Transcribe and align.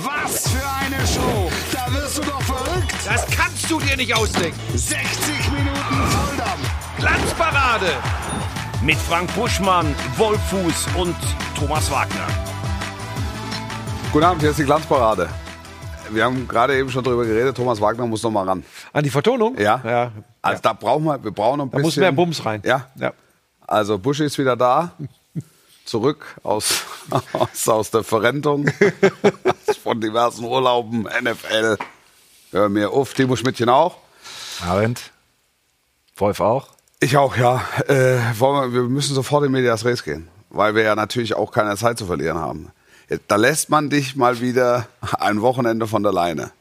Was 0.00 0.48
für 0.48 0.66
eine 0.66 1.06
Show! 1.06 1.50
Da 1.72 1.92
wirst 1.92 2.16
du 2.18 2.22
doch 2.22 2.40
verrückt! 2.42 2.94
Das 3.04 3.26
kannst 3.26 3.70
du 3.70 3.78
dir 3.78 3.96
nicht 3.96 4.14
ausdenken. 4.16 4.58
60 4.74 5.50
Minuten 5.52 5.76
Volldampf! 6.08 6.70
Glanzparade 6.98 7.92
Mit 8.82 8.96
Frank 8.96 9.34
Buschmann, 9.34 9.94
Wolfuß 10.16 10.86
und 10.96 11.14
Thomas 11.58 11.90
Wagner. 11.90 12.26
Guten 14.12 14.24
Abend, 14.24 14.40
hier 14.40 14.50
ist 14.50 14.58
die 14.58 14.64
Glanzparade. 14.64 15.28
Wir 16.10 16.24
haben 16.24 16.48
gerade 16.48 16.76
eben 16.78 16.90
schon 16.90 17.04
drüber 17.04 17.24
geredet, 17.24 17.56
Thomas 17.56 17.80
Wagner 17.80 18.06
muss 18.06 18.22
noch 18.22 18.30
mal 18.30 18.46
ran. 18.48 18.64
An 18.94 19.04
die 19.04 19.10
Vertonung? 19.10 19.58
Ja? 19.58 19.80
ja. 19.84 20.12
Also 20.40 20.60
da 20.62 20.72
brauchen 20.72 21.04
wir, 21.04 21.22
wir 21.22 21.30
brauchen 21.32 21.58
noch 21.58 21.64
ein 21.66 21.70
Da 21.70 21.76
bisschen. 21.78 21.86
muss 21.88 21.96
mehr 21.98 22.12
Bums 22.12 22.44
rein. 22.46 22.62
Ja? 22.64 22.86
ja. 22.96 23.12
Also 23.66 23.98
Buschi 23.98 24.24
ist 24.24 24.38
wieder 24.38 24.56
da. 24.56 24.92
Zurück 25.84 26.36
aus, 26.42 26.82
aus, 27.32 27.68
aus 27.68 27.90
der 27.90 28.04
Verrentung 28.04 28.70
von 29.82 30.00
diversen 30.00 30.44
Urlauben, 30.44 31.02
NFL. 31.02 31.76
Hör 32.50 32.68
mir 32.68 32.90
auf, 32.90 33.14
Timo 33.14 33.36
Schmidtchen 33.36 33.68
auch. 33.68 33.96
Abend. 34.66 35.10
Wolf 36.16 36.40
auch. 36.40 36.68
Ich 37.00 37.16
auch, 37.16 37.36
ja. 37.36 37.62
Äh, 37.88 38.18
wir, 38.38 38.72
wir 38.72 38.82
müssen 38.82 39.14
sofort 39.14 39.44
in 39.44 39.52
Medias 39.52 39.84
Res 39.84 40.04
gehen, 40.04 40.28
weil 40.50 40.74
wir 40.74 40.82
ja 40.82 40.94
natürlich 40.94 41.34
auch 41.34 41.50
keine 41.50 41.76
Zeit 41.76 41.98
zu 41.98 42.06
verlieren 42.06 42.38
haben. 42.38 42.70
Da 43.28 43.36
lässt 43.36 43.68
man 43.70 43.90
dich 43.90 44.16
mal 44.16 44.40
wieder 44.40 44.88
ein 45.18 45.42
Wochenende 45.42 45.86
von 45.86 46.02
der 46.02 46.12
Leine. 46.12 46.52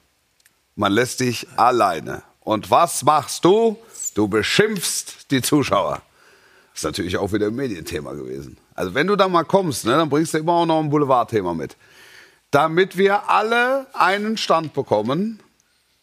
Man 0.75 0.91
lässt 0.91 1.19
dich 1.19 1.47
alleine. 1.57 2.23
Und 2.39 2.71
was 2.71 3.03
machst 3.03 3.45
du? 3.45 3.77
Du 4.15 4.27
beschimpfst 4.27 5.31
die 5.31 5.41
Zuschauer. 5.41 6.01
Das 6.73 6.79
ist 6.79 6.83
natürlich 6.83 7.17
auch 7.17 7.31
wieder 7.31 7.47
ein 7.47 7.55
Medienthema 7.55 8.13
gewesen. 8.13 8.57
Also 8.75 8.93
wenn 8.93 9.07
du 9.07 9.15
da 9.15 9.27
mal 9.27 9.43
kommst, 9.43 9.85
ne, 9.85 9.91
dann 9.97 10.09
bringst 10.09 10.33
du 10.33 10.37
immer 10.37 10.53
auch 10.53 10.65
noch 10.65 10.79
ein 10.79 10.89
Boulevardthema 10.89 11.53
mit. 11.53 11.75
Damit 12.51 12.97
wir 12.97 13.29
alle 13.29 13.87
einen 13.93 14.37
Stand 14.37 14.73
bekommen, 14.73 15.39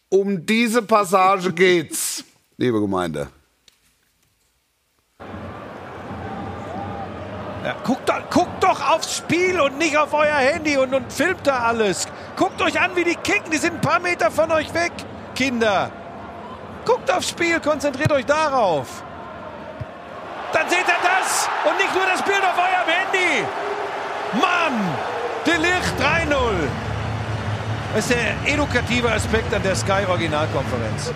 um 0.09 0.47
diese 0.47 0.83
Passage 0.83 1.53
geht's, 1.53 2.25
liebe 2.57 2.81
Gemeinde. 2.81 3.29
Ja, 7.65 7.77
guckt, 7.85 8.09
doch, 8.09 8.31
guckt 8.31 8.63
doch 8.63 8.91
aufs 8.91 9.17
Spiel 9.17 9.61
und 9.61 9.77
nicht 9.77 9.97
auf 9.97 10.15
euer 10.15 10.37
Handy 10.37 10.77
und, 10.77 10.95
und 10.95 11.13
filmt 11.13 11.47
da 11.47 11.65
alles. 11.65 12.07
Guckt 12.37 12.63
euch 12.63 12.81
an, 12.81 12.93
wie 12.95 13.05
die 13.05 13.17
kicken. 13.17 13.51
Die 13.51 13.59
sind 13.59 13.75
ein 13.75 13.81
paar 13.81 14.01
Meter 14.01 14.31
von 14.31 14.51
euch 14.53 14.73
weg, 14.73 14.93
Kinder. 15.35 15.91
Guckt 16.87 17.13
aufs 17.13 17.29
Spiel, 17.29 17.61
konzentriert 17.61 18.13
euch 18.13 18.25
darauf. 18.25 19.03
Dann 20.53 20.69
seht 20.69 20.87
ihr 20.87 21.01
das 21.03 21.49
und 21.65 21.77
nicht 21.77 21.95
nur 21.95 22.05
das 22.07 22.23
Bild 22.23 22.43
auf 22.43 22.57
eurem 22.57 22.89
Handy. 22.89 23.45
Mann, 24.41 24.95
Delicht 25.47 25.95
3-0. 26.01 26.35
Das 27.95 28.05
ist 28.05 28.15
der 28.15 28.53
edukative 28.53 29.11
Aspekt 29.11 29.53
an 29.55 29.63
der 29.63 29.75
Sky 29.75 30.05
Originalkonferenz. 30.09 31.13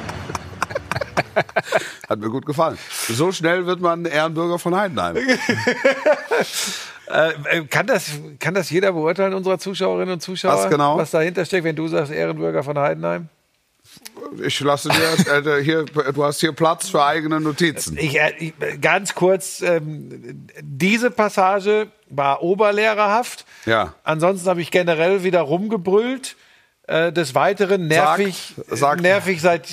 Hat 2.08 2.18
mir 2.18 2.30
gut 2.30 2.46
gefallen. 2.46 2.78
So 3.08 3.32
schnell 3.32 3.66
wird 3.66 3.80
man 3.80 4.04
Ehrenbürger 4.04 4.58
von 4.58 4.74
Heidenheim. 4.74 5.16
Äh, 7.10 7.58
äh, 7.58 7.64
kann, 7.64 7.86
das, 7.86 8.12
kann 8.38 8.54
das 8.54 8.70
jeder 8.70 8.92
beurteilen, 8.92 9.34
unserer 9.34 9.58
Zuschauerinnen 9.58 10.14
und 10.14 10.20
Zuschauer? 10.20 10.64
Was 10.64 10.70
genau? 10.70 10.96
Was 10.96 11.10
dahinter 11.10 11.44
steckt, 11.44 11.64
wenn 11.64 11.76
du 11.76 11.86
sagst 11.86 12.10
Ehrenbürger 12.10 12.62
von 12.62 12.78
Heidenheim? 12.78 13.28
Ich 14.42 14.60
lasse 14.60 14.88
dir 14.88 15.46
äh, 15.58 15.62
hier, 15.62 15.84
du 15.84 16.24
hast 16.24 16.40
hier 16.40 16.52
Platz 16.52 16.88
für 16.88 17.04
eigene 17.04 17.40
Notizen. 17.40 17.96
Ich, 17.98 18.18
äh, 18.20 18.32
ich, 18.38 18.54
ganz 18.80 19.14
kurz, 19.14 19.60
ähm, 19.62 20.46
diese 20.60 21.10
Passage 21.10 21.88
war 22.08 22.42
oberlehrerhaft. 22.42 23.44
Ja. 23.66 23.94
Ansonsten 24.04 24.48
habe 24.48 24.60
ich 24.62 24.70
generell 24.70 25.22
wieder 25.24 25.40
rumgebrüllt. 25.42 26.36
Äh, 26.88 27.12
des 27.12 27.36
Weiteren 27.36 27.86
nervig, 27.86 28.54
Sag- 28.66 28.76
sag- 28.78 29.00
nervig 29.02 29.40
seit 29.40 29.68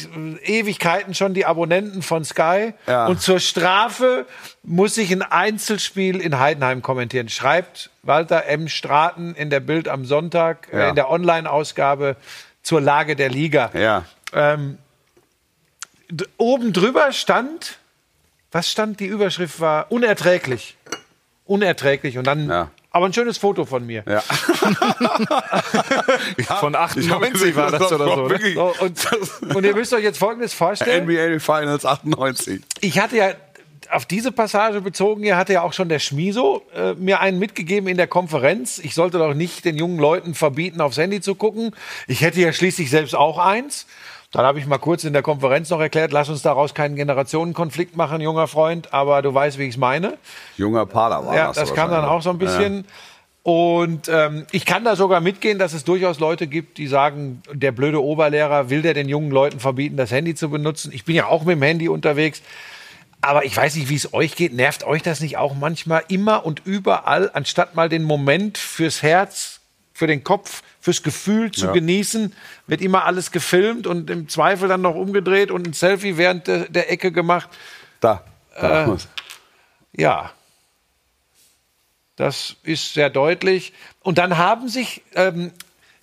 äh, 0.46 0.60
Ewigkeiten 0.60 1.16
schon 1.16 1.34
die 1.34 1.44
Abonnenten 1.44 2.04
von 2.04 2.24
Sky. 2.24 2.74
Ja. 2.86 3.08
Und 3.08 3.20
zur 3.20 3.40
Strafe 3.40 4.28
muss 4.62 4.96
ich 5.00 5.12
ein 5.12 5.24
Einzelspiel 5.24 6.22
in 6.22 6.38
Heidenheim 6.38 6.84
kommentieren. 6.84 7.28
Schreibt 7.28 7.90
Walter 8.04 8.46
M. 8.46 8.68
Straten 8.68 9.34
in 9.34 9.50
der 9.50 9.60
Bild 9.60 9.88
am 9.88 10.06
Sonntag, 10.06 10.68
Ja. 10.72 10.82
äh, 10.86 10.90
in 10.90 10.96
der 10.96 11.10
Online-Ausgabe 11.10 12.16
zur 12.64 12.82
Lage 12.82 13.16
der 13.16 13.30
Liga. 13.30 13.72
Ja. 13.74 14.06
Ähm, 14.34 14.78
oben 16.38 16.74
drüber 16.74 17.12
stand, 17.12 17.78
was 18.52 18.70
stand? 18.72 19.00
Die 19.00 19.06
Überschrift 19.06 19.60
war 19.60 19.92
unerträglich. 19.92 20.76
Unerträglich. 21.46 22.18
Und 22.18 22.26
dann, 22.26 22.50
Ja. 22.50 22.72
aber 22.92 23.06
ein 23.08 23.14
schönes 23.14 23.38
Foto 23.38 23.66
von 23.66 23.86
mir. 23.86 24.04
Ja. 24.08 24.22
Von 24.62 24.74
Ich 26.38 26.50
hab 26.50 26.64
98 26.74 27.32
gesehen, 27.34 27.56
war 27.56 27.72
das 27.72 27.92
oder 27.92 28.06
war 28.06 28.16
so. 28.16 28.28
Ne? 28.28 28.54
So, 28.54 28.76
und, 28.80 29.56
und 29.56 29.64
ihr 29.64 29.76
müsst 29.76 29.94
euch 29.94 30.04
jetzt 30.04 30.18
Folgendes 30.18 30.54
vorstellen. 30.54 31.06
NBA 31.10 31.40
Finals 31.40 31.86
98. 31.86 32.62
Ich 32.82 33.00
hatte 33.00 33.18
ja 33.18 33.34
auf 33.92 34.06
diese 34.06 34.32
Passage 34.32 34.82
bezogen, 34.82 35.24
hier 35.24 35.38
hatte 35.38 35.54
ja 35.54 35.62
auch 35.62 35.74
schon 35.74 35.90
der 35.90 36.00
Schmiso 36.00 36.64
äh, 36.76 36.94
mir 36.94 37.20
einen 37.20 37.40
mitgegeben 37.40 37.88
in 37.90 37.98
der 37.98 38.08
Konferenz. 38.08 38.80
Ich 38.80 38.94
sollte 38.94 39.18
doch 39.18 39.34
nicht 39.34 39.66
den 39.66 39.78
jungen 39.78 40.00
Leuten 40.00 40.34
verbieten, 40.34 40.82
aufs 40.82 40.98
Handy 40.98 41.22
zu 41.22 41.36
gucken. 41.36 41.76
Ich 42.08 42.22
hätte 42.22 42.40
ja 42.42 42.54
schließlich 42.54 42.90
selbst 42.90 43.16
auch 43.16 43.38
eins. 43.38 43.88
Dann 44.32 44.46
habe 44.46 44.60
ich 44.60 44.68
mal 44.68 44.78
kurz 44.78 45.04
in 45.06 45.14
der 45.14 45.24
Konferenz 45.24 45.72
noch 45.72 45.80
erklärt, 45.80 46.12
lass 46.12 46.30
uns 46.30 46.44
daraus 46.44 46.76
keinen 46.76 46.96
Generationenkonflikt 46.96 47.98
machen, 47.98 48.22
junger 48.22 48.48
Freund, 48.48 48.94
aber 48.94 49.24
du 49.24 49.34
weißt, 49.34 49.58
wie 49.58 49.64
ich 49.64 49.72
es 49.72 49.78
meine. 49.78 50.18
Junger 50.56 50.86
Padawan. 50.86 51.36
Ja, 51.36 51.48
hast 51.48 51.58
du 51.58 51.62
das 51.62 51.74
kam 51.74 51.90
dann 51.90 52.06
auch 52.06 52.22
so 52.22 52.30
ein 52.30 52.38
bisschen. 52.38 52.86
Und 53.42 54.08
ähm, 54.10 54.46
ich 54.52 54.66
kann 54.68 54.84
da 54.84 54.96
sogar 54.96 55.22
mitgehen, 55.22 55.58
dass 55.58 55.74
es 55.74 55.84
durchaus 55.84 56.20
Leute 56.20 56.46
gibt, 56.46 56.78
die 56.78 56.86
sagen, 56.86 57.42
der 57.52 57.72
blöde 57.72 58.04
Oberlehrer 58.04 58.70
will 58.70 58.84
der 58.84 58.94
den 58.94 59.10
jungen 59.10 59.32
Leuten 59.32 59.60
verbieten, 59.60 59.98
das 59.98 60.12
Handy 60.12 60.36
zu 60.36 60.52
benutzen. 60.52 60.92
Ich 60.94 61.06
bin 61.06 61.16
ja 61.16 61.26
auch 61.26 61.44
mit 61.44 61.56
dem 61.56 61.64
Handy 61.64 61.90
unterwegs. 61.90 62.44
Aber 63.22 63.44
ich 63.46 63.56
weiß 63.56 63.76
nicht, 63.76 63.90
wie 63.90 63.96
es 63.96 64.14
euch 64.14 64.36
geht. 64.36 64.54
Nervt 64.54 64.84
euch 64.84 65.02
das 65.02 65.20
nicht 65.20 65.38
auch 65.38 65.54
manchmal 65.54 66.04
immer 66.08 66.46
und 66.46 66.62
überall, 66.66 67.30
anstatt 67.34 67.76
mal 67.76 67.90
den 67.90 68.04
Moment 68.04 68.58
fürs 68.58 69.02
Herz, 69.04 69.60
für 69.94 70.08
den 70.08 70.24
Kopf, 70.24 70.64
fürs 70.80 71.04
Gefühl 71.04 71.52
zu 71.52 71.66
Ja. 71.66 71.72
genießen, 71.74 72.34
wird 72.68 72.82
immer 72.82 73.04
alles 73.04 73.32
gefilmt 73.32 73.86
und 73.88 74.10
im 74.10 74.30
Zweifel 74.30 74.70
dann 74.70 74.82
noch 74.82 74.96
umgedreht 74.96 75.52
und 75.52 75.68
ein 75.68 75.74
Selfie 75.74 76.16
während 76.16 76.48
der, 76.48 76.70
der 76.70 76.90
Ecke 76.92 77.12
gemacht. 77.12 77.50
Da. 78.00 78.24
da. 78.60 78.86
Äh, 78.94 78.98
Ja. 79.94 80.32
Das 82.16 82.56
ist 82.64 82.94
sehr 82.94 83.10
deutlich. 83.10 83.74
Und 84.02 84.18
dann 84.18 84.38
haben 84.38 84.68
sich, 84.70 85.02
ähm, 85.16 85.52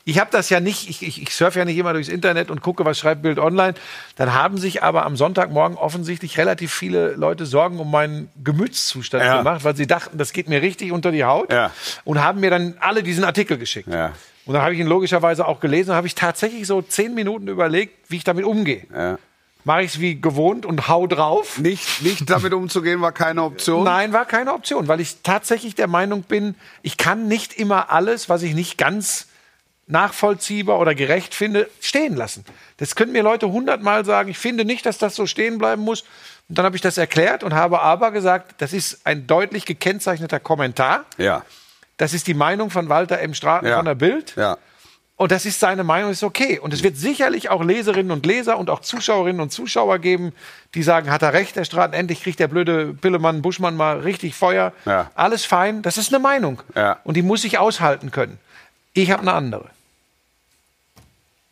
ich 0.09 0.21
habe 0.21 0.31
das 0.31 0.49
ja 0.51 0.61
nicht, 0.61 0.89
ich, 0.89 1.03
ich, 1.03 1.21
ich 1.21 1.35
surfe 1.35 1.59
ja 1.59 1.65
nicht 1.65 1.77
immer 1.77 1.93
durchs 1.93 2.09
Internet 2.09 2.49
und 2.51 2.63
gucke, 2.63 2.85
was 2.85 2.97
schreibt 2.97 3.23
Bild 3.23 3.41
online. 3.41 3.75
Dann 4.15 4.33
haben 4.33 4.57
sich 4.57 4.85
aber 4.85 5.05
am 5.05 5.17
Sonntagmorgen 5.17 5.77
offensichtlich 5.77 6.39
relativ 6.39 6.73
viele 6.73 7.15
Leute 7.17 7.45
Sorgen 7.45 7.81
um 7.81 7.91
meinen 7.91 8.31
Gemütszustand 8.45 9.25
Ja. 9.25 9.39
gemacht, 9.39 9.65
weil 9.65 9.75
sie 9.75 9.89
dachten, 9.89 10.17
das 10.17 10.33
geht 10.33 10.49
mir 10.49 10.63
richtig 10.63 10.93
unter 10.93 11.11
die 11.11 11.25
Haut 11.25 11.53
Ja. 11.53 11.73
und 12.05 12.23
haben 12.23 12.39
mir 12.39 12.51
dann 12.51 12.77
alle 12.79 13.03
diesen 13.03 13.25
Artikel 13.25 13.59
geschickt. 13.59 13.89
Ja. 13.93 14.13
Und 14.47 14.55
dann 14.55 14.63
habe 14.63 14.75
ich 14.75 14.79
ihn 14.81 14.87
logischerweise 14.87 15.45
auch 15.47 15.59
gelesen 15.59 15.91
und 15.91 15.97
habe 15.97 16.07
ich 16.07 16.15
tatsächlich 16.15 16.69
so 16.69 16.81
zehn 16.83 17.13
Minuten 17.13 17.49
überlegt, 17.49 18.09
wie 18.09 18.17
ich 18.19 18.25
damit 18.25 18.45
umgehe. 18.45 18.87
Ja. 18.95 19.19
Mache 19.65 19.83
ich 19.83 19.95
es 19.95 20.01
wie 20.01 20.21
gewohnt 20.21 20.65
und 20.65 20.87
hau 20.87 21.09
drauf? 21.09 21.59
Nicht, 21.59 22.01
nicht 22.03 22.31
damit 22.31 22.53
umzugehen 22.55 23.01
war 23.01 23.11
keine 23.11 23.43
Option. 23.43 23.83
Nein, 23.83 24.13
war 24.13 24.25
keine 24.25 24.53
Option, 24.55 24.87
weil 24.87 25.01
ich 25.01 25.17
tatsächlich 25.25 25.75
der 25.75 25.89
Meinung 25.89 26.23
bin, 26.23 26.55
ich 26.83 26.97
kann 26.97 27.27
nicht 27.27 27.55
immer 27.55 27.91
alles, 27.91 28.29
was 28.29 28.43
ich 28.45 28.55
nicht 28.55 28.79
ganz 28.79 29.27
nachvollziehbar 29.87 30.79
oder 30.79 30.95
gerecht 30.95 31.35
finde, 31.35 31.69
stehen 31.81 32.17
lassen. 32.17 32.45
Das 32.79 32.97
können 32.97 33.13
mir 33.13 33.23
Leute 33.23 33.49
hundertmal 33.51 34.05
sagen, 34.05 34.29
ich 34.31 34.39
finde 34.39 34.65
nicht, 34.65 34.85
dass 34.85 34.99
das 34.99 35.15
so 35.15 35.27
stehen 35.27 35.59
bleiben 35.59 35.83
muss. 35.83 36.03
Und 36.49 36.59
dann 36.59 36.65
habe 36.65 36.77
ich 36.77 36.83
das 36.83 36.99
erklärt 36.99 37.43
und 37.45 37.55
habe 37.55 37.81
aber 37.81 38.11
gesagt, 38.11 38.55
das 38.59 38.73
ist 38.73 39.01
ein 39.05 39.27
deutlich 39.27 39.65
gekennzeichneter 39.65 40.41
Kommentar. 40.41 41.05
Ja. 41.19 41.45
Das 41.97 42.13
ist 42.15 42.27
die 42.27 42.35
Meinung 42.35 42.71
von 42.71 42.89
Walter 42.89 43.19
M. 43.21 43.33
Straten 43.35 43.67
Ja. 43.67 43.77
von 43.77 43.85
der 43.87 43.95
Bild. 43.95 44.35
Ja. 44.37 44.59
Und 45.19 45.33
das 45.33 45.47
ist 45.47 45.61
seine 45.61 45.83
Meinung, 45.83 46.11
ist 46.11 46.23
okay. 46.23 46.59
Und 46.59 46.75
es 46.75 46.83
wird 46.83 46.99
sicherlich 46.99 47.49
auch 47.49 47.65
Leserinnen 47.65 48.13
und 48.13 48.27
Leser 48.27 48.59
und 48.59 48.69
auch 48.69 48.81
Zuschauerinnen 48.81 49.41
und 49.41 49.51
Zuschauer 49.51 49.99
geben, 49.99 50.35
die 50.75 50.83
sagen, 50.83 51.11
hat 51.11 51.23
er 51.23 51.33
recht, 51.33 51.57
der 51.57 51.65
Straten, 51.65 51.95
endlich 51.95 52.23
kriegt 52.23 52.39
der 52.39 52.49
blöde 52.49 52.93
Pillemann, 52.93 53.41
Buschmann 53.41 53.77
mal 53.79 54.01
richtig 54.01 54.35
Feuer. 54.35 54.73
Ja. 54.85 55.11
Alles 55.15 55.47
fein, 55.47 55.81
das 55.81 55.97
ist 55.97 56.13
eine 56.13 56.19
Meinung. 56.23 56.61
Ja. 56.75 56.99
Und 57.05 57.17
die 57.17 57.23
muss 57.23 57.45
ich 57.45 57.57
aushalten 57.57 58.11
können. 58.11 58.39
Ich 58.93 59.11
habe 59.11 59.23
eine 59.23 59.33
andere. 59.33 59.71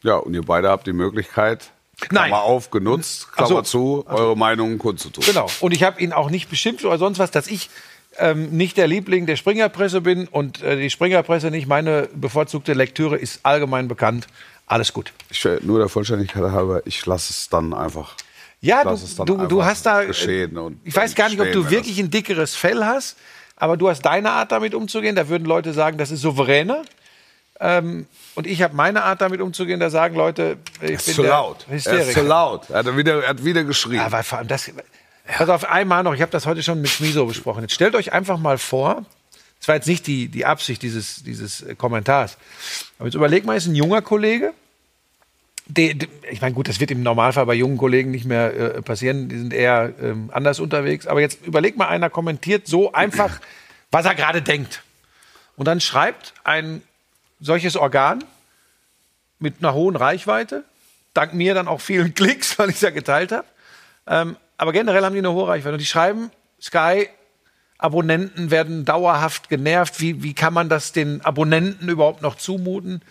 Ja, 0.05 0.17
und 0.17 0.35
ihr 0.35 0.43
beide 0.43 0.69
habt 0.69 0.87
die 0.87 0.93
Möglichkeit, 0.93 1.71
Nein. 2.11 2.29
Klammer 2.29 2.43
auf, 2.43 2.71
genutzt, 2.71 3.33
Klammer 3.33 3.49
so. 3.49 3.63
zu, 3.63 4.05
eure 4.07 4.37
Meinungen 4.37 4.79
kundzutun. 4.79 5.25
Genau. 5.25 5.49
Und 5.61 5.73
ich 5.73 5.83
habe 5.83 6.01
ihn 6.01 6.13
auch 6.13 6.31
nicht 6.31 6.51
beschimpft 6.51 6.85
oder 6.85 6.99
sonst 6.99 7.19
was, 7.19 7.31
dass 7.31 7.47
ich 7.47 7.71
ähm, 8.19 8.51
nicht 8.51 8.77
der 8.77 8.87
Liebling 8.87 9.27
der 9.27 9.37
Springerpresse 9.37 10.03
bin 10.03 10.29
und 10.29 10.63
äh, 10.63 10.77
die 10.77 10.91
Springerpresse 10.91 11.51
nicht 11.51 11.67
meine 11.67 12.09
bevorzugte 12.15 12.75
Lektüre 12.75 13.17
ist 13.17 13.41
allgemein 13.45 13.89
bekannt. 13.89 14.27
Alles 14.67 14.93
gut. 14.93 15.13
Ich, 15.31 15.45
äh, 15.45 15.59
nur 15.63 15.79
der 15.79 15.89
Vollständigkeit 15.89 16.43
halber, 16.43 16.83
ich 16.85 17.05
lasse 17.07 17.33
es 17.33 17.49
dann 17.49 17.73
einfach. 17.73 18.15
Ja, 18.61 18.83
du, 18.85 18.97
du, 19.25 19.47
du 19.47 19.65
hast 19.65 19.85
da. 19.85 20.03
äh, 20.03 20.11
ich 20.11 20.97
weiß 20.97 21.15
gar 21.15 21.29
nicht, 21.29 21.41
ob 21.41 21.51
du 21.53 21.65
wir 21.65 21.71
wirklich 21.71 21.99
ein 21.99 22.11
dickeres 22.11 22.55
Fell 22.55 22.85
hast, 22.85 23.17
aber 23.57 23.77
du 23.77 23.89
hast 23.89 24.03
deine 24.03 24.31
Art, 24.33 24.53
damit 24.53 24.75
umzugehen. 24.75 25.17
Da 25.17 25.29
würden 25.29 25.45
Leute 25.45 25.73
sagen, 25.73 25.99
das 25.99 26.11
ist 26.11 26.23
souveräner. 26.23 26.83
Ähm, 27.61 28.07
und 28.35 28.47
ich 28.47 28.63
habe 28.63 28.75
meine 28.75 29.05
Art, 29.05 29.21
damit 29.21 29.41
umzugehen. 29.41 29.81
Da 29.81 29.91
sagen 29.91 30.17
Leute, 30.17 30.59
ich 30.81 30.83
Er 30.83 30.95
ist 30.97 31.07
bin 31.07 31.15
zu 31.15 31.23
der 31.23 31.31
laut. 31.31 31.67
Er 31.69 31.77
ist 31.77 31.85
zu 31.85 31.93
Hysteriker. 31.93 32.23
laut. 32.23 32.71
Er 32.71 32.79
hat 32.79 32.97
wieder, 32.97 33.23
er 33.23 33.29
hat 33.31 33.45
wieder 33.45 33.65
geschrien. 33.65 34.03
Weil 34.09 34.23
vor 34.23 34.39
allem 34.39 34.49
das. 34.49 34.71
Pass 35.27 35.49
auf 35.49 35.65
einmal 35.65 36.03
noch, 36.03 36.15
ich 36.15 36.21
habe 36.21 36.33
das 36.33 36.45
heute 36.45 36.63
schon 36.63 36.83
mit 36.83 36.91
Schmiso 36.91 37.25
besprochen. 37.25 37.63
Jetzt 37.63 37.75
stellt 37.75 37.95
euch 37.95 38.13
einfach 38.13 38.39
mal 38.39 38.59
vor, 38.59 39.07
das 39.59 39.69
war 39.69 39.77
jetzt 39.77 39.87
nicht 39.87 40.07
die, 40.07 40.29
die 40.29 40.45
Absicht 40.45 40.83
dieses, 40.83 41.23
dieses 41.23 41.63
äh, 41.63 41.75
Kommentars, 41.75 42.37
aber 42.99 43.07
jetzt 43.09 43.15
überleg 43.15 43.47
mal, 43.47 43.57
ist 43.57 43.65
ein 43.67 43.75
junger 43.75 44.03
Kollege, 44.03 44.53
der, 45.67 45.95
der, 45.95 46.09
ich 46.31 46.43
meine, 46.43 46.55
gut, 46.55 46.69
das 46.69 46.79
wird 46.79 46.91
im 46.91 47.03
Normalfall 47.03 47.47
bei 47.47 47.55
jungen 47.55 47.79
Kollegen 47.79 48.11
nicht 48.11 48.27
mehr 48.27 48.53
äh, 48.55 48.83
passieren, 48.83 49.31
die 49.31 49.39
sind 49.39 49.55
eher 49.55 49.95
ähm, 50.03 50.29
anders 50.31 50.61
unterwegs, 50.61 51.07
aber 51.07 51.23
jetzt 51.23 51.47
überleg 51.47 51.79
mal, 51.79 51.89
einer 51.89 52.11
kommentiert 52.11 52.67
so 52.67 52.93
einfach, 52.93 53.41
was 53.91 54.05
er 54.05 54.15
gerade 54.15 54.43
denkt. 54.43 54.83
Und 55.57 55.67
dann 55.67 55.81
schreibt 55.81 56.35
ein 56.45 56.83
solches 57.45 57.77
Organ 57.77 58.25
mit 59.39 59.57
einer 59.61 59.75
hohen 59.75 59.97
Reichweite, 59.97 60.65
dank 61.13 61.35
mir 61.35 61.55
dann 61.55 61.69
auch 61.69 61.81
vielen 61.81 62.15
Klicks, 62.15 62.59
weil 62.59 62.71
ich 62.71 62.77
es 62.77 62.81
ja 62.83 62.91
geteilt 62.91 63.33
habe. 63.33 63.47
Ähm, 64.07 64.37
aber 64.57 64.73
generell 64.73 65.05
haben 65.05 65.13
die 65.13 65.19
eine 65.19 65.33
hohe 65.33 65.49
Reichweite. 65.49 65.75
Und 65.75 65.81
die 65.81 65.87
schreiben, 65.87 66.31
Sky, 66.61 67.09
Abonnenten 67.79 68.51
werden 68.51 68.85
dauerhaft 68.85 69.49
genervt. 69.49 70.01
Wie, 70.01 70.23
wie 70.23 70.33
kann 70.35 70.55
man 70.55 70.69
das 70.69 70.93
den 70.93 71.21
Abonnenten 71.25 71.89
überhaupt 71.89 72.23
noch 72.23 72.37
zumuten? 72.37 73.03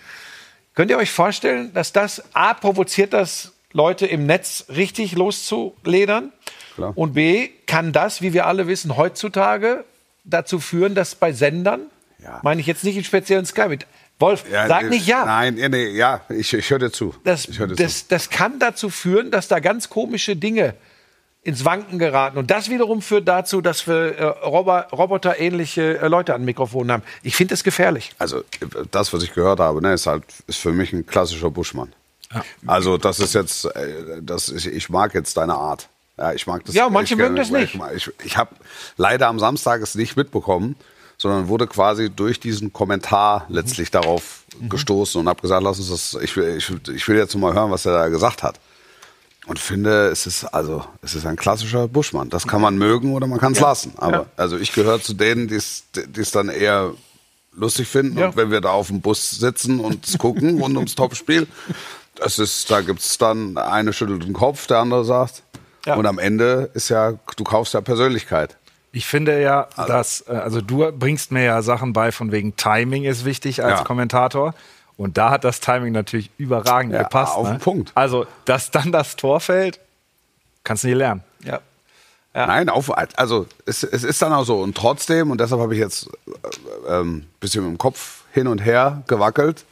Könnt 0.73 0.89
ihr 0.89 0.97
euch 0.97 1.11
vorstellen, 1.11 1.73
dass 1.73 1.93
das 1.93 2.23
A 2.33 2.53
provoziert 2.53 3.13
das 3.13 3.53
Leute 3.73 4.07
im 4.07 4.25
Netz 4.25 4.65
richtig 4.69 5.13
loszuledern? 5.13 6.31
Klar. 6.75 6.93
Und 6.95 7.13
B 7.13 7.49
kann 7.67 7.91
das, 7.91 8.21
wie 8.21 8.33
wir 8.33 8.47
alle 8.47 8.67
wissen, 8.67 8.95
heutzutage 8.97 9.83
dazu 10.23 10.59
führen, 10.59 10.95
dass 10.95 11.13
bei 11.15 11.33
Sendern, 11.33 11.81
Ja. 12.23 12.39
meine 12.41 12.61
ich 12.61 12.65
jetzt 12.67 12.83
nicht 12.83 12.95
in 12.97 13.03
speziellen 13.03 13.45
Sky 13.45 13.67
mit, 13.67 13.85
Wolf, 14.23 14.45
sag 14.49 14.83
äh, 14.83 14.89
nicht 14.89 15.07
ja. 15.07 15.25
Nein, 15.25 15.55
nee, 15.55 15.89
ja, 15.89 16.21
ich, 16.29 16.53
ich 16.53 16.69
höre 16.69 16.79
dir 16.79 16.91
zu. 16.91 17.13
Das, 17.23 17.45
ich 17.45 17.59
höre 17.59 17.67
dir 17.67 17.75
zu. 17.75 17.83
das, 17.83 18.07
das 18.07 18.29
kann 18.29 18.59
dazu 18.59 18.89
führen, 18.89 19.31
dass 19.31 19.47
da 19.47 19.59
ganz 19.59 19.89
komische 19.89 20.35
Dinge 20.35 20.75
ins 21.43 21.65
Wanken 21.65 21.99
geraten. 21.99 22.37
Und 22.37 22.49
das 22.49 22.69
wiederum 22.69 23.01
führt 23.01 23.27
dazu, 23.27 23.61
dass 23.61 23.85
wir 23.85 24.17
äh, 24.17 24.23
Robo 24.45 24.79
roboterähnliche 24.91 25.99
äh, 25.99 26.07
Leute 26.07 26.33
an 26.33 26.45
Mikrofonen 26.45 26.91
haben. 26.91 27.03
Ich 27.21 27.35
finde 27.35 27.53
das 27.53 27.63
gefährlich. 27.63 28.13
Also 28.17 28.43
das, 28.91 29.11
was 29.13 29.23
ich 29.23 29.33
gehört 29.33 29.59
habe, 29.59 29.81
ne, 29.81 29.93
ist 29.93 30.07
halt 30.07 30.23
ist 30.47 30.59
für 30.59 30.71
mich 30.71 30.93
ein 30.93 31.05
klassischer 31.05 31.49
Buschmann. 31.49 31.93
Also 32.65 32.97
das 32.97 33.19
ist 33.19 33.33
jetzt, 33.33 33.65
äh, 33.75 34.21
das 34.21 34.49
ist, 34.49 34.65
ich 34.65 34.89
mag 34.89 35.13
jetzt 35.13 35.37
deine 35.37 35.53
Art. 35.53 35.89
Ja, 36.17 36.33
ich 36.33 36.47
mag 36.47 36.63
das. 36.65 36.75
Ja, 36.75 36.89
manche 36.89 37.15
echt 37.15 37.21
mögen 37.21 37.35
gerne. 37.35 37.49
das 37.49 37.73
nicht. 37.73 37.75
Ich, 37.95 38.07
ich, 38.07 38.25
ich 38.25 38.37
habe 38.37 38.55
leider 38.97 39.27
am 39.27 39.39
Samstag 39.39 39.81
es 39.81 39.95
nicht 39.95 40.15
mitbekommen, 40.15 40.75
sondern 41.23 41.47
wurde 41.47 41.67
quasi 41.67 42.09
durch 42.09 42.37
diesen 42.41 42.73
Kommentar 42.73 43.45
letztlich 43.47 43.89
darauf 43.89 44.43
gestoßen 44.69 45.21
und 45.21 45.29
habe 45.29 45.41
gesagt, 45.41 45.63
lass 45.63 45.79
uns 45.79 45.89
das. 45.89 46.21
Ich 46.21 46.35
will, 46.35 46.57
ich, 46.57 46.69
ich 46.89 47.07
will 47.07 47.15
jetzt 47.15 47.33
mal 47.37 47.53
hören, 47.53 47.71
was 47.71 47.85
er 47.85 47.93
da 47.93 48.09
gesagt 48.09 48.43
hat. 48.43 48.59
Und 49.47 49.57
finde, 49.57 50.07
es 50.09 50.27
ist 50.27 50.43
also, 50.43 50.83
es 51.01 51.15
ist 51.15 51.25
ein 51.25 51.37
klassischer 51.37 51.87
Buschmann. 51.87 52.29
Das 52.29 52.45
kann 52.45 52.59
man 52.59 52.77
mögen 52.77 53.13
oder 53.13 53.25
man 53.25 53.39
kann 53.39 53.53
es 53.53 53.61
lassen. 53.61 53.93
Aber 53.95 54.17
Ja. 54.17 54.25
also 54.35 54.57
ich 54.57 54.73
gehöre 54.73 55.01
zu 55.01 55.13
denen, 55.13 55.47
die 55.47 55.55
es 55.55 55.85
es 56.17 56.31
dann 56.31 56.49
eher 56.49 56.91
lustig 57.53 57.87
finden. 57.87 58.17
Ja. 58.17 58.27
Und 58.27 58.35
wenn 58.35 58.51
wir 58.51 58.59
da 58.59 58.71
auf 58.71 58.87
dem 58.87 58.99
Bus 58.99 59.31
sitzen 59.31 59.79
und 59.79 60.05
es 60.05 60.17
gucken 60.17 60.59
rund 60.61 60.75
ums 60.75 60.95
Topspiel, 60.95 61.47
das 62.15 62.37
ist, 62.37 62.69
da 62.69 62.81
gibt's 62.81 63.17
dann 63.17 63.57
eine 63.57 63.93
schüttelt 63.93 64.23
den 64.25 64.33
Kopf, 64.33 64.67
der 64.67 64.79
andere 64.79 65.05
sagt. 65.05 65.43
Ja. 65.85 65.95
Und 65.95 66.05
am 66.05 66.19
Ende 66.19 66.69
ist 66.73 66.89
ja, 66.89 67.13
du 67.37 67.43
kaufst 67.45 67.73
ja 67.73 67.79
Persönlichkeit. 67.79 68.57
Ich 68.95 69.05
finde 69.07 69.41
ja, 69.41 69.67
dass, 69.75 70.21
äh, 70.27 70.33
also 70.33 70.61
du 70.61 70.91
bringst 70.91 71.31
mir 71.31 71.43
ja 71.43 71.61
Sachen 71.61 71.91
bei, 71.93 72.11
von 72.11 72.31
wegen 72.31 72.55
Timing 72.55 73.03
ist 73.03 73.25
wichtig 73.25 73.63
als 73.63 73.79
Ja. 73.79 73.83
Kommentator. 73.83 74.53
Und 74.95 75.17
da 75.17 75.31
hat 75.31 75.43
das 75.43 75.59
Timing 75.59 75.91
natürlich 75.91 76.29
überragend 76.37 76.93
Ja, 76.93 77.01
gepasst. 77.03 77.35
auf 77.35 77.47
ne? 77.47 77.55
den 77.55 77.59
Punkt. 77.59 77.91
Also, 77.95 78.27
dass 78.45 78.69
dann 78.69 78.91
das 78.91 79.15
Tor 79.15 79.39
fällt, 79.39 79.79
kannst 80.63 80.83
du 80.83 80.87
nicht 80.89 80.97
lernen. 80.97 81.23
Ja. 81.43 81.59
Nein, 82.35 82.69
auf, 82.69 82.91
also 83.17 83.45
es, 83.67 83.83
es 83.83 84.03
ist 84.03 84.21
dann 84.21 84.33
auch 84.33 84.43
so. 84.43 84.59
Und 84.59 84.75
trotzdem, 84.75 85.29
und 85.31 85.39
deshalb 85.41 85.61
habe 85.61 85.73
ich 85.73 85.79
jetzt 85.79 86.09
äh, 86.87 86.93
ähm, 86.99 87.25
bisschen 87.39 87.63
mit 87.63 87.71
dem 87.73 87.77
Kopf 87.77 88.21
hin 88.31 88.47
und 88.47 88.59
her 88.59 89.03
gewackelt, 89.07 89.65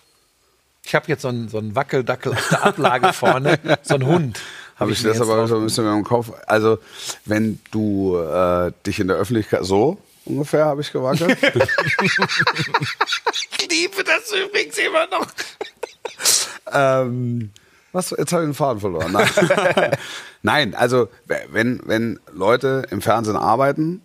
Ich 0.83 0.93
habe 0.95 1.05
jetzt 1.07 1.21
so 1.21 1.27
einen, 1.27 1.47
so 1.49 1.57
einen 1.59 1.75
Wackeldackel 1.75 2.33
auf 2.33 2.49
der 2.49 2.63
Ablage 2.65 3.13
vorne, 3.13 3.59
so 3.83 3.95
einen 3.95 4.05
Hund. 4.05 4.39
Hab 4.81 4.87
habe 4.87 4.93
ich 4.93 5.03
jetzt 5.03 5.21
aber 5.21 5.47
so 5.47 5.57
ein 5.57 5.63
bisschen 5.63 5.85
mit 5.85 5.93
dem 5.93 6.03
Kopf. 6.03 6.31
Also, 6.47 6.79
wenn 7.25 7.59
du 7.69 8.17
äh, 8.17 8.71
dich 8.87 8.99
in 8.99 9.09
der 9.09 9.17
Öffentlichkeit 9.17 9.63
so 9.63 9.99
ungefähr 10.25 10.65
habe 10.65 10.81
ich 10.81 10.91
gewackelt. 10.91 11.37
Ich 13.61 13.69
liebe 13.69 14.03
das 14.03 14.33
übrigens 14.33 14.77
immer 14.79 15.07
noch. 15.07 15.27
ähm, 16.73 17.51
was? 17.91 18.09
Jetzt 18.09 18.33
habe 18.33 18.43
ich 18.43 18.49
den 18.49 18.53
Faden 18.55 18.79
verloren. 18.81 19.11
Nein, 19.11 19.29
Nein 20.41 20.75
also 20.75 21.09
wenn, 21.25 21.79
wenn 21.85 22.19
Leute 22.33 22.87
im 22.89 23.01
Fernsehen 23.01 23.37
arbeiten 23.37 24.01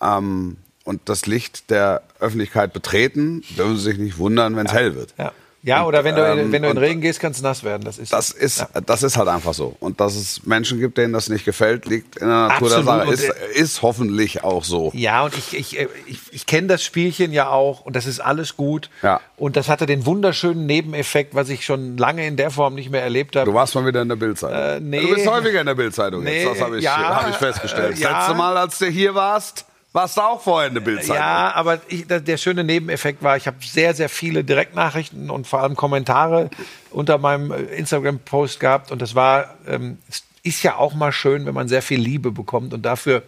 ähm, 0.00 0.56
und 0.84 1.00
das 1.06 1.26
Licht 1.26 1.68
der 1.68 2.02
Öffentlichkeit 2.20 2.72
betreten, 2.72 3.42
dürfen 3.58 3.76
sie 3.76 3.82
sich 3.82 3.98
nicht 3.98 4.18
wundern, 4.18 4.56
wenn 4.56 4.66
es 4.66 4.72
hell 4.72 4.94
wird. 4.94 5.14
Ja, 5.18 5.32
ja 5.62 5.84
oder 5.84 6.04
wenn 6.04 6.14
du, 6.16 6.22
ähm, 6.26 6.52
wenn 6.52 6.62
du 6.62 6.68
in 6.70 6.76
und- 6.76 6.82
Regen 6.82 7.00
gehst, 7.00 7.20
kannst 7.20 7.40
du 7.40 7.44
nass 7.44 7.62
werden. 7.64 7.84
Das 7.84 7.98
ist, 7.98 8.12
Das 8.12 8.30
ist, 8.30 8.64
das 8.86 9.02
ist 9.02 9.16
halt 9.16 9.28
einfach 9.28 9.54
so. 9.54 9.76
Und 9.80 10.00
dass 10.00 10.14
es 10.16 10.44
Menschen 10.44 10.78
gibt, 10.80 10.98
denen 10.98 11.12
das 11.12 11.28
nicht 11.28 11.44
gefällt, 11.44 11.86
liegt 11.86 12.16
in 12.16 12.28
der 12.28 12.48
Natur 12.48 12.68
Absolut. 12.76 12.86
der 12.86 13.16
Sache. 13.16 13.34
Ist, 13.54 13.56
ist 13.56 13.82
hoffentlich 13.82 14.44
auch 14.44 14.64
so. 14.64 14.90
Ja, 14.94 15.22
und 15.24 15.36
ich, 15.36 15.54
ich, 15.56 15.78
äh, 15.78 15.88
ich, 16.06 16.18
ich 16.32 16.46
kenne 16.46 16.66
das 16.68 16.82
Spielchen 16.82 17.32
ja 17.32 17.48
auch 17.50 17.80
und 17.82 17.96
das 17.96 18.06
ist 18.06 18.20
alles 18.20 18.56
gut. 18.56 18.90
Ja. 19.02 19.20
Und 19.36 19.56
das 19.56 19.68
hatte 19.68 19.86
den 19.86 20.06
wunderschönen 20.06 20.66
Nebeneffekt, 20.66 21.34
was 21.34 21.48
ich 21.48 21.64
schon 21.64 21.96
lange 21.96 22.26
in 22.26 22.36
der 22.36 22.50
Form 22.50 22.74
nicht 22.74 22.90
mehr 22.90 23.02
erlebt 23.02 23.36
habe. 23.36 23.46
Du 23.50 23.54
warst 23.54 23.74
mal 23.74 23.86
wieder 23.86 24.02
in 24.02 24.08
der 24.08 24.16
Bildzeitung. 24.16 24.56
Äh, 24.58 24.80
nee. 24.80 25.00
Du 25.00 25.14
bist 25.14 25.26
häufiger 25.26 25.60
in 25.60 25.66
der 25.66 25.74
Bildzeitung 25.74 26.22
Nee, 26.22 26.42
jetzt. 26.44 26.52
Das 26.52 26.60
habe 26.60 26.78
ich, 26.78 26.84
ja, 26.84 26.96
hab 27.22 27.28
ich 27.30 27.36
festgestellt. 27.36 27.98
äh, 27.98 28.02
ja. 28.02 28.18
Letzte 28.18 28.34
Mal, 28.34 28.56
als 28.56 28.78
du 28.78 28.86
hier 28.86 29.14
warst, 29.14 29.64
warst 29.92 30.16
du 30.16 30.20
auch 30.22 30.40
vorher 30.40 30.68
in 30.68 30.74
der 30.74 30.80
Bildzeitung. 30.80 31.16
Ja, 31.16 31.52
aber 31.54 31.80
ich, 31.88 32.06
der, 32.06 32.36
schöne 32.36 32.64
Nebeneffekt 32.64 33.22
war, 33.22 33.36
ich 33.36 33.46
habe 33.46 33.58
sehr, 33.60 33.94
sehr 33.94 34.08
viele 34.08 34.44
Direktnachrichten 34.44 35.30
und 35.30 35.46
vor 35.46 35.60
allem 35.60 35.76
Kommentare 35.76 36.50
unter 36.90 37.18
meinem 37.18 37.50
äh, 37.50 37.62
Instagram-Post 37.76 38.60
gehabt. 38.60 38.90
Und 38.90 39.02
das 39.02 39.14
war, 39.14 39.54
ähm, 39.66 39.98
es 40.08 40.24
ist 40.42 40.62
ja 40.62 40.76
auch 40.76 40.94
mal 40.94 41.12
schön, 41.12 41.46
wenn 41.46 41.54
man 41.54 41.68
sehr 41.68 41.82
viel 41.82 42.00
Liebe 42.00 42.30
bekommt. 42.32 42.72
Und 42.74 42.82
dafür 42.82 43.22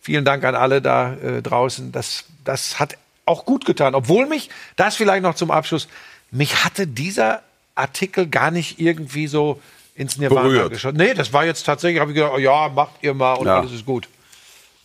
vielen 0.00 0.24
Dank 0.24 0.44
an 0.44 0.54
alle 0.54 0.80
da 0.80 1.14
äh, 1.14 1.42
draußen. 1.42 1.92
Das, 1.92 2.24
das 2.44 2.78
hat 2.78 2.96
auch 3.26 3.44
gut 3.44 3.64
getan. 3.64 3.94
Obwohl 3.94 4.26
mich, 4.26 4.50
das 4.76 4.96
vielleicht 4.96 5.22
noch 5.22 5.34
zum 5.34 5.50
Abschluss, 5.50 5.88
mich 6.30 6.64
hatte 6.64 6.86
dieser 6.86 7.42
Artikel 7.74 8.26
gar 8.26 8.50
nicht 8.50 8.80
irgendwie 8.80 9.26
so 9.26 9.60
ins 9.94 10.16
Nirvana 10.16 10.42
Berührt. 10.42 10.70
geschossen. 10.70 10.96
Nee, 10.96 11.14
das 11.14 11.32
war 11.32 11.44
jetzt 11.44 11.64
tatsächlich, 11.64 12.00
habe 12.00 12.10
ich 12.12 12.16
gedacht, 12.16 12.32
oh 12.34 12.38
ja, 12.38 12.68
macht 12.68 12.92
ihr 13.02 13.14
mal 13.14 13.34
und 13.34 13.46
Ja. 13.46 13.58
alles 13.60 13.72
ist 13.72 13.84
gut. 13.86 14.08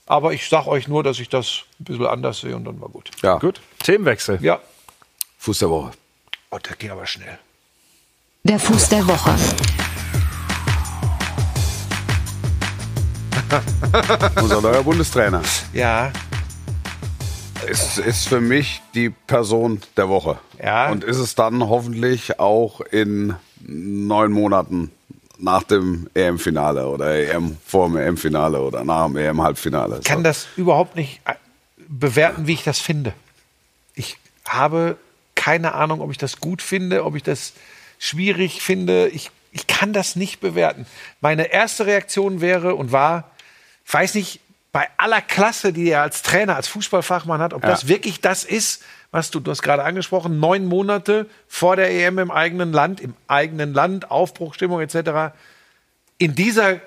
Aber 0.07 0.31
ich 0.31 0.47
sag 0.47 0.67
euch 0.67 0.87
nur, 0.87 1.03
dass 1.03 1.19
ich 1.19 1.27
das 1.27 1.63
ein 1.79 1.83
bisschen 1.83 2.05
anders 2.05 2.39
sehe 2.39 2.55
und 2.55 2.63
dann 2.63 2.79
war 2.79 2.87
gut. 2.87 3.11
Ja. 3.21 3.37
Gut. 3.37 3.61
Themenwechsel. 3.83 4.39
Ja. 4.41 4.59
Fuß 5.37 5.59
der 5.59 5.69
Woche. 5.69 5.91
Oh, 6.49 6.57
der 6.57 6.75
geht 6.77 6.89
aber 6.91 7.05
schnell. 7.05 7.37
Der 8.43 8.57
Fuß 8.57 8.87
der 8.87 9.05
Woche. 9.05 9.35
Unser 14.41 14.61
neuer 14.61 14.83
Bundestrainer. 14.83 15.41
Ja. 15.73 16.11
Es 17.67 17.97
ist 17.97 18.29
für 18.29 18.39
mich 18.39 18.81
die 18.93 19.09
Person 19.09 19.81
der 19.97 20.07
Woche. 20.07 20.39
Ja. 20.63 20.89
Und 20.89 21.03
ist 21.03 21.17
es 21.17 21.35
dann 21.35 21.67
hoffentlich 21.67 22.39
auch 22.39 22.79
in 22.79 23.35
neun 23.59 24.31
Monaten 24.31 24.91
nach 25.39 25.63
dem 25.63 26.09
EM-Finale 26.13 26.87
oder 26.87 27.13
EM 27.15 27.57
vor 27.65 27.87
dem 27.87 27.97
EM-Finale 27.97 28.59
oder 28.61 28.83
nach 28.83 29.05
dem 29.07 29.17
EM-Halbfinale. 29.17 29.99
Ich 29.99 30.05
kann 30.05 30.23
das 30.23 30.47
überhaupt 30.57 30.95
nicht 30.95 31.21
äh, 31.25 31.33
bewerten, 31.87 32.47
wie 32.47 32.53
ich 32.53 32.63
das 32.63 32.79
finde. 32.79 33.13
Ich 33.93 34.17
habe 34.47 34.97
keine 35.35 35.73
Ahnung, 35.73 36.01
ob 36.01 36.11
ich 36.11 36.17
das 36.17 36.39
gut 36.39 36.61
finde, 36.61 37.05
ob 37.05 37.15
ich 37.15 37.23
das 37.23 37.53
schwierig 37.99 38.61
finde. 38.61 39.07
Ich, 39.09 39.31
ich 39.51 39.67
kann 39.67 39.93
das 39.93 40.15
nicht 40.15 40.39
bewerten. 40.39 40.85
Meine 41.21 41.51
erste 41.51 41.85
Reaktion 41.85 42.41
wäre 42.41 42.75
und 42.75 42.91
war, 42.91 43.31
ich 43.85 43.93
weiß 43.93 44.15
nicht, 44.15 44.39
bei 44.71 44.87
aller 44.97 45.21
Klasse, 45.21 45.73
die 45.73 45.89
er 45.89 46.01
als 46.01 46.21
Trainer, 46.21 46.55
als 46.55 46.67
Fußballfachmann 46.67 47.39
hat, 47.39 47.53
ob 47.53 47.63
Ja. 47.63 47.69
das 47.69 47.87
wirklich 47.87 48.21
das 48.21 48.43
ist, 48.43 48.83
was 49.11 49.31
du, 49.31 49.39
du 49.39 49.51
hast 49.51 49.61
gerade 49.61 49.83
angesprochen, 49.83 50.39
neun 50.39 50.65
Monate 50.65 51.27
vor 51.47 51.75
der 51.75 51.89
EM 51.91 52.19
im 52.19 52.31
eigenen 52.31 52.73
Land, 52.73 52.99
im 52.99 53.13
eigenen 53.27 53.73
Land, 53.73 54.11
Aufbruchstimmung 54.11 54.81
etc., 54.81 55.33
in 56.17 56.35
dieser 56.35 56.81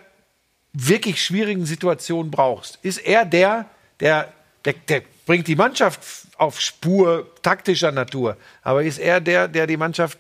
wirklich 0.72 1.22
schwierigen 1.22 1.66
Situation 1.66 2.30
brauchst. 2.30 2.78
Ist 2.82 2.98
er 2.98 3.24
der, 3.24 3.66
der, 4.00 4.32
der, 4.64 4.74
der 4.88 5.02
bringt 5.26 5.46
die 5.48 5.56
Mannschaft 5.56 6.00
auf 6.36 6.60
Spur 6.60 7.26
taktischer 7.42 7.92
Natur, 7.92 8.36
aber 8.62 8.82
ist 8.82 8.98
er 8.98 9.20
der, 9.20 9.48
der 9.48 9.66
die 9.66 9.76
Mannschaft 9.76 10.18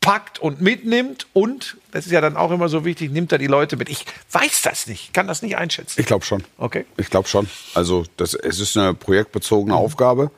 packt 0.00 0.38
und 0.38 0.62
mitnimmt 0.62 1.26
und, 1.34 1.76
das 1.92 2.06
ist 2.06 2.12
ja 2.12 2.22
dann 2.22 2.36
auch 2.36 2.50
immer 2.50 2.70
so 2.70 2.86
wichtig, 2.86 3.10
nimmt 3.10 3.32
er 3.32 3.38
die 3.38 3.46
Leute 3.46 3.76
mit. 3.76 3.90
Ich 3.90 4.06
weiß 4.32 4.62
das 4.62 4.86
nicht, 4.86 5.12
kann 5.12 5.26
das 5.26 5.42
nicht 5.42 5.58
einschätzen. 5.58 6.00
Ich 6.00 6.06
glaube 6.06 6.24
schon. 6.24 6.42
Okay. 6.56 6.86
Ich 6.96 7.10
glaube 7.10 7.28
schon. 7.28 7.48
Also 7.74 8.04
das, 8.16 8.32
es 8.32 8.60
ist 8.60 8.78
eine 8.78 8.94
projektbezogene 8.94 9.74
Mhm. 9.74 9.80
Aufgabe. 9.80 10.30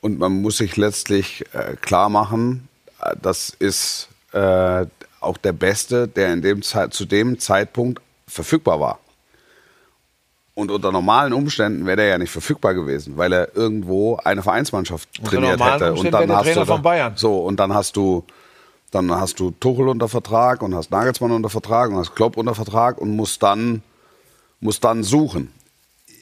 Und 0.00 0.18
man 0.18 0.40
muss 0.40 0.58
sich 0.58 0.76
letztlich 0.76 1.44
äh, 1.52 1.76
klar 1.76 2.08
machen, 2.08 2.68
äh, 3.02 3.14
das 3.20 3.50
ist 3.50 4.08
äh, 4.32 4.86
auch 5.20 5.36
der 5.36 5.52
Beste, 5.52 6.08
der 6.08 6.32
in 6.32 6.42
dem 6.42 6.62
Zeit, 6.62 6.94
zu 6.94 7.04
dem 7.04 7.38
Zeitpunkt 7.38 8.00
verfügbar 8.26 8.80
war. 8.80 8.98
Und 10.54 10.70
unter 10.70 10.92
normalen 10.92 11.32
Umständen 11.32 11.86
wäre 11.86 11.96
der 11.96 12.06
ja 12.06 12.18
nicht 12.18 12.30
verfügbar 12.30 12.74
gewesen, 12.74 13.16
weil 13.16 13.32
er 13.32 13.56
irgendwo 13.56 14.16
eine 14.16 14.42
Vereinsmannschaft 14.42 15.08
Unter 15.18 15.30
trainiert 15.30 15.64
hätte. 15.64 15.92
Umständen 15.92 16.18
wäre 16.18 16.26
der 16.26 16.36
hast 16.36 16.44
Trainer 16.44 16.60
du 16.60 16.66
von 16.66 16.82
Bayern. 16.82 17.12
So, 17.16 17.38
und 17.38 17.58
dann 17.58 17.72
hast 17.72 17.96
du, 17.96 18.24
dann 18.90 19.10
hast 19.10 19.40
du 19.40 19.52
Tuchel 19.52 19.88
unter 19.88 20.08
Vertrag 20.08 20.62
und 20.62 20.74
hast 20.74 20.90
Nagelsmann 20.90 21.30
unter 21.30 21.48
Vertrag 21.48 21.90
und 21.90 21.96
hast 21.96 22.14
Klopp 22.14 22.36
unter 22.36 22.54
Vertrag 22.54 22.98
und 22.98 23.10
musst 23.10 23.42
dann, 23.42 23.82
musst 24.60 24.84
dann 24.84 25.02
suchen. 25.02 25.52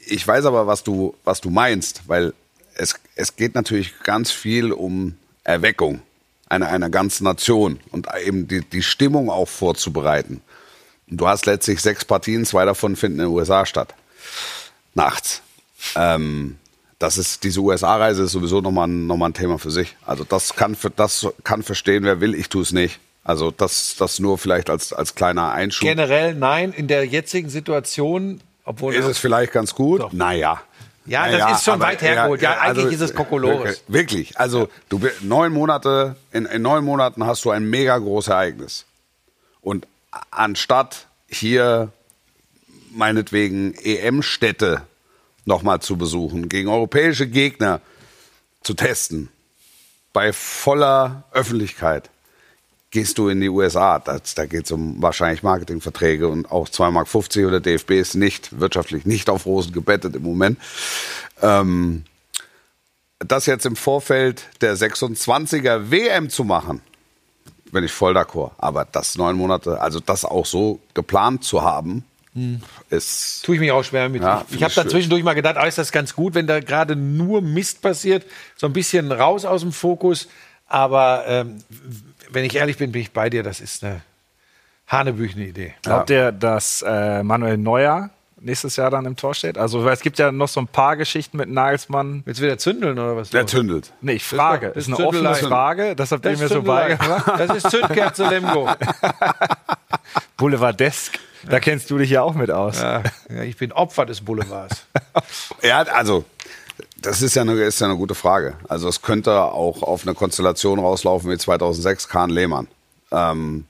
Ich 0.07 0.25
weiß 0.27 0.45
aber, 0.45 0.67
was 0.67 0.83
du, 0.83 1.15
was 1.23 1.41
du 1.41 1.49
meinst, 1.49 2.03
weil 2.07 2.33
es, 2.79 2.95
es 3.15 3.35
geht 3.35 3.55
natürlich 3.55 3.99
ganz 4.03 4.31
viel 4.31 4.71
um 4.71 5.15
Erweckung 5.43 6.01
einer, 6.47 6.69
einer 6.69 6.89
ganzen 6.89 7.25
Nation 7.25 7.79
und 7.91 8.07
eben 8.25 8.47
die, 8.47 8.61
die 8.61 8.81
Stimmung 8.81 9.29
auch 9.29 9.47
vorzubereiten. 9.47 10.41
Und 11.09 11.17
du 11.17 11.27
hast 11.27 11.45
letztlich 11.45 11.81
sechs 11.81 12.05
Partien, 12.05 12.45
zwei 12.45 12.65
davon 12.65 12.95
finden 12.95 13.19
in 13.19 13.25
den 13.25 13.33
USA 13.33 13.65
statt. 13.65 13.93
Nachts. 14.95 15.41
Ähm, 15.95 16.57
das 16.97 17.17
ist, 17.17 17.43
diese 17.43 17.61
USA-Reise 17.61 18.23
ist 18.23 18.31
sowieso 18.31 18.61
nochmal 18.61 18.87
ein, 18.87 19.07
noch 19.07 19.17
mal 19.17 19.27
ein 19.27 19.33
Thema 19.33 19.59
für 19.59 19.71
sich. 19.71 19.95
Also 20.05 20.23
das 20.23 20.55
kann, 20.55 20.75
für, 20.75 20.89
das 20.89 21.27
kann 21.43 21.63
verstehen, 21.63 22.03
wer 22.03 22.19
will, 22.19 22.33
ich 22.35 22.49
tue 22.49 22.61
es 22.61 22.71
nicht. 22.71 22.99
Also 23.23 23.51
das, 23.51 23.95
das 23.97 24.19
nur 24.19 24.37
vielleicht 24.37 24.69
als, 24.69 24.91
als 24.91 25.15
kleiner 25.15 25.51
Einschub. 25.51 25.87
Generell 25.87 26.35
nein, 26.35 26.73
in 26.73 26.87
der 26.87 27.05
jetzigen 27.05 27.49
Situation, 27.49 28.41
obwohl 28.65 28.93
Ist 28.93 29.05
es 29.05 29.17
vielleicht 29.17 29.51
ganz 29.51 29.75
gut? 29.75 30.01
Doch. 30.01 30.13
Naja. 30.13 30.61
Ja, 31.05 31.25
das 31.25 31.39
Naja, 31.39 31.55
ist 31.55 31.63
schon 31.63 31.73
aber 31.75 31.85
weit 31.85 32.01
hergeholt. 32.01 32.41
Ja, 32.41 32.59
eigentlich 32.59 32.85
also, 32.85 32.95
ist 32.95 33.01
es 33.01 33.15
Kokolores. 33.15 33.83
Wirklich. 33.87 34.37
Also 34.39 34.69
du 34.89 35.01
neun 35.21 35.51
Monate, 35.51 36.15
in, 36.31 36.45
in 36.45 36.61
neun 36.61 36.83
Monaten 36.83 37.25
hast 37.25 37.45
du 37.45 37.51
ein 37.51 37.69
mega 37.69 37.97
großes 37.97 38.29
Ereignis. 38.29 38.85
Und 39.61 39.87
anstatt 40.31 41.07
hier 41.27 41.91
meinetwegen 42.91 43.73
EM-Städte 43.75 44.81
nochmal 45.45 45.81
zu 45.81 45.97
besuchen, 45.97 46.49
gegen 46.49 46.69
europäische 46.69 47.27
Gegner 47.27 47.81
zu 48.61 48.73
testen, 48.73 49.29
bei 50.13 50.33
voller 50.33 51.23
Öffentlichkeit, 51.31 52.09
gehst 52.91 53.17
du 53.17 53.29
in 53.29 53.41
die 53.41 53.49
USA. 53.49 53.99
Das, 53.99 54.35
da 54.35 54.45
geht 54.45 54.65
es 54.65 54.71
um 54.71 55.01
wahrscheinlich 55.01 55.43
Marketingverträge 55.43 56.27
und 56.27 56.51
auch 56.51 56.67
2,50 56.67 56.91
Mark 56.91 57.47
oder 57.47 57.59
DFB 57.59 57.91
ist 57.91 58.15
nicht 58.15 58.59
wirtschaftlich 58.59 59.05
nicht 59.05 59.29
auf 59.29 59.45
Rosen 59.45 59.73
gebettet 59.73 60.15
im 60.15 60.23
Moment. 60.23 60.59
Ähm, 61.41 62.03
das 63.19 63.45
jetzt 63.45 63.65
im 63.65 63.75
Vorfeld 63.75 64.43
der 64.61 64.75
26er 64.75 65.91
WM 65.91 66.29
zu 66.29 66.43
machen, 66.43 66.81
bin 67.71 67.83
ich 67.83 67.91
voll 67.91 68.17
d'accord. 68.17 68.51
Aber 68.57 68.85
das 68.85 69.17
neun 69.17 69.35
Monate, 69.35 69.79
also 69.81 69.99
das 69.99 70.25
auch 70.25 70.45
so 70.45 70.79
geplant 70.93 71.43
zu 71.43 71.61
haben, 71.61 72.05
ist 72.89 73.43
Tue 73.43 73.55
ich 73.55 73.61
mich 73.61 73.71
auch 73.71 73.83
schwer 73.83 74.07
mit. 74.07 74.21
Ja, 74.21 74.45
ich 74.49 74.63
habe 74.63 74.73
da 74.73 74.87
zwischendurch 74.87 75.23
mal 75.23 75.33
gedacht, 75.33 75.57
ah, 75.57 75.65
ist 75.65 75.77
das 75.77 75.91
ganz 75.91 76.15
gut, 76.15 76.35
wenn 76.35 76.47
da 76.47 76.59
gerade 76.59 76.95
nur 76.95 77.41
Mist 77.41 77.81
passiert, 77.81 78.25
so 78.55 78.67
ein 78.67 78.73
bisschen 78.73 79.11
raus 79.11 79.45
aus 79.45 79.61
dem 79.61 79.71
Fokus. 79.71 80.27
Aber 80.67 81.23
ähm, 81.27 81.63
wenn 82.29 82.45
ich 82.45 82.55
ehrlich 82.55 82.77
bin, 82.77 82.91
bin 82.91 83.01
ich 83.01 83.11
bei 83.11 83.29
dir. 83.29 83.43
Das 83.43 83.59
ist 83.59 83.83
eine 83.83 84.01
hanebüchene 84.87 85.45
Idee. 85.45 85.73
Glaubt 85.83 86.09
ihr, 86.09 86.31
dass 86.31 86.83
äh, 86.85 87.23
Manuel 87.23 87.57
Neuer 87.57 88.09
nächstes 88.41 88.75
Jahr 88.75 88.89
dann 88.89 89.05
im 89.05 89.15
Tor 89.15 89.33
steht? 89.33 89.57
Also 89.57 89.83
weil 89.85 89.93
es 89.93 90.01
gibt 90.01 90.17
ja 90.19 90.31
noch 90.31 90.47
so 90.47 90.59
ein 90.59 90.67
paar 90.67 90.97
Geschichten 90.97 91.37
mit 91.37 91.49
Nagelsmann. 91.49 92.23
Willst 92.25 92.39
du 92.39 92.45
wieder 92.45 92.57
zündeln 92.57 92.97
oder 92.97 93.15
was? 93.15 93.29
der 93.29 93.45
tündelt. 93.45 93.91
Nee, 94.01 94.13
ich 94.13 94.23
frage. 94.23 94.67
Das 94.67 94.75
das 94.75 94.87
ist 94.87 94.95
eine 94.95 95.07
offene. 95.07 95.35
Frage. 95.35 95.95
Das 95.95 96.11
habt 96.11 96.25
ihr 96.25 96.37
mir 96.37 96.45
ist, 96.45 96.53
so 96.53 96.61
beigebracht. 96.61 97.27
das 97.39 97.63
ist 97.63 97.71
Zündkerze 97.71 98.27
Lemgo. 98.29 98.69
Boulevardesk. 100.37 101.19
Da 101.49 101.59
kennst 101.59 101.89
du 101.89 101.97
dich 101.97 102.09
ja 102.09 102.21
auch 102.21 102.33
mit 102.33 102.51
aus. 102.51 102.81
Ja, 102.81 103.03
ja, 103.29 103.43
ich 103.43 103.55
bin 103.55 103.71
Opfer 103.71 104.05
des 104.05 104.21
Boulevards. 104.21 104.85
Ja, 105.61 105.83
also 105.83 106.25
das 107.01 107.21
ist 107.21 107.35
ja, 107.35 107.41
eine, 107.43 107.53
ist 107.53 107.79
ja 107.81 107.87
eine 107.87 107.97
gute 107.97 108.15
Frage. 108.15 108.55
Also 108.67 108.87
es 108.87 109.01
könnte 109.01 109.41
auch 109.41 109.83
auf 109.83 110.03
eine 110.03 110.13
Konstellation 110.15 110.79
rauslaufen 110.79 111.31
wie 111.31 111.37
2006 111.37 112.07
Kahn 112.07 112.29
Lehmann. 112.29 112.67
Ähm, 113.11 113.65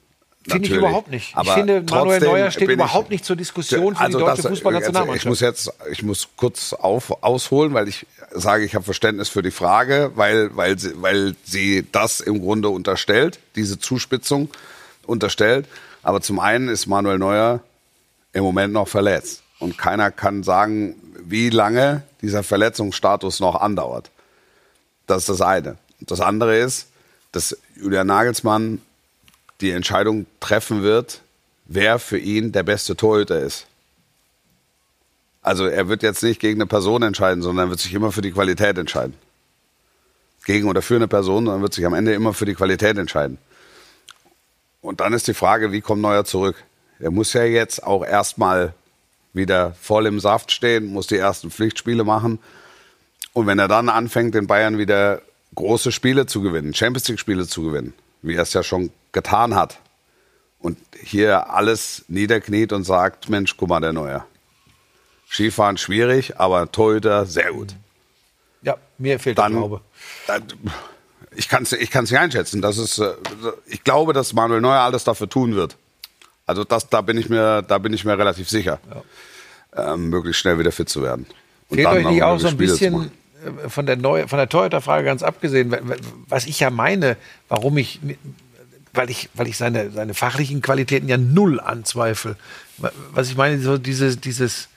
Finde 0.48 0.68
ich 0.68 0.74
überhaupt 0.74 1.10
nicht. 1.12 1.30
Ich 1.30 1.36
Aber 1.38 1.54
finde, 1.54 1.84
Manuel 1.90 2.22
Neuer 2.22 2.52
steht 2.52 2.70
überhaupt 2.70 3.06
ich- 3.06 3.12
nicht 3.12 3.26
zur 3.26 3.36
Diskussion 3.36 3.96
für 3.96 4.02
Also 4.02 4.18
die 4.20 4.26
deutsche 4.26 4.48
Fußballnationalmannschaft. 4.48 5.24
Ich 5.26 5.30
muss 5.30 5.40
jetzt, 5.42 5.72
ich 5.92 6.02
muss 6.02 6.30
kurz 6.38 6.74
auf, 6.74 7.24
ausholen, 7.24 7.74
weil 7.74 7.88
ich 7.88 8.08
sage, 8.32 8.64
ich 8.64 8.74
habe 8.74 8.84
Verständnis 8.86 9.30
für 9.30 9.42
die 9.42 9.52
Frage, 9.52 10.12
weil, 10.16 10.56
weil, 10.56 10.80
sie, 10.80 10.94
weil 11.02 11.36
sie 11.44 11.86
das 11.92 12.20
im 12.20 12.42
Grunde 12.42 12.70
unterstellt, 12.70 13.40
diese 13.56 13.80
Zuspitzung 13.80 14.50
unterstellt. 15.06 15.68
Aber 16.04 16.22
zum 16.22 16.40
einen 16.40 16.70
ist 16.70 16.88
Manuel 16.88 17.20
Neuer 17.20 17.60
im 18.34 18.44
Moment 18.44 18.74
noch 18.74 18.88
verletzt. 18.88 19.44
Und 19.60 19.78
keiner 19.78 20.10
kann 20.10 20.44
sagen, 20.44 20.96
wie 21.22 21.50
lange 21.50 22.04
dieser 22.22 22.44
Verletzungsstatus 22.44 23.40
noch 23.40 23.56
andauert. 23.56 24.10
Das 25.06 25.24
ist 25.24 25.30
das 25.30 25.42
eine. 25.42 25.78
Das 26.00 26.22
andere 26.22 26.58
ist, 26.58 26.88
dass 27.32 27.58
Julian 27.76 28.08
Nagelsmann 28.08 28.82
die 29.62 29.72
Entscheidung 29.72 30.26
treffen 30.40 30.82
wird, 30.84 31.22
wer 31.66 32.00
für 32.00 32.18
ihn 32.18 32.52
der 32.52 32.64
beste 32.64 32.96
Torhüter 32.96 33.40
ist. 33.40 33.68
Also 35.42 35.66
er 35.66 35.88
wird 35.88 36.04
jetzt 36.04 36.24
nicht 36.24 36.40
gegen 36.40 36.60
eine 36.60 36.68
Person 36.68 37.02
entscheiden, 37.02 37.42
sondern 37.42 37.68
er 37.68 37.70
wird 37.70 37.80
sich 37.80 37.94
immer 37.94 38.12
für 38.12 38.22
die 38.22 38.32
Qualität 38.32 38.78
entscheiden. 38.78 39.14
Gegen 40.46 40.68
oder 40.68 40.82
für 40.82 40.96
eine 40.96 41.08
Person, 41.08 41.46
sondern 41.46 41.62
wird 41.62 41.74
sich 41.74 41.86
am 41.86 41.94
Ende 41.94 42.14
immer 42.14 42.34
für 42.34 42.46
die 42.46 42.56
Qualität 42.56 42.98
entscheiden. 42.98 43.38
Und 44.82 45.02
dann 45.02 45.14
ist 45.14 45.28
die 45.28 45.34
Frage, 45.34 45.72
wie 45.72 45.82
kommt 45.82 46.02
Neuer 46.02 46.24
zurück? 46.24 46.56
Er 47.00 47.12
muss 47.12 47.34
ja 47.34 47.44
jetzt 47.44 47.84
auch 47.84 48.06
erstmal 48.06 48.74
wieder 49.34 49.74
voll 49.80 50.06
im 50.06 50.20
Saft 50.20 50.52
stehen, 50.52 50.88
muss 50.88 51.08
die 51.08 51.18
ersten 51.18 51.52
Pflichtspiele 51.52 52.04
machen. 52.04 52.40
Und 53.34 53.48
wenn 53.48 53.60
er 53.60 53.68
dann 53.68 53.90
anfängt, 53.90 54.36
den 54.36 54.48
Bayern 54.48 54.78
wieder 54.78 55.22
große 55.56 55.92
Spiele 55.92 56.26
zu 56.26 56.42
gewinnen, 56.42 56.74
Champions 56.74 57.08
League-Spiele 57.08 57.48
zu 57.48 57.64
gewinnen, 57.64 57.94
wie 58.22 58.36
er 58.36 58.44
es 58.44 58.54
ja 58.54 58.64
schon 58.64 58.92
getan 59.12 59.56
hat, 59.56 59.80
und 60.60 60.78
hier 61.02 61.50
alles 61.52 62.04
niederkniet 62.10 62.74
und 62.74 62.84
sagt, 62.84 63.30
Mensch, 63.30 63.56
guck 63.58 63.70
mal, 63.70 63.80
der 63.80 63.94
Neuer. 63.94 64.26
Skifahren 65.30 65.78
schwierig, 65.78 66.38
aber 66.40 66.72
Torhüter 66.72 67.26
sehr 67.26 67.54
gut. 67.54 67.76
ja, 68.62 68.76
mir 68.98 69.20
fehlt 69.20 69.38
Dann, 69.38 69.54
der 69.54 69.62
Glaube. 69.62 69.82
dann 70.28 70.44
ich 71.36 71.48
kann 71.48 71.64
es 71.64 71.72
ich 71.72 71.92
kann's 71.92 72.12
nicht 72.12 72.20
einschätzen. 72.20 72.62
Das 72.62 72.78
ist, 72.78 72.98
äh, 72.98 73.14
ich 73.68 73.84
glaube, 73.84 74.14
dass 74.14 74.34
Manuel 74.34 74.62
Neuer 74.62 74.82
alles 74.82 75.04
dafür 75.04 75.30
tun 75.30 75.56
wird. 75.56 75.78
Also 76.50 76.64
das, 76.64 76.90
da 76.90 77.02
bin 77.02 77.16
ich 77.18 77.30
mir, 77.30 77.62
da 77.62 77.78
bin 77.78 77.94
ich 77.94 78.04
mir 78.06 78.18
relativ 78.18 78.50
sicher, 78.50 78.80
ähm, 79.78 80.10
möglichst 80.10 80.42
schnell 80.42 80.58
wieder 80.58 80.72
fit 80.72 80.90
zu 80.90 81.04
werden. 81.04 81.28
Und 81.70 81.76
Fehlt 81.76 81.88
euch 81.88 82.06
nicht 82.08 82.24
auch 82.24 82.40
so 82.40 82.48
ein 82.48 82.54
Spiele 82.54 82.72
bisschen 82.72 83.12
äh, 83.66 83.70
von 83.70 83.86
der, 83.86 83.98
Neu 83.98 84.28
von 84.28 84.38
der 84.40 84.50
Torhüter-Frage 84.50 85.06
ganz 85.06 85.22
abgesehen, 85.22 85.70
wa- 85.72 85.78
wa- 85.84 85.96
was 86.28 86.48
ich 86.48 86.60
ja 86.60 86.72
meine, 86.72 87.18
warum 87.50 87.78
ich, 87.78 88.00
weil 88.94 89.12
ich, 89.12 89.30
weil 89.36 89.48
ich 89.48 89.58
seine, 89.58 89.92
seine 89.92 90.16
fachlichen 90.16 90.64
Qualitäten 90.64 91.08
ja 91.08 91.18
null 91.18 91.60
anzweifle. 91.60 92.36
Wa- 92.80 92.92
Was 93.12 93.30
ich 93.30 93.38
meine, 93.38 93.60
so 93.62 93.78
diese, 93.78 94.18
dieses 94.18 94.70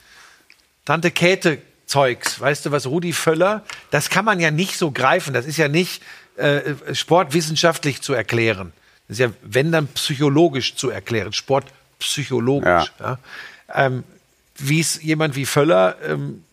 Tante 0.85 1.09
Käthe 1.09 1.57
Zeugs, 1.87 2.39
weißt 2.39 2.67
du 2.67 2.71
was, 2.71 2.85
Rudi 2.85 3.13
Völler, 3.13 3.63
das 3.89 4.11
kann 4.11 4.25
man 4.25 4.39
ja 4.39 4.51
nicht 4.51 4.77
so 4.77 4.91
greifen. 4.91 5.33
Das 5.33 5.47
ist 5.47 5.57
ja 5.57 5.67
nicht 5.69 6.03
äh, 6.37 6.75
sportwissenschaftlich 6.93 8.01
zu 8.01 8.13
erklären. 8.13 8.73
Das 9.07 9.15
ist 9.15 9.19
ja, 9.19 9.31
wenn 9.41 9.71
dann 9.71 9.87
psychologisch 9.87 10.75
zu 10.75 10.89
erklären, 10.89 11.33
sportpsychologisch. 11.33 12.91
Ja. 12.99 13.19
Ähm, 13.73 14.03
wie 14.57 14.79
es 14.79 15.01
jemand 15.01 15.35
wie 15.35 15.45
Völler 15.45 15.97
ähm, 16.07 16.43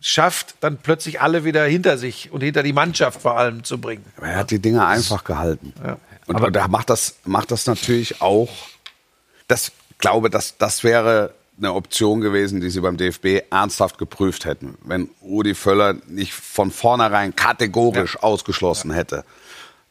schafft, 0.00 0.54
dann 0.60 0.78
plötzlich 0.78 1.20
alle 1.20 1.44
wieder 1.44 1.64
hinter 1.64 1.98
sich 1.98 2.30
und 2.32 2.42
hinter 2.42 2.62
die 2.62 2.72
Mannschaft 2.72 3.20
vor 3.20 3.36
allem 3.38 3.64
zu 3.64 3.78
bringen. 3.78 4.04
Aber 4.16 4.28
er 4.28 4.36
hat 4.38 4.50
die 4.50 4.58
Dinge 4.58 4.86
einfach 4.86 5.24
gehalten. 5.24 5.72
Und, 6.26 6.40
und 6.40 6.56
er 6.56 6.68
macht 6.68 6.90
das, 6.90 7.16
macht 7.24 7.50
das 7.50 7.66
natürlich 7.66 8.20
auch. 8.20 8.50
Das 9.48 9.72
glaube, 9.98 10.30
das, 10.30 10.58
das 10.58 10.84
wäre 10.84 11.34
eine 11.58 11.72
Option 11.72 12.20
gewesen, 12.20 12.60
die 12.60 12.70
sie 12.70 12.80
beim 12.80 12.96
DFB 12.96 13.50
ernsthaft 13.50 13.98
geprüft 13.98 14.44
hätten, 14.44 14.76
wenn 14.84 15.08
Rudi 15.22 15.54
Völler 15.54 15.96
nicht 16.06 16.34
von 16.34 16.70
vornherein 16.70 17.34
kategorisch 17.34 18.22
ausgeschlossen 18.22 18.90
hätte. 18.90 19.24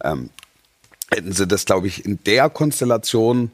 Ähm, 0.03 0.29
hätten 1.11 1.31
sie 1.33 1.47
das, 1.47 1.65
glaube 1.65 1.87
ich, 1.87 2.05
in 2.05 2.19
der 2.25 2.49
Konstellation 2.49 3.51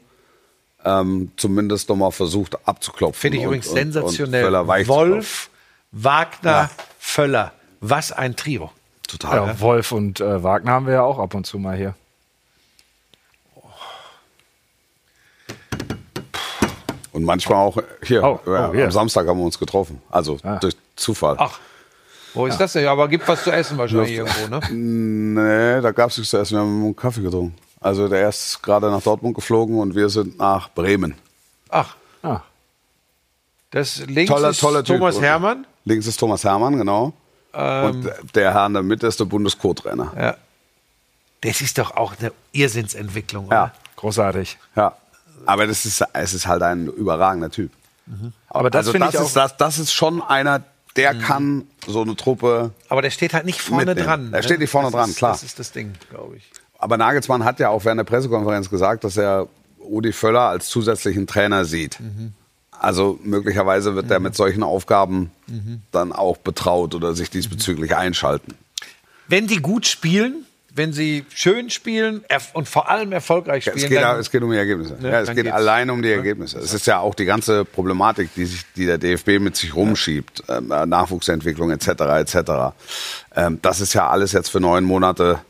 ähm, 0.84 1.30
zumindest 1.36 1.88
nochmal 1.88 2.10
versucht 2.12 2.66
abzuklopfen. 2.66 3.20
Finde 3.20 3.36
ich 3.38 3.42
und- 3.44 3.48
übrigens 3.48 3.66
und- 3.68 3.72
und 3.78 3.92
sensationell. 3.92 4.44
Zu 4.84 4.88
Wolf, 4.88 5.50
Wagner, 5.92 6.50
Ja. 6.50 6.70
Völler. 6.98 7.52
Was 7.80 8.10
ein 8.12 8.34
Trio. 8.36 8.70
Total. 9.06 9.46
Ja, 9.48 9.60
Wolf 9.60 9.92
und 9.92 10.20
äh, 10.20 10.42
Wagner 10.42 10.72
haben 10.72 10.86
wir 10.86 10.94
ja 10.94 11.02
auch 11.02 11.18
ab 11.18 11.34
und 11.34 11.46
zu 11.46 11.58
mal 11.58 11.76
hier. 11.76 11.94
Und 17.12 17.24
manchmal 17.24 17.58
auch 17.58 17.76
hier, 18.02 18.24
Oh, 18.24 18.40
oh, 18.46 18.50
ja, 18.50 18.72
hier. 18.72 18.84
am 18.86 18.90
Samstag 18.90 19.26
haben 19.26 19.38
wir 19.38 19.44
uns 19.44 19.58
getroffen. 19.58 20.00
Also 20.10 20.38
Ah. 20.42 20.56
durch 20.56 20.74
Zufall. 20.96 21.36
Ach. 21.38 21.58
Wo 22.34 22.46
ist 22.46 22.58
das 22.58 22.72
denn? 22.72 22.86
Aber 22.88 23.08
gibt 23.08 23.26
was 23.28 23.44
zu 23.44 23.50
essen 23.50 23.76
wahrscheinlich 23.78 24.12
irgendwo, 24.12 24.46
ne? 24.48 24.60
Nee, 24.70 25.80
da 25.82 25.90
gab 25.92 26.10
es 26.10 26.16
nichts 26.18 26.30
zu 26.30 26.38
essen. 26.38 26.54
Wir 26.56 26.60
haben 26.60 26.84
einen 26.84 26.96
Kaffee 26.96 27.20
getrunken. 27.22 27.54
Also 27.80 28.08
der 28.08 28.28
ist 28.28 28.62
gerade 28.62 28.90
nach 28.90 29.02
Dortmund 29.02 29.34
geflogen 29.34 29.78
und 29.78 29.94
wir 29.94 30.08
sind 30.08 30.38
nach 30.38 30.70
Bremen. 30.70 31.14
Ach, 31.68 31.96
Ah, 32.22 32.40
das 33.72 34.06
links 34.06 34.30
Toller, 34.30 34.50
ist 34.50 34.60
toller 34.60 34.84
Typ. 34.84 34.98
Thomas 34.98 35.20
Hermann. 35.20 35.66
Links 35.84 36.06
ist 36.06 36.18
Thomas 36.18 36.44
Hermann, 36.44 36.76
genau. 36.76 37.12
und 37.52 38.08
der 38.34 38.54
Herr 38.54 38.66
in 38.66 38.74
der 38.74 38.82
Mitte 38.84 39.06
ist 39.08 39.18
der 39.18 39.24
Bundesco-Trainer. 39.24 40.12
Ja. 40.16 40.36
Das 41.40 41.60
ist 41.60 41.76
doch 41.78 41.96
auch 41.96 42.14
eine 42.20 42.30
Irrsinnsentwicklung. 42.52 43.46
Oder? 43.48 43.56
Ja, 43.56 43.72
großartig. 43.96 44.56
ja. 44.76 44.96
Aber 45.44 45.66
das 45.66 45.84
ist, 45.84 46.04
es 46.12 46.34
ist 46.34 46.46
halt 46.46 46.62
ein 46.62 46.86
überragender 46.86 47.50
Typ. 47.50 47.72
Aber 48.48 48.70
das 48.70 48.80
also 48.86 48.92
finde 48.92 49.06
das 49.06 49.14
ich 49.14 49.20
auch. 49.20 49.26
ist, 49.26 49.34
das, 49.36 49.56
das 49.56 49.78
ist 49.80 49.92
schon 49.92 50.22
einer, 50.22 50.62
der 50.96 51.14
kann 51.14 51.66
so 51.86 52.02
eine 52.02 52.16
Truppe. 52.16 52.72
Aber 52.88 53.02
der 53.02 53.10
steht 53.10 53.34
halt 53.34 53.44
nicht 53.46 53.60
vorne 53.60 53.86
Mitnehmen. 53.86 54.06
dran. 54.06 54.32
Der 54.32 54.42
steht 54.42 54.58
nicht 54.58 54.70
vorne 54.70 54.88
das 54.88 54.92
dran, 54.94 55.10
ist, 55.10 55.16
klar. 55.16 55.32
Das 55.32 55.42
ist 55.42 55.58
das 55.58 55.72
Ding, 55.72 55.92
glaube 56.10 56.36
ich. 56.36 56.50
Aber 56.78 56.96
Nagelsmann 56.96 57.44
hat 57.44 57.60
ja 57.60 57.68
auch 57.68 57.84
während 57.84 57.98
der 58.00 58.04
Pressekonferenz 58.04 58.68
gesagt, 58.68 59.04
dass 59.04 59.16
er 59.16 59.48
Udi 59.78 60.12
Völler 60.12 60.48
als 60.48 60.68
zusätzlichen 60.68 61.26
Trainer 61.26 61.64
sieht. 61.64 61.98
Also 62.70 63.18
möglicherweise 63.22 63.94
wird 63.94 64.10
er 64.10 64.18
mit 64.18 64.34
solchen 64.34 64.62
Aufgaben 64.62 65.30
dann 65.92 66.12
auch 66.12 66.36
betraut 66.38 66.94
oder 66.94 67.14
sich 67.14 67.30
diesbezüglich 67.30 67.94
einschalten. 67.96 68.54
Wenn 69.28 69.46
die 69.46 69.58
gut 69.58 69.86
spielen, 69.86 70.44
wenn 70.74 70.92
sie 70.92 71.26
schön 71.34 71.68
spielen 71.70 72.24
und 72.54 72.68
vor 72.68 72.88
allem 72.88 73.12
erfolgreich 73.12 73.66
Ja, 73.66 73.72
spielen, 73.72 73.84
es, 73.84 73.90
geht, 73.90 74.00
dann, 74.02 74.18
es 74.20 74.30
geht 74.30 74.42
um 74.42 74.50
die 74.50 74.56
Ergebnisse. 74.56 74.96
Ne, 75.00 75.10
ja, 75.10 75.20
es 75.20 75.30
geht 75.34 75.48
allein 75.52 75.90
um 75.90 76.00
die 76.02 76.10
Ergebnisse. 76.10 76.58
Es 76.58 76.72
ist 76.72 76.86
ja 76.86 76.98
auch 76.98 77.14
die 77.14 77.26
ganze 77.26 77.64
Problematik, 77.64 78.30
die, 78.34 78.46
sich, 78.46 78.62
die 78.74 78.86
der 78.86 78.96
DFB 78.98 79.38
mit 79.38 79.54
sich 79.56 79.74
rumschiebt, 79.74 80.44
ähm, 80.48 80.70
äh, 80.70 80.86
Nachwuchsentwicklung 80.86 81.70
etc. 81.70 81.88
etc. 81.88 82.36
Ähm, 83.36 83.58
das 83.60 83.80
ist 83.80 83.92
ja 83.92 84.08
alles 84.08 84.32
jetzt 84.32 84.48
für 84.48 84.60
neun 84.60 84.84
Monate, 84.84 85.40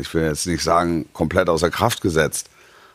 ich 0.00 0.12
will 0.14 0.24
jetzt 0.24 0.46
nicht 0.46 0.62
sagen 0.62 1.06
komplett 1.12 1.48
außer 1.48 1.70
Kraft 1.70 2.00
gesetzt, 2.00 2.48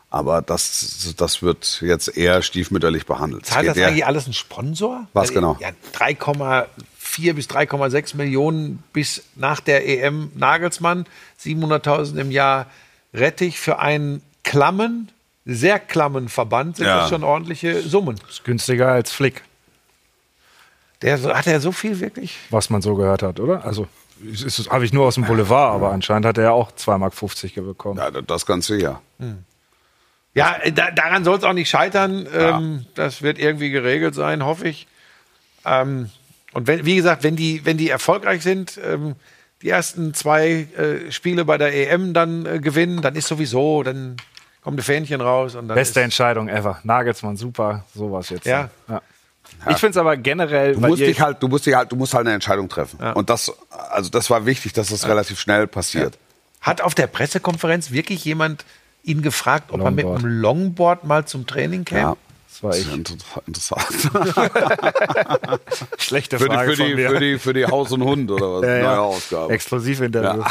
aber 0.10 0.42
das, 0.42 1.14
das 1.18 1.42
wird 1.44 1.80
jetzt 1.82 2.18
eher 2.18 2.42
stiefmütterlich 2.42 3.06
behandelt. 3.06 3.46
Zahlt 3.46 3.68
das 3.68 3.78
eher- 3.78 3.88
eigentlich 3.90 4.06
alles 4.06 4.26
ein 4.28 4.34
Sponsor? 4.34 5.08
Was 5.14 5.32
genau? 5.32 5.58
Ja, 5.60 5.70
3,4 7.18 7.34
bis 7.34 7.48
3,6 7.50 8.16
Millionen 8.16 8.84
bis 8.94 9.24
nach 9.36 9.60
der 9.60 9.88
EM 9.88 10.32
Nagelsmann, 10.36 11.06
700.000 11.44 12.18
im 12.20 12.32
Jahr 12.32 12.68
Rettich 13.14 13.60
für 13.60 13.80
einen 13.80 14.22
klammen, 14.44 15.10
sehr 15.46 15.80
klammen 15.80 16.30
Verband 16.30 16.78
sind 16.78 16.86
Ja. 16.86 17.00
das 17.02 17.10
schon 17.10 17.24
ordentliche 17.24 17.82
Summen. 17.82 18.20
ist 18.30 18.44
günstiger 18.44 18.90
als 18.92 19.12
Flick, 19.12 19.44
Der, 21.02 21.20
hat 21.36 21.48
er 21.48 21.60
so 21.60 21.72
viel 21.72 22.00
wirklich? 22.00 22.38
was 22.50 22.70
man 22.70 22.82
so 22.82 22.96
gehört 22.96 23.24
hat, 23.24 23.40
oder? 23.40 23.66
Also, 23.66 23.88
das 24.22 24.70
habe 24.70 24.84
ich 24.86 24.92
nur 24.94 25.06
aus 25.08 25.16
dem 25.16 25.24
Boulevard, 25.26 25.74
aber 25.74 25.92
anscheinend 25.92 26.26
hat 26.26 26.38
er 26.38 26.44
ja 26.46 26.52
auch 26.52 26.72
2,50 26.74 26.98
Mark 26.98 27.66
bekommen. 27.68 27.98
Ja, 27.98 28.12
das 28.12 28.46
ganz 28.46 28.68
sicher. 28.68 29.02
Ja, 30.36 30.58
äh, 30.62 30.72
da, 30.72 30.92
daran 30.92 31.24
soll 31.24 31.38
es 31.38 31.44
auch 31.44 31.54
nicht 31.54 31.70
scheitern. 31.70 32.28
Ähm, 32.34 32.86
das 32.96 33.22
wird 33.22 33.40
irgendwie 33.40 33.72
geregelt 33.72 34.14
sein, 34.16 34.44
hoffe 34.46 34.68
ich. 34.68 34.88
Ähm, 35.66 36.10
und 36.60 36.68
wenn, 36.68 36.86
wie 36.86 36.98
gesagt, 36.98 37.24
wenn 37.24 37.38
die, 37.38 37.66
wenn 37.66 37.78
die 37.78 37.90
erfolgreich 37.90 38.44
sind, 38.44 38.78
ähm, 38.86 39.16
die 39.62 39.70
ersten 39.70 40.14
zwei 40.14 40.68
äh, 40.78 41.10
Spiele 41.10 41.46
bei 41.46 41.58
der 41.58 41.74
EM 41.74 42.14
dann 42.14 42.46
äh, 42.46 42.60
gewinnen, 42.60 43.02
dann 43.02 43.16
ist 43.16 43.30
sowieso, 43.30 43.82
dann 43.82 44.18
kommt 44.62 44.78
ein 44.78 44.84
Fähnchen 44.84 45.22
raus 45.22 45.56
und 45.56 45.70
dann 45.70 45.76
Beste 45.76 46.02
Entscheidung 46.02 46.50
ever. 46.50 46.82
Nagelsmann, 46.84 47.38
super, 47.38 47.86
sowas 47.96 48.30
jetzt. 48.30 48.46
Ja. 48.46 48.70
Ich 49.70 49.78
finde 49.78 49.92
es 49.92 49.98
aber 49.98 50.18
generell. 50.18 50.74
Du 50.74 50.82
musst 50.82 51.02
dich 51.02 51.22
halt, 51.22 51.42
du 51.42 51.48
musst 51.48 51.66
dich 51.66 51.74
halt, 51.74 51.94
du 51.94 51.96
musst 51.96 52.14
halt 52.14 52.28
eine 52.28 52.36
Entscheidung 52.36 52.68
treffen. 52.68 53.00
Und 53.14 53.30
das, 53.30 53.54
also 53.90 54.10
das 54.10 54.30
war 54.30 54.46
wichtig, 54.46 54.74
dass 54.74 54.90
das 54.90 55.08
relativ 55.08 55.40
schnell 55.40 55.66
passiert. 55.66 56.18
Hat 56.60 56.82
auf 56.82 56.94
der 56.94 57.08
Pressekonferenz 57.08 57.92
wirklich 57.92 58.26
jemand 58.26 58.66
ihn 59.04 59.22
gefragt, 59.22 59.72
ob 59.72 59.80
er 59.80 59.86
Longboard. 59.86 60.14
mit 60.14 60.22
dem 60.24 60.42
Longboard 60.42 61.04
mal 61.06 61.26
zum 61.26 61.48
Training 61.48 61.86
käme? 61.86 62.18
Ja. 62.62 62.62
das 62.62 62.64
war 62.64 62.76
ist 62.76 62.92
inter- 62.94 63.16
interessant. 63.46 63.86
Schlechte 65.98 66.40
für, 66.40 66.50
die, 66.50 66.56
Frage 66.56 66.72
für, 66.72 66.84
die, 66.84 66.90
von 66.90 66.96
mir. 66.96 67.10
für, 67.10 67.20
die, 67.20 67.40
für 67.40 67.54
die 67.54 67.66
Haus 67.66 67.92
und 67.92 68.04
Hund 68.04 68.30
oder 68.32 68.54
was? 68.56 68.66
Ja, 68.66 68.76
ja. 68.78 68.84
Neue 68.84 69.02
Ausgabe. 69.02 69.54
Exklusivinterview. 69.54 70.42
Ja. 70.42 70.48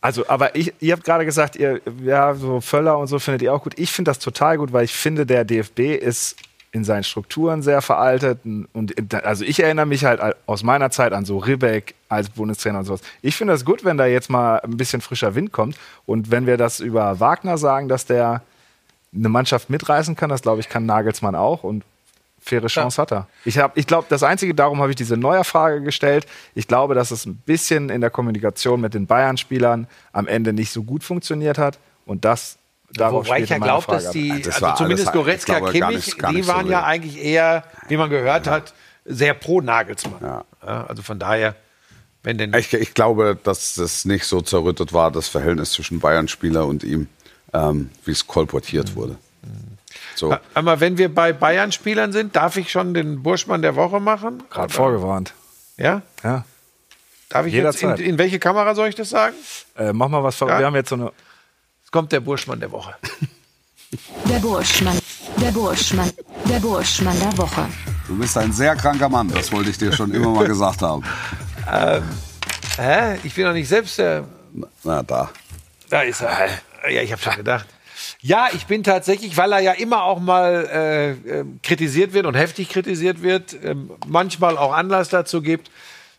Also, 0.00 0.26
aber 0.28 0.56
ich, 0.56 0.72
ihr 0.80 0.94
habt 0.94 1.04
gerade 1.04 1.24
gesagt, 1.24 1.54
ihr, 1.56 1.80
ja, 2.02 2.34
so 2.34 2.60
Völler 2.60 2.98
und 2.98 3.06
so 3.06 3.18
findet 3.20 3.42
ihr 3.42 3.54
auch 3.54 3.62
gut. 3.62 3.78
Ich 3.78 3.92
finde 3.92 4.10
das 4.10 4.18
total 4.18 4.58
gut, 4.58 4.72
weil 4.72 4.84
ich 4.84 4.92
finde, 4.92 5.26
der 5.26 5.44
DFB 5.44 5.80
ist 5.96 6.36
in 6.72 6.82
seinen 6.84 7.04
Strukturen 7.04 7.62
sehr 7.62 7.82
veraltet. 7.82 8.40
Und 8.44 9.14
also 9.24 9.44
ich 9.44 9.62
erinnere 9.62 9.86
mich 9.86 10.04
halt 10.04 10.20
aus 10.46 10.62
meiner 10.62 10.90
Zeit 10.90 11.12
an 11.12 11.24
so 11.24 11.38
Ribbeck 11.38 11.94
als 12.08 12.30
Bundestrainer 12.30 12.80
und 12.80 12.86
sowas. 12.86 13.02
Ich 13.20 13.36
finde 13.36 13.52
das 13.52 13.64
gut, 13.64 13.84
wenn 13.84 13.96
da 13.98 14.06
jetzt 14.06 14.30
mal 14.30 14.56
ein 14.60 14.76
bisschen 14.76 15.02
frischer 15.02 15.34
Wind 15.34 15.52
kommt. 15.52 15.76
Und 16.06 16.30
wenn 16.30 16.46
wir 16.46 16.56
das 16.56 16.80
über 16.80 17.20
Wagner 17.20 17.58
sagen, 17.58 17.88
dass 17.88 18.06
der 18.06 18.42
eine 19.14 19.28
Mannschaft 19.28 19.70
mitreißen 19.70 20.16
kann, 20.16 20.30
das 20.30 20.42
glaube 20.42 20.60
ich, 20.60 20.68
kann 20.68 20.86
Nagelsmann 20.86 21.34
auch. 21.34 21.62
Und 21.64 21.84
faire 22.40 22.66
Chance 22.66 23.00
hat 23.00 23.12
er. 23.12 23.28
Ich, 23.44 23.58
hab- 23.58 23.76
ich 23.76 23.86
glaube, 23.86 24.06
das 24.08 24.22
Einzige, 24.22 24.54
darum 24.54 24.80
habe 24.80 24.90
ich 24.90 24.96
diese 24.96 25.16
Neuer-Frage 25.16 25.82
gestellt. 25.82 26.26
Ich 26.54 26.66
glaube, 26.66 26.94
dass 26.94 27.10
es 27.10 27.24
ein 27.26 27.36
bisschen 27.36 27.88
in 27.90 28.00
der 28.00 28.10
Kommunikation 28.10 28.80
mit 28.80 28.94
den 28.94 29.06
Bayern-Spielern 29.06 29.86
am 30.12 30.26
Ende 30.26 30.52
nicht 30.52 30.70
so 30.72 30.82
gut 30.82 31.04
funktioniert 31.04 31.58
hat. 31.58 31.78
Und 32.06 32.24
das 32.24 32.56
darauf 32.94 33.26
Wobei 33.26 33.40
ich 33.40 33.48
ja 33.50 33.58
glaube, 33.58 33.82
Frage 33.82 34.02
dass 34.02 34.12
die, 34.12 34.42
Das 34.42 34.54
also 34.56 34.66
war 34.66 34.76
zumindest 34.76 35.06
ich 35.08 35.12
Goretzka, 35.12 35.58
glaube, 35.58 35.78
gar 35.78 35.88
Kimmich, 35.90 36.06
nicht- 36.06 36.18
gar 36.18 36.30
die 36.30 36.36
nicht 36.38 36.46
so 36.46 36.52
waren 36.52 36.68
ja 36.68 36.82
eigentlich 36.84 37.22
eher, 37.22 37.64
wie 37.88 37.96
man 37.96 38.10
gehört 38.10 38.46
hat, 38.48 38.74
sehr 39.04 39.34
pro 39.34 39.60
Nagelsmann. 39.60 40.20
Ja. 40.20 40.44
Ja, 40.66 40.86
also 40.86 41.02
von 41.02 41.18
daher, 41.18 41.54
wenn 42.22 42.38
denn. 42.38 42.52
Ich, 42.54 42.72
ich 42.72 42.94
glaube, 42.94 43.38
dass 43.42 43.74
das 43.74 44.04
nicht 44.04 44.24
so 44.26 44.40
zerrüttet 44.42 44.92
war, 44.92 45.10
das 45.10 45.28
Verhältnis 45.28 45.72
zwischen 45.72 46.00
Bayern-Spieler 46.00 46.66
und 46.66 46.82
ihm, 46.84 47.08
ähm, 47.52 47.90
wie 48.04 48.10
es 48.12 48.26
kolportiert 48.26 48.94
wurde. 48.96 49.16
So. 50.14 50.36
Aber 50.54 50.80
wenn 50.80 50.98
wir 50.98 51.12
bei 51.12 51.32
Bayern-Spielern 51.32 52.12
sind, 52.12 52.36
darf 52.36 52.56
ich 52.56 52.70
schon 52.70 52.94
den 52.94 53.22
Burschmann 53.22 53.62
der 53.62 53.76
Woche 53.76 53.98
machen? 54.00 54.42
Gerade 54.50 54.66
Oder- 54.66 54.74
vorgewarnt. 54.74 55.34
Ja? 55.76 56.02
Ja. 56.22 56.44
Darf 57.28 57.46
ich 57.46 57.54
jetzt 57.54 57.82
in, 57.82 57.88
Jederzeit. 57.88 58.00
in 58.00 58.18
welche 58.18 58.38
Kamera 58.38 58.74
soll 58.74 58.88
ich 58.88 58.94
das 58.94 59.08
sagen? 59.08 59.34
Äh, 59.76 59.92
mach 59.94 60.08
mal 60.08 60.22
was 60.22 60.36
vor. 60.36 60.48
Ja. 60.48 60.58
Wir 60.58 60.66
haben 60.66 60.74
jetzt 60.74 60.90
so 60.90 60.96
eine. 60.96 61.12
Es 61.84 61.90
kommt 61.90 62.12
der 62.12 62.20
Burschmann 62.20 62.60
der 62.60 62.70
Woche. 62.70 62.94
Der 64.24 64.38
Burschmann. 64.38 64.98
Der 65.38 65.50
Burschmann. 65.50 66.10
Der 66.48 66.58
Burschmann 66.60 67.18
der 67.20 67.36
Woche. 67.36 67.66
Du 68.06 68.16
bist 68.16 68.38
ein 68.38 68.50
sehr 68.50 68.74
kranker 68.74 69.10
Mann, 69.10 69.28
das 69.28 69.52
wollte 69.52 69.68
ich 69.68 69.76
dir 69.76 69.92
schon 69.92 70.12
immer 70.14 70.30
mal 70.30 70.46
gesagt 70.46 70.80
haben. 70.80 71.02
Hä? 72.78 73.18
Ich 73.22 73.34
bin 73.34 73.44
doch 73.44 73.52
nicht 73.52 73.68
selbst 73.68 73.98
der. 73.98 74.24
Na, 74.82 75.02
da. 75.02 75.30
Da 75.90 76.02
ist 76.02 76.22
er. 76.22 76.48
Ja, 76.88 77.02
ich 77.02 77.12
habe 77.12 77.22
schon 77.22 77.36
gedacht. 77.36 77.66
Ja, 78.20 78.48
ich 78.52 78.66
bin 78.66 78.82
tatsächlich, 78.82 79.36
weil 79.36 79.52
er 79.52 79.60
ja 79.60 79.72
immer 79.72 80.04
auch 80.04 80.20
mal 80.20 80.68
äh, 80.72 81.10
äh, 81.10 81.44
kritisiert 81.62 82.12
wird 82.12 82.26
und 82.26 82.34
heftig 82.34 82.68
kritisiert 82.68 83.22
wird, 83.22 83.56
ähm, 83.62 83.90
manchmal 84.06 84.58
auch 84.58 84.72
Anlass 84.72 85.08
dazu 85.08 85.42
gibt. 85.42 85.70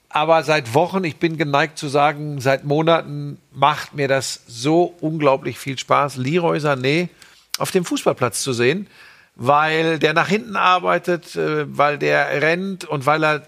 Aber 0.10 0.44
seit 0.44 0.74
Wochen, 0.74 1.04
ich 1.04 1.18
bin 1.18 1.38
geneigt 1.38 1.78
zu 1.78 1.88
sagen, 1.88 2.40
seit 2.40 2.66
Monaten 2.66 3.40
macht 3.52 3.96
mir 3.96 4.08
das 4.08 4.42
so 4.48 4.96
unglaublich 5.02 5.58
viel 5.58 5.78
Spaß, 5.78 6.18
Leroy 6.18 6.60
Sané 6.60 7.10
auf 7.58 7.72
dem 7.72 7.84
Fußballplatz 7.84 8.42
zu 8.42 8.54
sehen, 8.54 8.88
weil 9.36 9.98
der 9.98 10.14
nach 10.14 10.28
hinten 10.28 10.56
arbeitet, 10.56 11.36
äh, 11.36 11.66
weil 11.76 11.98
der 11.98 12.42
rennt 12.42 12.86
und 12.86 13.06
weil 13.06 13.24
er 13.24 13.48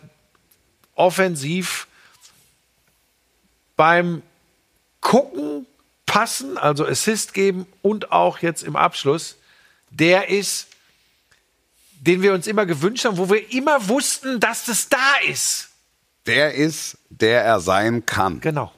offensiv 0.95 1.87
beim 3.75 4.21
Gucken, 5.01 5.67
Passen, 6.15 6.57
also 6.57 6.85
Assist 6.85 7.33
geben 7.33 7.67
und 7.81 8.13
auch 8.13 8.39
jetzt 8.39 8.63
im 8.63 8.77
Abschluss, 8.77 9.35
der 9.89 10.29
ist, 10.29 10.67
den 11.99 12.21
wir 12.21 12.33
uns 12.33 12.47
immer 12.47 12.65
gewünscht 12.65 13.03
haben, 13.03 13.17
wo 13.17 13.29
wir 13.29 13.51
immer 13.51 13.89
wussten, 13.89 14.39
dass 14.39 14.63
das 14.63 14.87
da 14.87 14.97
ist. 15.27 15.71
Der 16.25 16.53
ist, 16.53 16.97
der 17.09 17.43
er 17.43 17.59
sein 17.59 18.05
kann. 18.05 18.39
Genau. 18.39 18.71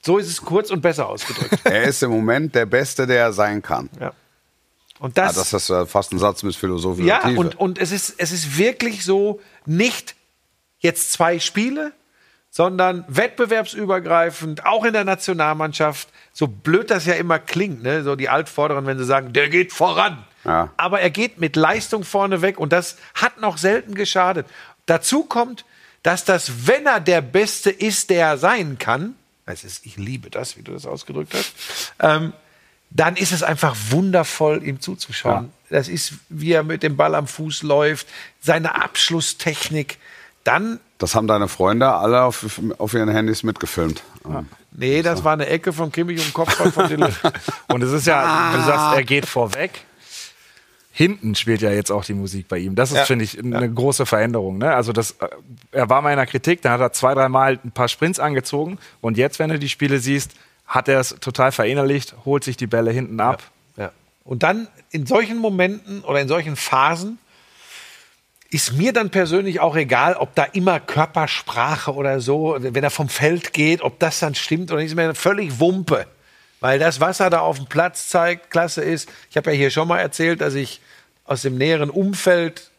So 0.00 0.18
ist 0.18 0.28
es 0.28 0.40
kurz 0.40 0.70
und 0.70 0.80
besser 0.80 1.08
ausgedrückt. 1.08 1.58
Er 1.64 1.82
ist 1.82 2.04
im 2.04 2.12
Moment 2.12 2.54
der 2.54 2.66
Beste, 2.66 3.04
der 3.04 3.18
er 3.18 3.32
sein 3.32 3.60
kann. 3.62 3.90
ja. 3.98 4.12
Und 5.00 5.18
das, 5.18 5.34
das 5.34 5.52
ist 5.52 5.70
äh, 5.70 5.86
fast 5.86 6.12
ein 6.12 6.20
Satz 6.20 6.44
mit 6.44 6.54
philosophischer 6.54 7.08
ja, 7.08 7.26
und, 7.30 7.58
und 7.58 7.78
es, 7.78 7.90
ist, 7.90 8.14
es 8.18 8.30
ist 8.30 8.58
wirklich 8.58 9.04
so, 9.04 9.40
nicht 9.66 10.14
jetzt 10.78 11.10
zwei 11.10 11.40
Spiele, 11.40 11.92
sondern 12.50 13.04
wettbewerbsübergreifend, 13.08 14.66
auch 14.66 14.84
in 14.84 14.92
der 14.92 15.04
Nationalmannschaft, 15.04 16.08
so 16.32 16.48
blöd 16.48 16.90
das 16.90 17.06
ja 17.06 17.14
immer 17.14 17.38
klingt, 17.38 17.82
ne? 17.82 18.02
so 18.02 18.16
die 18.16 18.28
Altvorderen, 18.28 18.86
wenn 18.86 18.98
sie 18.98 19.04
sagen, 19.04 19.32
der 19.32 19.48
geht 19.48 19.72
voran. 19.72 20.24
Ja. 20.44 20.70
Aber 20.76 21.00
er 21.00 21.10
geht 21.10 21.38
mit 21.38 21.54
Leistung 21.54 22.02
vorne 22.02 22.42
weg 22.42 22.58
und 22.58 22.72
das 22.72 22.96
hat 23.14 23.40
noch 23.40 23.56
selten 23.56 23.94
geschadet. 23.94 24.46
Dazu 24.86 25.22
kommt, 25.24 25.64
dass 26.02 26.24
das, 26.24 26.66
wenn 26.66 26.86
er 26.86 26.98
der 26.98 27.20
Beste 27.20 27.70
ist, 27.70 28.10
der 28.10 28.26
er 28.26 28.38
sein 28.38 28.78
kann, 28.78 29.14
es 29.46 29.64
ist, 29.64 29.86
ich 29.86 29.96
liebe 29.96 30.30
das, 30.30 30.56
wie 30.56 30.62
du 30.62 30.72
das 30.72 30.86
ausgedrückt 30.86 31.34
hast, 31.34 31.54
ähm, 32.00 32.32
dann 32.90 33.16
ist 33.16 33.32
es 33.32 33.42
einfach 33.42 33.76
wundervoll, 33.90 34.64
ihm 34.64 34.80
zuzuschauen. 34.80 35.52
Das 35.68 35.88
ist, 35.88 36.14
wie 36.28 36.52
er 36.52 36.64
mit 36.64 36.82
dem 36.82 36.96
Ball 36.96 37.14
am 37.14 37.28
Fuß 37.28 37.62
läuft, 37.62 38.08
seine 38.40 38.74
Abschlusstechnik. 38.74 39.98
Dann 40.42 40.80
Das 41.00 41.14
haben 41.16 41.26
deine 41.26 41.48
Freunde 41.48 41.92
alle 41.92 42.22
auf, 42.22 42.60
auf 42.78 42.94
ihren 42.94 43.08
Handys 43.08 43.42
mitgefilmt. 43.42 44.02
Ähm, 44.24 44.46
Nee, 44.72 45.02
das 45.02 45.24
war 45.24 45.32
eine 45.32 45.46
Ecke 45.46 45.72
von 45.72 45.90
Kimmich 45.90 46.24
und 46.24 46.32
Kopfball 46.32 46.70
von 46.70 46.88
Dille. 46.88 47.12
Und 47.68 47.82
es 47.82 47.90
ist 47.90 48.06
ja, 48.06 48.52
du 48.54 48.62
sagst, 48.62 48.96
er 48.96 49.02
geht 49.02 49.26
vorweg. 49.26 49.72
Hinten 50.92 51.34
spielt 51.34 51.60
ja 51.60 51.70
jetzt 51.72 51.90
auch 51.90 52.04
die 52.04 52.14
Musik 52.14 52.46
bei 52.48 52.58
ihm. 52.58 52.76
Das 52.76 52.90
ist, 52.92 52.98
Ja. 52.98 53.04
finde 53.04 53.24
ich, 53.24 53.38
eine 53.38 53.68
große 53.72 54.06
Veränderung. 54.06 54.58
Ne? 54.58 54.72
Also 54.72 54.92
das, 54.92 55.12
äh, 55.20 55.28
er 55.72 55.88
war 55.90 56.02
mal 56.02 56.10
in 56.12 56.16
der 56.18 56.26
Kritik, 56.26 56.62
dann 56.62 56.72
hat 56.72 56.80
er 56.80 56.92
zwei, 56.92 57.14
dreimal 57.14 57.58
ein 57.64 57.72
paar 57.72 57.88
Sprints 57.88 58.20
angezogen. 58.20 58.78
Und 59.00 59.16
jetzt, 59.18 59.38
wenn 59.40 59.50
du 59.50 59.58
die 59.58 59.68
Spiele 59.68 59.98
siehst, 59.98 60.32
hat 60.66 60.88
er 60.88 61.00
es 61.00 61.16
total 61.20 61.50
verinnerlicht, 61.50 62.14
holt 62.24 62.44
sich 62.44 62.56
die 62.56 62.68
Bälle 62.68 62.92
hinten 62.92 63.18
ab. 63.20 63.42
Ja. 63.76 63.90
Und 64.24 64.42
dann 64.44 64.68
in 64.90 65.04
solchen 65.06 65.38
Momenten 65.38 66.02
oder 66.02 66.20
in 66.20 66.28
solchen 66.28 66.54
Phasen 66.54 67.18
ist 68.50 68.72
mir 68.72 68.92
dann 68.92 69.10
persönlich 69.10 69.60
auch 69.60 69.76
egal, 69.76 70.14
ob 70.16 70.34
da 70.34 70.42
immer 70.44 70.80
Körpersprache 70.80 71.94
oder 71.94 72.20
so, 72.20 72.56
wenn 72.58 72.82
er 72.82 72.90
vom 72.90 73.08
Feld 73.08 73.52
geht, 73.52 73.80
ob 73.82 73.98
das 74.00 74.18
dann 74.18 74.34
stimmt 74.34 74.70
oder 74.72 74.80
nicht, 74.80 74.90
ist 74.90 74.96
mir 74.96 75.14
völlig 75.14 75.60
Wumpe. 75.60 76.06
Weil 76.58 76.78
das, 76.78 77.00
was 77.00 77.20
er 77.20 77.30
da 77.30 77.40
auf 77.40 77.56
dem 77.56 77.66
Platz 77.66 78.08
zeigt, 78.08 78.50
klasse 78.50 78.82
ist. 78.82 79.08
Ich 79.30 79.36
habe 79.36 79.50
ja 79.52 79.56
hier 79.56 79.70
schon 79.70 79.88
mal 79.88 79.98
erzählt, 79.98 80.40
dass 80.40 80.54
ich 80.54 80.80
aus 81.24 81.42
dem 81.42 81.56
näheren 81.56 81.90
Umfeld 81.90 82.70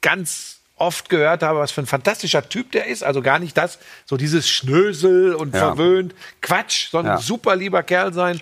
ganz 0.00 0.56
oft 0.76 1.10
gehört 1.10 1.42
habe, 1.42 1.58
was 1.58 1.70
für 1.70 1.82
ein 1.82 1.86
fantastischer 1.86 2.48
Typ 2.48 2.72
der 2.72 2.86
ist. 2.86 3.04
Also 3.04 3.20
gar 3.20 3.38
nicht 3.38 3.56
das, 3.56 3.78
so 4.06 4.16
dieses 4.16 4.48
Schnösel 4.48 5.34
und 5.34 5.54
Ja. 5.54 5.60
verwöhnt. 5.60 6.14
Quatsch, 6.40 6.88
sondern 6.90 7.16
Ja. 7.16 7.22
super 7.22 7.54
lieber 7.54 7.82
Kerl 7.82 8.14
sein. 8.14 8.40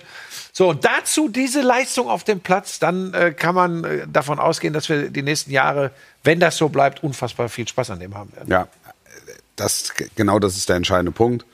So, 0.53 0.69
und 0.69 0.85
dazu 0.85 1.27
diese 1.27 1.61
Leistung 1.61 2.09
auf 2.09 2.23
dem 2.23 2.39
Platz, 2.39 2.79
dann 2.79 3.13
äh, 3.13 3.33
kann 3.33 3.53
man 3.55 3.83
äh, 3.83 4.07
davon 4.07 4.39
ausgehen, 4.39 4.73
dass 4.73 4.87
wir 4.89 5.09
die 5.09 5.21
nächsten 5.21 5.51
Jahre, 5.51 5.91
wenn 6.23 6.39
das 6.39 6.57
so 6.57 6.69
bleibt, 6.69 7.03
unfassbar 7.03 7.49
viel 7.49 7.67
Spaß 7.67 7.91
an 7.91 7.99
dem 7.99 8.15
haben 8.15 8.31
werden. 8.35 8.49
Ja, 8.51 8.67
das, 9.55 9.93
genau 10.15 10.39
das 10.39 10.57
ist 10.57 10.69
der 10.69 10.75
entscheidende 10.77 11.11
Punkt. 11.11 11.45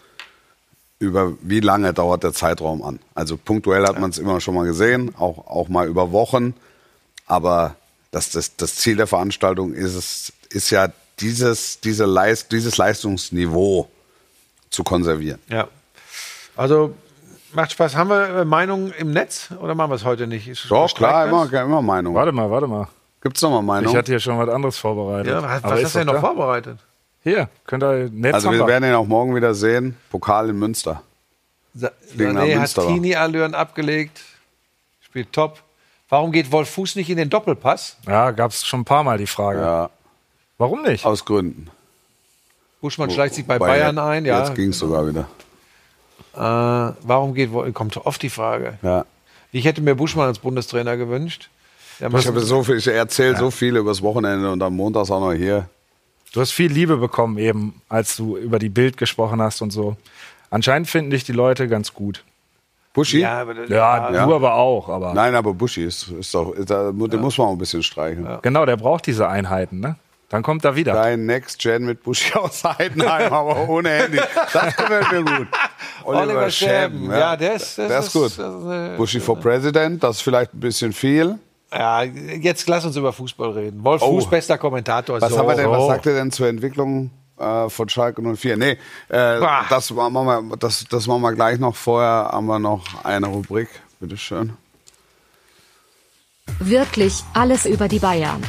Über 1.00 1.34
wie 1.42 1.60
lange 1.60 1.94
dauert 1.94 2.24
der 2.24 2.34
Zeitraum 2.34 2.82
an? 2.82 3.00
Also 3.16 3.36
punktuell 3.38 3.86
hat 3.86 4.00
man 4.00 4.10
es 4.12 4.18
immer 4.18 4.40
schon 4.40 4.56
mal 4.56 4.66
gesehen, 4.66 5.14
auch, 5.18 5.46
auch 5.48 5.68
mal 5.68 5.88
über 5.88 6.12
Wochen. 6.12 6.54
Aber 7.28 7.76
das, 8.12 8.30
das, 8.30 8.56
das 8.56 8.76
Ziel 8.76 8.96
der 8.96 9.08
Veranstaltung 9.08 9.74
ist 9.74 9.94
es, 9.96 10.34
ist 10.50 10.70
ja 10.70 10.88
dieses, 11.20 11.80
diese 11.82 12.06
Leist, 12.06 12.52
dieses 12.52 12.78
Leistungsniveau 12.78 13.90
zu 14.70 14.84
konservieren. 14.84 15.40
Ja. 15.50 15.68
Also 16.56 16.96
macht 17.54 17.72
Spaß. 17.74 17.96
Haben 17.96 18.10
wir 18.10 18.30
äh, 18.42 18.46
Meinungen 18.46 18.94
im 18.98 19.12
Netz 19.12 19.50
oder 19.60 19.76
machen 19.76 19.92
wir 19.92 19.96
es 19.96 20.06
heute 20.06 20.28
nicht? 20.28 20.48
Ist- 20.48 20.70
Doch, 20.70 20.94
klar, 20.94 21.28
immer, 21.28 21.52
immer 21.52 21.82
Meinung. 21.82 22.16
Warte 22.16 22.32
mal, 22.32 22.50
warte 22.50 22.68
mal. 22.68 22.88
Gibt 23.26 23.38
es 23.38 23.42
nochmal 23.42 23.64
Meinung? 23.64 23.92
Ich 23.92 23.98
hatte 23.98 24.12
hier 24.12 24.20
schon 24.20 24.38
was 24.38 24.48
anderes 24.50 24.78
vorbereitet. 24.78 25.34
Ja, 25.34 25.42
was, 25.42 25.64
Aber 25.64 25.76
was 25.76 25.84
hast 25.86 25.96
du 25.96 25.98
denn 25.98 26.06
noch 26.06 26.14
da. 26.14 26.22
vorbereitet? 26.22 26.78
Hier, 27.24 27.50
könnt 27.66 27.82
ihr 27.82 28.08
Netz 28.12 28.36
also 28.36 28.52
wir 28.52 28.68
werden 28.68 28.84
ihn 28.88 28.94
auch 28.94 29.08
morgen 29.08 29.36
wieder 29.36 29.56
sehen. 29.56 29.98
Pokal 30.12 30.52
in 30.52 30.60
Münster. 30.60 31.02
Sa 31.74 31.90
Sané 32.16 32.60
hat? 32.60 32.76
Tini-Allüren 32.76 33.56
abgelegt. 33.56 34.22
Spielt 35.02 35.34
top. 35.34 35.64
Warum 36.08 36.32
geht 36.32 36.52
Wolf 36.52 36.70
Fuß 36.70 36.98
nicht 36.98 37.10
in 37.10 37.18
den 37.18 37.32
Doppelpass? 37.32 37.98
Ja, 38.06 38.30
gab 38.30 38.52
es 38.52 38.64
schon 38.64 38.82
ein 38.82 38.86
paar 38.86 39.04
Mal 39.04 39.18
die 39.18 39.26
Frage. 39.26 39.60
Ja, 39.60 39.90
Warum 40.60 40.84
nicht? 40.84 41.04
aus 41.04 41.26
Gründen. 41.26 41.72
Buschmann 42.80 43.10
schleicht 43.10 43.34
sich 43.34 43.48
bei 43.48 43.56
Wobei, 43.56 43.70
Bayern 43.80 43.98
ein. 43.98 44.26
Ja. 44.26 44.42
Jetzt 44.46 44.54
ging 44.54 44.70
es 44.70 44.78
sogar 44.78 45.08
wieder. 45.08 45.28
Äh, 46.36 46.94
warum 47.02 47.34
geht 47.34 47.52
Wolf? 47.52 47.74
Kommt 47.74 47.98
oft 47.98 48.22
die 48.22 48.30
Frage. 48.30 48.78
Ja. 48.84 49.04
Ich 49.52 49.66
hätte 49.66 49.82
mir 49.82 49.96
Buschmann 49.96 50.28
als 50.28 50.38
Bundestrainer 50.38 50.96
gewünscht. 50.96 51.50
Der 52.00 52.14
Ich 52.14 52.28
habe 52.28 52.40
so 52.42 52.64
viel, 52.64 52.76
ich 52.78 52.88
erzähle 52.88 53.38
so 53.38 53.52
viel 53.52 53.76
übers 53.78 54.02
Wochenende 54.02 54.52
und 54.52 54.62
am 54.62 54.76
Montag 54.76 55.10
auch 55.10 55.20
noch 55.20 55.34
hier. 55.34 55.68
Du 56.34 56.42
hast 56.42 56.52
viel 56.52 56.72
Liebe 56.72 56.98
bekommen 56.98 57.38
eben, 57.38 57.82
als 57.88 58.18
du 58.18 58.36
über 58.38 58.60
die 58.60 58.70
Bild 58.70 58.98
gesprochen 58.98 59.42
hast 59.42 59.62
und 59.62 59.72
so. 59.72 59.96
Anscheinend 60.50 60.90
finden 60.90 61.12
dich 61.12 61.24
die 61.24 61.32
Leute 61.32 61.68
ganz 61.68 61.94
gut. 61.94 62.24
Buschi? 62.94 63.20
ja, 63.20 63.42
aber 63.42 63.54
das- 63.54 63.70
Ja, 63.70 64.12
Ja. 64.12 64.26
du 64.26 64.36
aber 64.36 64.54
auch. 64.56 64.90
Aber 64.90 65.14
Nein, 65.14 65.36
aber 65.36 65.54
Buschi 65.54 65.84
ist, 65.84 66.08
ist 66.10 66.34
doch, 66.34 66.54
da, 66.66 66.92
den 66.92 67.20
muss 67.22 67.38
man 67.38 67.48
auch 67.48 67.52
ein 67.52 67.58
bisschen 67.58 67.84
streichen. 67.84 68.28
genau, 68.42 68.66
der 68.66 68.78
braucht 68.78 69.06
diese 69.08 69.28
Einheiten. 69.28 69.80
Ne? 69.82 69.96
Dann 70.30 70.44
kommt 70.44 70.64
er 70.66 70.76
wieder. 70.76 70.94
Dein 70.94 71.26
Next 71.26 71.60
Gen 71.60 71.86
mit 71.86 72.04
Buschi 72.04 72.34
aus 72.38 72.64
Heidenheim, 72.64 73.32
aber 73.34 73.68
ohne 73.70 73.90
Handy. 73.90 74.20
Das 74.54 74.76
gefällt 74.76 75.12
mir 75.12 75.24
gut. 75.24 75.48
Oliver 76.04 76.50
Schäben. 76.50 77.10
Ja, 77.12 77.36
der 77.36 77.56
ist- 77.56 77.78
das 77.78 77.88
der 77.88 78.00
ist 78.00 78.14
gut. 78.14 78.38
das 78.38 78.92
ist 78.92 78.98
Buschi 78.98 79.20
for 79.20 79.40
President, 79.40 80.04
das 80.04 80.18
ist 80.18 80.22
vielleicht 80.22 80.54
ein 80.54 80.60
bisschen 80.60 80.92
viel. 80.94 81.38
Ja, 81.78 82.04
jetzt 82.04 82.68
lass 82.70 82.86
uns 82.86 82.96
über 82.96 83.12
Fußball 83.12 83.52
reden. 83.52 83.84
Wolf 83.84 84.02
Oh. 84.02 84.12
Fuß, 84.20 84.30
bester 84.30 84.58
Kommentator. 84.58 85.20
Was, 85.20 85.32
So. 85.32 85.40
haben 85.40 85.48
wir 85.48 85.56
denn, 85.56 85.70
was 85.70 85.82
so. 85.82 85.88
sagt 85.88 86.06
er 86.06 86.14
denn 86.14 86.32
zur 86.32 86.48
Entwicklung 86.48 87.12
äh, 87.38 87.68
von 87.70 87.90
Schalke 87.90 88.22
04? 88.22 88.56
Nee, 88.56 88.72
äh, 88.72 88.78
das, 89.70 89.92
machen 89.92 90.14
wir, 90.14 90.58
das, 90.58 90.86
das 90.90 91.08
machen 91.08 91.22
wir 91.22 91.34
gleich 91.34 91.60
noch. 91.60 91.76
Vorher 91.76 92.30
haben 92.32 92.46
wir 92.46 92.60
noch 92.60 93.04
eine 93.04 93.28
Rubrik. 93.28 93.68
Bitteschön. 94.00 94.54
Wirklich 96.60 97.24
alles 97.34 97.66
über 97.66 97.88
die 97.88 98.00
Bayern. 98.00 98.42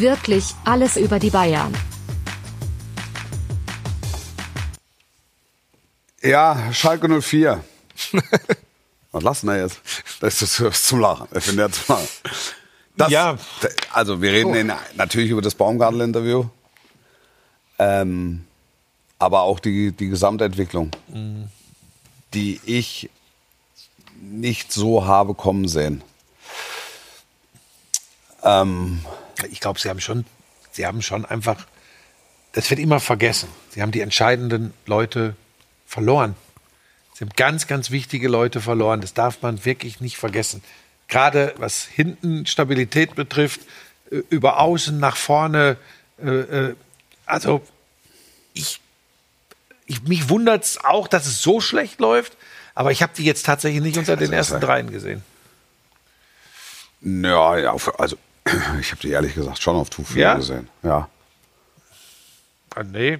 Wirklich 0.00 0.54
alles 0.64 0.96
über 0.96 1.18
die 1.18 1.28
Bayern. 1.28 1.76
Ja, 6.22 6.72
Schalke 6.72 7.20
04. 7.20 7.62
Was 9.12 9.22
lassen 9.22 9.48
wir 9.48 9.60
jetzt? 9.60 9.80
Das 10.20 10.40
ist 10.40 10.86
zum 10.86 11.00
Lachen. 11.00 11.28
Ich 11.34 11.44
finde 11.44 11.68
das 11.68 11.84
zum 11.84 11.96
Lachen. 11.96 12.08
Das, 12.96 13.10
Ja. 13.10 13.36
Also 13.92 14.22
wir 14.22 14.32
reden 14.32 14.54
in, 14.54 14.72
natürlich 14.94 15.30
über 15.32 15.42
das 15.42 15.54
Baumgartel-Interview. 15.54 16.46
Ähm, 17.78 18.46
aber 19.18 19.42
auch 19.42 19.60
die, 19.60 19.92
die 19.92 20.08
Gesamtentwicklung, 20.08 20.92
die 22.32 22.58
ich 22.64 23.10
nicht 24.18 24.72
so 24.72 25.04
habe 25.04 25.34
kommen 25.34 25.68
sehen. 25.68 26.02
Ähm, 28.42 29.04
Ich 29.50 29.60
glaube, 29.60 29.80
sie 29.80 29.88
haben 29.88 30.00
schon, 30.00 30.24
sie 30.72 30.86
haben 30.86 31.02
schon 31.02 31.24
einfach, 31.24 31.66
das 32.52 32.70
wird 32.70 32.80
immer 32.80 33.00
vergessen. 33.00 33.48
Sie 33.70 33.82
haben 33.82 33.92
die 33.92 34.00
entscheidenden 34.00 34.72
Leute 34.86 35.36
verloren. 35.86 36.34
Sie 37.14 37.24
haben 37.24 37.32
ganz, 37.36 37.66
ganz 37.66 37.90
wichtige 37.90 38.28
Leute 38.28 38.60
verloren. 38.60 39.00
Das 39.00 39.14
darf 39.14 39.42
man 39.42 39.64
wirklich 39.64 40.00
nicht 40.00 40.16
vergessen. 40.16 40.62
Gerade 41.08 41.54
was 41.58 41.84
hinten 41.84 42.46
Stabilität 42.46 43.14
betrifft, 43.14 43.60
äh, 44.10 44.22
über 44.30 44.58
außen 44.58 44.98
nach 44.98 45.16
vorne. 45.16 45.76
Äh, 46.22 46.28
äh, 46.28 46.76
also 47.26 47.62
ich, 48.54 48.80
ich 49.86 50.02
mich 50.04 50.28
wundert 50.28 50.64
es 50.64 50.82
auch, 50.82 51.08
dass 51.08 51.26
es 51.26 51.42
so 51.42 51.60
schlecht 51.60 52.00
läuft. 52.00 52.36
Aber 52.74 52.92
ich 52.92 53.02
habe 53.02 53.12
die 53.16 53.24
jetzt 53.24 53.44
tatsächlich 53.44 53.82
nicht 53.82 53.98
unter 53.98 54.16
den 54.16 54.32
ersten 54.32 54.60
dreien 54.60 54.90
gesehen. 54.90 55.22
ja, 57.02 57.76
also 57.98 58.16
ich 58.80 58.90
habe 58.90 59.00
die 59.02 59.10
ehrlich 59.10 59.34
gesagt 59.34 59.60
schon 59.62 59.76
auf 59.76 59.90
Tuchel 59.90 60.18
Ja? 60.18 60.34
gesehen. 60.34 60.68
Ja. 60.82 61.08
Ah, 62.74 62.82
nee, 62.84 63.18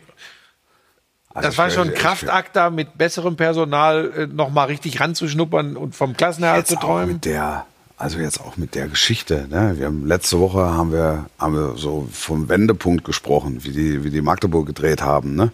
Also 1.35 1.49
Das 1.49 1.59
war 1.59 1.71
schon 1.71 1.89
ein 1.89 1.95
Kraftakt, 1.95 2.55
da 2.57 2.71
mit 2.71 2.97
besserem 2.99 3.37
Personal 3.37 4.13
äh, 4.17 4.27
noch 4.27 4.51
mal 4.51 4.65
richtig 4.65 5.01
ranzuschnuppern 5.01 5.77
und 5.77 5.95
vom 5.95 6.17
Klassenerhalt 6.17 6.67
zu 6.69 6.77
träumen. 6.77 7.15
mit 7.15 7.25
der, 7.25 7.67
also 7.97 8.19
jetzt 8.19 8.41
auch 8.41 8.57
mit 8.57 8.75
der 8.75 8.89
Geschichte. 8.89 9.47
Ne? 9.51 9.75
Wir 9.79 9.87
haben 9.87 10.07
letzte 10.07 10.39
Woche 10.39 10.61
haben 10.61 10.93
wir, 10.93 11.27
haben 11.39 11.55
wir 11.55 11.77
so 11.77 12.09
vom 12.13 12.49
Wendepunkt 12.49 13.05
gesprochen, 13.05 13.65
wie 13.65 13.73
die, 13.73 14.05
wie 14.05 14.11
die 14.11 14.23
Magdeburg 14.23 14.67
gedreht 14.67 15.03
haben. 15.03 15.35
Ne? 15.35 15.53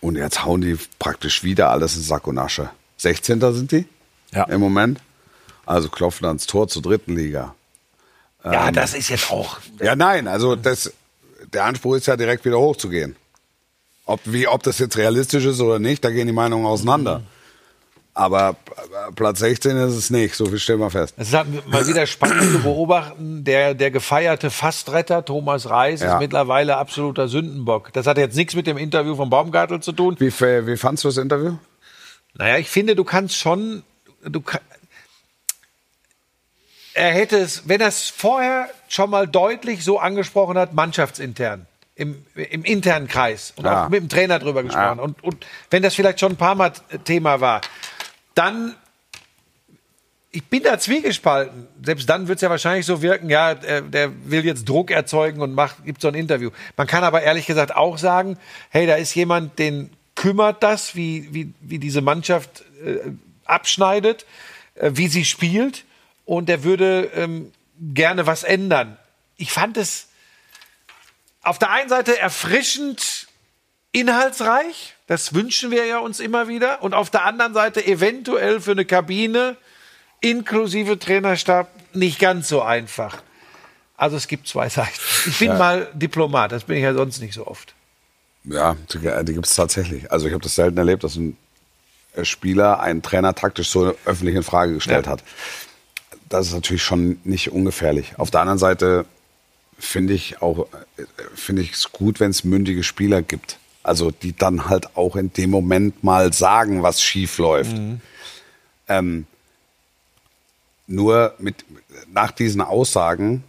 Und 0.00 0.16
jetzt 0.16 0.44
hauen 0.44 0.60
die 0.62 0.78
praktisch 0.98 1.42
wieder 1.44 1.70
alles 1.70 1.96
in 1.96 2.02
Sack 2.02 2.26
und 2.26 2.38
Asche. 2.38 2.70
16. 2.98 3.40
sind 3.54 3.72
die 3.72 3.86
Ja. 4.32 4.44
im 4.44 4.60
Moment. 4.60 5.00
Also 5.66 5.88
klopfen 5.88 6.26
ans 6.26 6.46
Tor 6.46 6.68
zur 6.68 6.82
dritten 6.82 7.16
Liga. 7.16 7.54
Ja, 8.44 8.70
das 8.70 8.94
ist 8.94 9.08
jetzt 9.08 9.30
auch. 9.30 9.58
Ja, 9.80 9.96
nein, 9.96 10.28
also 10.28 10.54
das, 10.56 10.92
der 11.52 11.64
Anspruch 11.64 11.96
ist 11.96 12.06
ja 12.06 12.16
direkt 12.16 12.44
wieder 12.44 12.58
hochzugehen. 12.58 13.16
Ob, 14.06 14.20
wie, 14.24 14.46
ob 14.46 14.62
das 14.62 14.78
jetzt 14.78 14.96
realistisch 14.98 15.44
ist 15.46 15.60
oder 15.60 15.78
nicht, 15.78 16.04
da 16.04 16.10
gehen 16.10 16.26
die 16.26 16.32
Meinungen 16.34 16.66
auseinander. 16.66 17.22
Aber 18.16 18.50
äh, 18.76 19.12
Platz 19.16 19.40
16 19.40 19.76
ist 19.76 19.94
es 19.94 20.10
nicht, 20.10 20.34
so 20.36 20.46
viel 20.46 20.58
stellen 20.60 20.78
wir 20.78 20.90
fest. 20.90 21.14
Es 21.16 21.28
ist 21.28 21.34
halt 21.34 21.66
mal 21.66 21.84
wieder 21.86 22.06
spannend 22.06 22.42
zu 22.52 22.58
beobachten. 22.62 23.42
Der, 23.44 23.74
der 23.74 23.90
gefeierte 23.90 24.50
Fastretter 24.50 25.24
Thomas 25.24 25.68
Reis 25.68 26.00
Ja. 26.00 26.14
ist 26.14 26.20
mittlerweile 26.20 26.76
absoluter 26.76 27.26
Sündenbock. 27.28 27.92
Das 27.92 28.06
hat 28.06 28.18
jetzt 28.18 28.36
nichts 28.36 28.54
mit 28.54 28.66
dem 28.68 28.76
Interview 28.76 29.16
von 29.16 29.30
Baumgartel 29.30 29.80
zu 29.80 29.90
tun. 29.92 30.14
Wie, 30.20 30.30
wie 30.30 30.76
fandst 30.76 31.02
du 31.02 31.08
das 31.08 31.16
Interview? 31.16 31.54
Naja, 32.34 32.58
ich 32.58 32.68
finde, 32.68 32.94
du 32.94 33.04
kannst 33.04 33.36
schon. 33.36 33.82
Du 34.22 34.42
er 36.94 37.10
hätte 37.10 37.36
es, 37.38 37.68
wenn 37.68 37.80
er 37.80 37.88
es 37.88 38.08
vorher 38.08 38.70
schon 38.88 39.10
mal 39.10 39.26
deutlich 39.26 39.84
so 39.84 39.98
angesprochen 39.98 40.56
hat, 40.56 40.72
mannschaftsintern, 40.72 41.66
im, 41.96 42.24
im 42.34 42.64
internen 42.64 43.08
Kreis 43.08 43.52
und 43.56 43.64
Ja. 43.64 43.84
auch 43.84 43.88
mit 43.88 44.00
dem 44.00 44.08
Trainer 44.08 44.38
drüber 44.38 44.62
gesprochen. 44.62 44.98
Ja. 44.98 45.02
Und, 45.02 45.22
und 45.22 45.44
wenn 45.70 45.82
das 45.82 45.94
vielleicht 45.94 46.20
schon 46.20 46.32
ein 46.32 46.36
paar 46.36 46.54
Mal 46.54 46.72
Thema 47.04 47.40
war, 47.40 47.60
dann 48.34 48.74
ich 50.30 50.44
bin 50.44 50.64
da 50.64 50.76
zwiegespalten. 50.80 51.68
Selbst 51.80 52.08
dann 52.08 52.26
wird 52.26 52.38
es 52.38 52.42
ja 52.42 52.50
wahrscheinlich 52.50 52.84
so 52.86 53.02
wirken, 53.02 53.30
ja, 53.30 53.54
der, 53.54 53.82
der 53.82 54.10
will 54.28 54.44
jetzt 54.44 54.68
Druck 54.68 54.90
erzeugen 54.90 55.40
und 55.40 55.54
macht, 55.54 55.84
gibt 55.84 56.00
so 56.00 56.08
ein 56.08 56.14
Interview. 56.14 56.50
Man 56.76 56.88
kann 56.88 57.04
aber 57.04 57.22
ehrlich 57.22 57.46
gesagt 57.46 57.76
auch 57.76 57.98
sagen, 57.98 58.36
hey, 58.70 58.84
da 58.88 58.96
ist 58.96 59.14
jemand, 59.14 59.60
den 59.60 59.90
kümmert 60.16 60.64
das, 60.64 60.96
wie, 60.96 61.28
wie, 61.32 61.52
wie 61.60 61.78
diese 61.78 62.00
Mannschaft 62.00 62.64
äh, 62.84 62.98
abschneidet, 63.44 64.26
äh, 64.74 64.90
wie 64.94 65.06
sie 65.06 65.24
spielt 65.24 65.84
und 66.24 66.48
der 66.48 66.64
würde 66.64 67.10
ähm, 67.14 67.52
gerne 67.80 68.26
was 68.26 68.42
ändern. 68.44 68.96
Ich 69.36 69.52
fand 69.52 69.76
es 69.76 70.08
auf 71.42 71.58
der 71.58 71.70
einen 71.70 71.88
Seite 71.88 72.18
erfrischend 72.18 73.26
inhaltsreich, 73.92 74.94
das 75.06 75.34
wünschen 75.34 75.70
wir 75.70 75.84
ja 75.86 75.98
uns 75.98 76.18
immer 76.20 76.48
wieder, 76.48 76.82
und 76.82 76.94
auf 76.94 77.10
der 77.10 77.24
anderen 77.24 77.54
Seite 77.54 77.84
eventuell 77.86 78.60
für 78.60 78.72
eine 78.72 78.84
Kabine 78.84 79.56
inklusive 80.20 80.98
Trainerstab 80.98 81.68
nicht 81.92 82.18
ganz 82.18 82.48
so 82.48 82.62
einfach. 82.62 83.22
Also 83.96 84.16
es 84.16 84.26
gibt 84.26 84.48
zwei 84.48 84.68
Seiten. 84.68 84.98
Ich 85.26 85.38
bin 85.38 85.56
mal 85.56 85.88
Diplomat, 85.94 86.50
das 86.50 86.64
bin 86.64 86.76
ich 86.76 86.82
ja 86.82 86.94
sonst 86.94 87.20
nicht 87.20 87.34
so 87.34 87.46
oft. 87.46 87.74
Ja, 88.44 88.76
die, 88.92 88.98
die 88.98 89.32
gibt 89.34 89.46
es 89.46 89.54
tatsächlich. 89.54 90.10
Also 90.10 90.26
ich 90.26 90.32
habe 90.32 90.42
das 90.42 90.54
selten 90.54 90.76
erlebt, 90.78 91.04
dass 91.04 91.16
ein 91.16 91.36
Spieler 92.22 92.80
einen 92.80 93.02
Trainer 93.02 93.34
taktisch 93.34 93.68
so 93.70 93.94
öffentlich 94.04 94.34
in 94.34 94.42
Frage 94.42 94.74
gestellt 94.74 95.06
Ja. 95.06 95.12
hat. 95.12 95.22
Das 96.28 96.48
ist 96.48 96.54
natürlich 96.54 96.82
schon 96.82 97.18
nicht 97.24 97.52
ungefährlich. 97.52 98.18
Auf 98.18 98.30
der 98.30 98.40
anderen 98.40 98.58
Seite 98.58 99.04
finde 99.78 100.14
ich 100.14 100.40
auch 100.42 100.66
finde 101.34 101.62
ich 101.62 101.72
es 101.72 101.92
gut, 101.92 102.20
wenn 102.20 102.30
es 102.30 102.44
mündige 102.44 102.82
Spieler 102.82 103.22
gibt. 103.22 103.58
Also 103.82 104.10
die 104.10 104.34
dann 104.34 104.68
halt 104.68 104.96
auch 104.96 105.16
in 105.16 105.32
dem 105.32 105.50
Moment 105.50 106.02
mal 106.02 106.32
sagen, 106.32 106.82
was 106.82 107.02
schief 107.02 107.38
läuft. 107.38 107.76
Ähm, 108.88 109.26
nur 110.86 111.34
mit 111.38 111.64
nach 112.12 112.30
diesen 112.30 112.60
Aussagen 112.60 113.44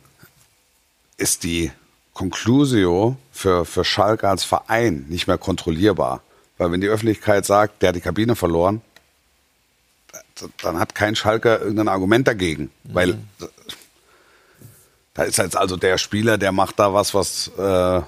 ist 1.18 1.44
die 1.44 1.72
Conclusio 2.14 3.18
für, 3.32 3.66
für 3.66 3.84
Schalke 3.84 4.30
als 4.30 4.44
Verein 4.44 5.06
nicht 5.10 5.28
mehr 5.28 5.38
kontrollierbar. 5.38 6.22
Weil 6.58 6.72
wenn 6.72 6.82
die 6.82 6.88
Öffentlichkeit 6.88 7.46
sagt, 7.46 7.82
der 7.82 7.90
hat 7.90 7.96
die 7.96 8.02
Kabine 8.02 8.36
verloren, 8.36 8.82
dann 10.62 10.80
hat 10.80 10.96
kein 10.96 11.16
Schalker 11.16 11.62
irgendein 11.62 11.88
Argument 11.88 12.28
dagegen. 12.28 12.70
Weil 12.84 13.18
da 15.14 15.24
ist 15.24 15.38
jetzt 15.38 15.58
also 15.58 15.78
der 15.78 15.98
Spieler, 15.98 16.38
der 16.38 16.52
macht 16.52 16.78
da 16.78 16.94
was, 16.94 17.14
was 17.14 17.48
äh, 17.58 18.02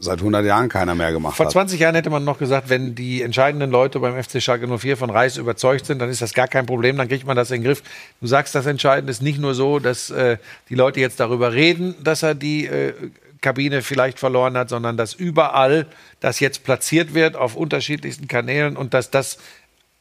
seit 0.00 0.18
100 0.18 0.44
Jahren 0.44 0.68
keiner 0.68 0.94
mehr 0.94 1.12
gemacht 1.12 1.36
Vor 1.36 1.46
hat. 1.46 1.52
20 1.52 1.80
Jahren 1.80 1.94
hätte 1.94 2.10
man 2.10 2.24
noch 2.24 2.38
gesagt, 2.38 2.68
wenn 2.68 2.94
die 2.94 3.22
entscheidenden 3.22 3.70
Leute 3.70 4.00
beim 4.00 4.22
FC 4.22 4.42
Schalke 4.42 4.66
04 4.66 4.96
von 4.96 5.10
Reis 5.10 5.36
überzeugt 5.36 5.86
sind, 5.86 5.98
dann 5.98 6.08
ist 6.08 6.22
das 6.22 6.34
gar 6.34 6.48
kein 6.48 6.66
Problem, 6.66 6.96
dann 6.96 7.08
kriegt 7.08 7.26
man 7.26 7.36
das 7.36 7.50
in 7.50 7.60
den 7.60 7.64
Griff. 7.64 7.82
Du 8.20 8.26
sagst, 8.26 8.54
das 8.54 8.66
Entscheidende 8.66 9.10
ist 9.10 9.22
nicht 9.22 9.38
nur 9.38 9.54
so, 9.54 9.78
dass 9.78 10.10
äh, 10.10 10.38
die 10.68 10.74
Leute 10.74 11.00
jetzt 11.00 11.20
darüber 11.20 11.52
reden, 11.52 11.94
dass 12.02 12.22
er 12.22 12.34
die 12.34 12.66
äh, 12.66 12.94
Kabine 13.40 13.82
vielleicht 13.82 14.18
verloren 14.18 14.56
hat, 14.56 14.70
sondern 14.70 14.96
dass 14.96 15.14
überall 15.14 15.86
das 16.20 16.40
jetzt 16.40 16.64
platziert 16.64 17.14
wird 17.14 17.36
auf 17.36 17.54
unterschiedlichsten 17.54 18.28
Kanälen 18.28 18.76
und 18.76 18.94
dass 18.94 19.10
das 19.10 19.38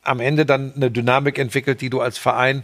am 0.05 0.19
Ende 0.19 0.45
dann 0.45 0.73
eine 0.75 0.91
Dynamik 0.91 1.37
entwickelt, 1.37 1.81
die 1.81 1.89
du 1.89 2.01
als 2.01 2.17
Verein 2.17 2.63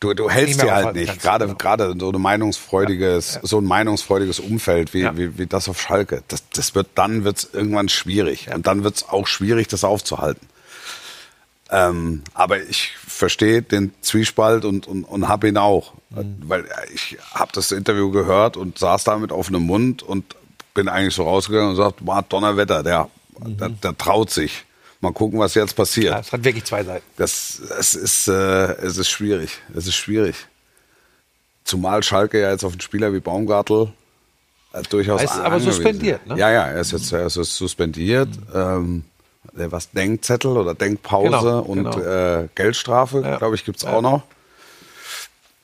Du, 0.00 0.14
du 0.14 0.30
hältst 0.30 0.62
dir 0.62 0.72
halt 0.72 0.94
nicht. 0.94 1.20
Gerade, 1.20 1.46
genau. 1.46 1.58
gerade 1.58 1.94
so, 1.98 2.08
eine 2.08 2.18
meinungsfreudiges, 2.18 3.40
so 3.42 3.58
ein 3.58 3.64
meinungsfreudiges 3.64 4.38
Umfeld 4.38 4.94
wie, 4.94 5.00
Ja. 5.00 5.16
wie, 5.16 5.38
wie 5.38 5.46
das 5.46 5.68
auf 5.68 5.80
Schalke. 5.80 6.22
Das, 6.28 6.48
das 6.50 6.76
wird, 6.76 6.86
dann 6.94 7.24
wird's 7.24 7.48
irgendwann 7.52 7.88
schwierig. 7.88 8.48
Und 8.54 8.68
dann 8.68 8.84
wird's 8.84 9.08
auch 9.08 9.26
schwierig, 9.26 9.66
das 9.66 9.82
aufzuhalten. 9.82 10.46
Ähm, 11.70 12.22
aber 12.32 12.62
ich 12.62 12.92
verstehe 13.06 13.60
den 13.60 13.92
Zwiespalt 14.00 14.64
und, 14.64 14.86
und, 14.86 15.02
und 15.02 15.26
habe 15.26 15.48
ihn 15.48 15.56
auch. 15.56 15.94
Mhm. 16.10 16.36
Weil 16.42 16.64
ich 16.94 17.18
habe 17.34 17.50
das 17.52 17.72
Interview 17.72 18.10
gehört 18.12 18.56
und 18.56 18.78
saß 18.78 19.02
da 19.02 19.18
mit 19.18 19.32
offenem 19.32 19.62
Mund 19.62 20.04
und 20.04 20.36
bin 20.74 20.88
eigentlich 20.88 21.14
so 21.14 21.24
rausgegangen 21.24 21.70
und 21.70 21.76
sagt, 21.76 22.06
war 22.06 22.22
Donnerwetter, 22.22 22.84
der, 22.84 23.10
der, 23.40 23.68
der 23.70 23.98
traut 23.98 24.30
sich. 24.30 24.64
Mal 25.00 25.12
gucken, 25.12 25.38
was 25.38 25.54
jetzt 25.54 25.76
passiert. 25.76 26.12
ja, 26.12 26.18
es 26.20 26.32
hat 26.32 26.42
wirklich 26.44 26.64
zwei 26.64 26.82
Seiten. 26.82 27.04
Das, 27.16 27.60
es 27.78 27.94
ist, 27.94 28.26
äh, 28.28 28.32
es 28.32 28.96
ist 28.96 29.08
schwierig. 29.08 29.58
Es 29.74 29.86
ist 29.86 29.94
schwierig. 29.94 30.34
Zumal 31.64 32.02
Schalke 32.02 32.40
ja 32.40 32.50
jetzt 32.50 32.64
auf 32.64 32.72
einen 32.72 32.80
Spieler 32.80 33.12
wie 33.12 33.20
Baumgartel 33.20 33.92
äh, 34.72 34.82
durchaus 34.88 35.20
Er 35.20 35.24
ist 35.26 35.38
aber 35.38 35.60
suspendiert, 35.60 36.26
ne? 36.26 36.36
Ja, 36.36 36.50
ja, 36.50 36.66
er 36.66 36.80
ist 36.80 36.92
jetzt 36.92 37.12
er 37.12 37.26
ist 37.26 37.34
suspendiert. 37.34 38.28
Ähm, 38.54 39.04
der 39.52 39.70
was 39.72 39.90
Denkzettel 39.90 40.56
oder 40.56 40.74
Denkpause 40.74 41.28
Genau, 41.30 41.60
und 41.60 41.84
genau. 41.90 41.98
Äh, 42.00 42.48
Geldstrafe, 42.54 43.20
Ja. 43.22 43.36
glaube 43.38 43.54
ich, 43.54 43.64
gibt's 43.64 43.82
Ja. 43.82 43.92
auch 43.92 44.02
noch. 44.02 44.22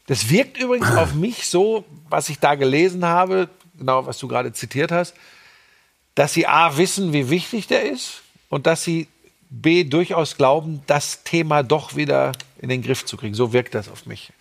Das 0.07 0.29
wirkt 0.31 0.59
übrigens 0.59 0.91
auf 0.97 1.15
mich 1.15 1.49
so, 1.49 1.85
was 2.09 2.29
ich 2.29 2.39
da 2.39 2.55
gelesen 2.55 3.05
habe, 3.05 3.49
genau 3.79 4.07
was 4.07 4.19
du 4.19 4.29
gerade 4.29 4.53
zitiert 4.53 4.93
hast, 4.93 5.15
dass 6.15 6.33
sie 6.35 6.47
A 6.47 6.77
wissen, 6.77 7.13
wie 7.13 7.31
wichtig 7.31 7.67
der 7.67 7.91
ist 7.91 8.23
und 8.49 8.67
dass 8.67 8.85
sie 8.85 9.09
B 9.63 9.85
durchaus 9.85 10.37
glauben, 10.37 10.83
das 10.87 11.23
Thema 11.23 11.63
doch 11.63 11.97
wieder 11.97 12.33
in 12.61 12.69
den 12.69 12.83
Griff 12.83 13.05
zu 13.05 13.17
kriegen. 13.17 13.35
So 13.35 13.53
wirkt 13.53 13.75
das 13.75 13.89
auf 13.89 14.07
mich. 14.07 14.33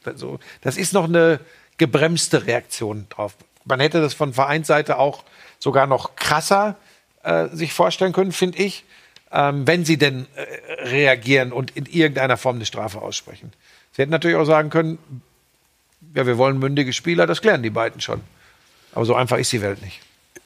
Das 0.61 0.77
ist 0.77 0.93
noch 0.93 1.05
eine 1.05 1.39
gebremste 1.77 2.45
Reaktion 2.45 3.07
drauf. 3.09 3.35
Man 3.65 3.79
hätte 3.79 4.01
das 4.01 4.13
von 4.13 4.33
Vereinsseite 4.33 4.97
auch 4.97 5.23
sogar 5.59 5.87
noch 5.87 6.15
krasser 6.15 6.75
äh, 7.23 7.47
sich 7.49 7.73
vorstellen 7.73 8.13
können, 8.13 8.31
finde 8.31 8.57
ich, 8.59 8.83
ähm, 9.31 9.65
wenn 9.65 9.85
sie 9.85 9.97
denn 9.97 10.27
äh, 10.35 10.83
reagieren 10.89 11.51
und 11.51 11.71
in 11.71 11.85
irgendeiner 11.85 12.37
Form 12.37 12.57
eine 12.57 12.65
Strafe 12.65 13.01
aussprechen. 13.01 13.53
Sie 13.93 14.01
hätten 14.01 14.11
natürlich 14.11 14.37
auch 14.37 14.45
sagen 14.45 14.69
können, 14.69 14.97
ja, 16.15 16.25
wir 16.25 16.37
wollen 16.37 16.59
mündige 16.59 16.93
Spieler, 16.93 17.25
das 17.25 17.41
klären 17.41 17.63
die 17.63 17.69
beiden 17.69 18.01
schon. 18.01 18.21
Aber 18.93 19.05
so 19.05 19.15
einfach 19.15 19.37
ist 19.37 19.51
die 19.51 19.61
Welt 19.61 19.81
nicht. 19.81 20.01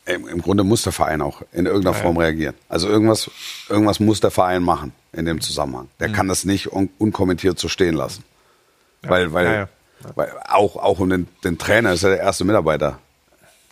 Im, 0.08 0.28
Im 0.28 0.42
Grunde 0.42 0.64
muss 0.64 0.84
der 0.84 0.94
Verein 0.94 1.22
auch 1.22 1.42
in 1.52 1.66
irgendeiner 1.66 1.94
Form 1.96 2.18
reagieren. 2.18 2.56
Also 2.70 2.88
irgendwas, 2.88 3.30
irgendwas 3.68 4.00
muss 4.00 4.20
der 4.22 4.32
Verein 4.32 4.64
machen 4.64 4.94
in 5.12 5.26
dem 5.26 5.42
Zusammenhang. 5.42 5.86
Mhm. 5.86 6.00
Der 6.00 6.12
kann 6.14 6.28
das 6.28 6.46
nicht 6.46 6.72
un 6.72 6.90
unkommentiert 6.98 7.60
so 7.60 7.68
stehen 7.68 7.94
lassen. 7.96 8.24
Weil, 9.02 9.34
weil, 9.34 9.46
Ja, 9.46 9.54
ja. 9.54 9.68
weil 10.16 10.32
auch, 10.48 10.76
auch 10.78 11.00
um 11.00 11.10
den, 11.10 11.28
den 11.44 11.58
Trainer 11.58 11.94
ist 11.94 12.04
ja 12.04 12.10
der 12.10 12.20
erste 12.20 12.46
Mitarbeiter 12.46 13.00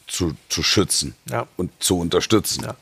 zu, 0.08 0.34
zu 0.50 0.62
schützen 0.62 1.16
Ja. 1.30 1.48
und 1.58 1.72
zu 1.80 2.00
unterstützen. 2.00 2.64
Ja. 2.66 2.76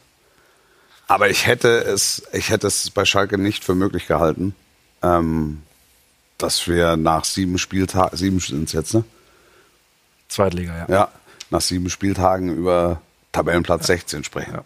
Aber 1.08 1.30
ich 1.30 1.46
hätte 1.46 1.68
es, 1.84 2.24
ich 2.34 2.50
hätte 2.50 2.66
es 2.68 2.90
bei 2.90 3.06
Schalke 3.06 3.38
nicht 3.38 3.64
für 3.64 3.76
möglich 3.76 4.08
gehalten, 4.08 4.56
ähm, 5.04 5.62
dass 6.38 6.68
wir 6.68 6.98
nach 6.98 7.24
sieben 7.26 7.58
Spieltagen, 7.60 8.18
sieben 8.18 8.40
sind 8.40 8.74
jetzt, 8.74 8.94
ne? 8.96 9.04
Zweitliga, 10.28 10.76
ja. 10.76 10.86
Ja, 10.94 11.08
nach 11.52 11.62
sieben 11.62 11.90
Spieltagen 11.90 12.50
über 12.56 13.02
Tabellenplatz 13.34 13.88
16 13.88 14.24
sprechen. 14.24 14.56
Äh, 14.56 14.62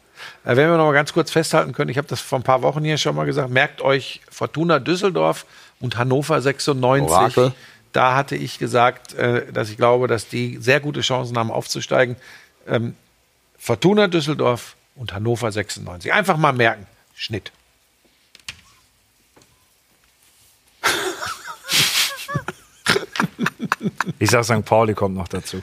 wenn 0.56 0.70
wir 0.70 0.78
noch 0.78 0.86
mal 0.86 0.94
ganz 0.94 1.14
kurz 1.14 1.32
festhalten 1.32 1.74
können, 1.74 1.90
ich 1.90 1.98
habe 1.98 2.08
das 2.08 2.22
vor 2.22 2.38
ein 2.38 2.44
paar 2.44 2.62
Wochen 2.62 2.84
hier 2.84 2.98
schon 3.00 3.16
mal 3.16 3.26
gesagt, 3.26 3.50
merkt 3.50 3.82
euch 3.82 4.22
Fortuna 4.30 4.78
Düsseldorf 4.78 5.46
und 5.80 5.98
Hannover 5.98 6.40
96. 6.40 7.10
Orakel. 7.10 7.54
Da 7.94 8.16
hatte 8.16 8.36
ich 8.36 8.60
gesagt, 8.60 9.16
äh, 9.16 9.52
dass 9.52 9.70
ich 9.70 9.78
glaube, 9.78 10.08
dass 10.08 10.28
die 10.28 10.58
sehr 10.58 10.80
gute 10.80 11.02
Chancen 11.02 11.38
haben 11.38 11.50
aufzusteigen. 11.50 12.16
Ähm, 12.68 12.96
Fortuna 13.58 14.08
Düsseldorf 14.08 14.76
und 14.96 15.14
Hannover 15.14 15.52
96. 15.52 16.14
Einfach 16.14 16.38
mal 16.38 16.54
merken. 16.54 16.86
Schnitt. 17.16 17.52
Ich 24.20 24.30
sag, 24.32 24.44
St. 24.44 24.66
Pauli 24.66 24.94
kommt 24.94 25.16
noch 25.16 25.28
dazu. 25.28 25.62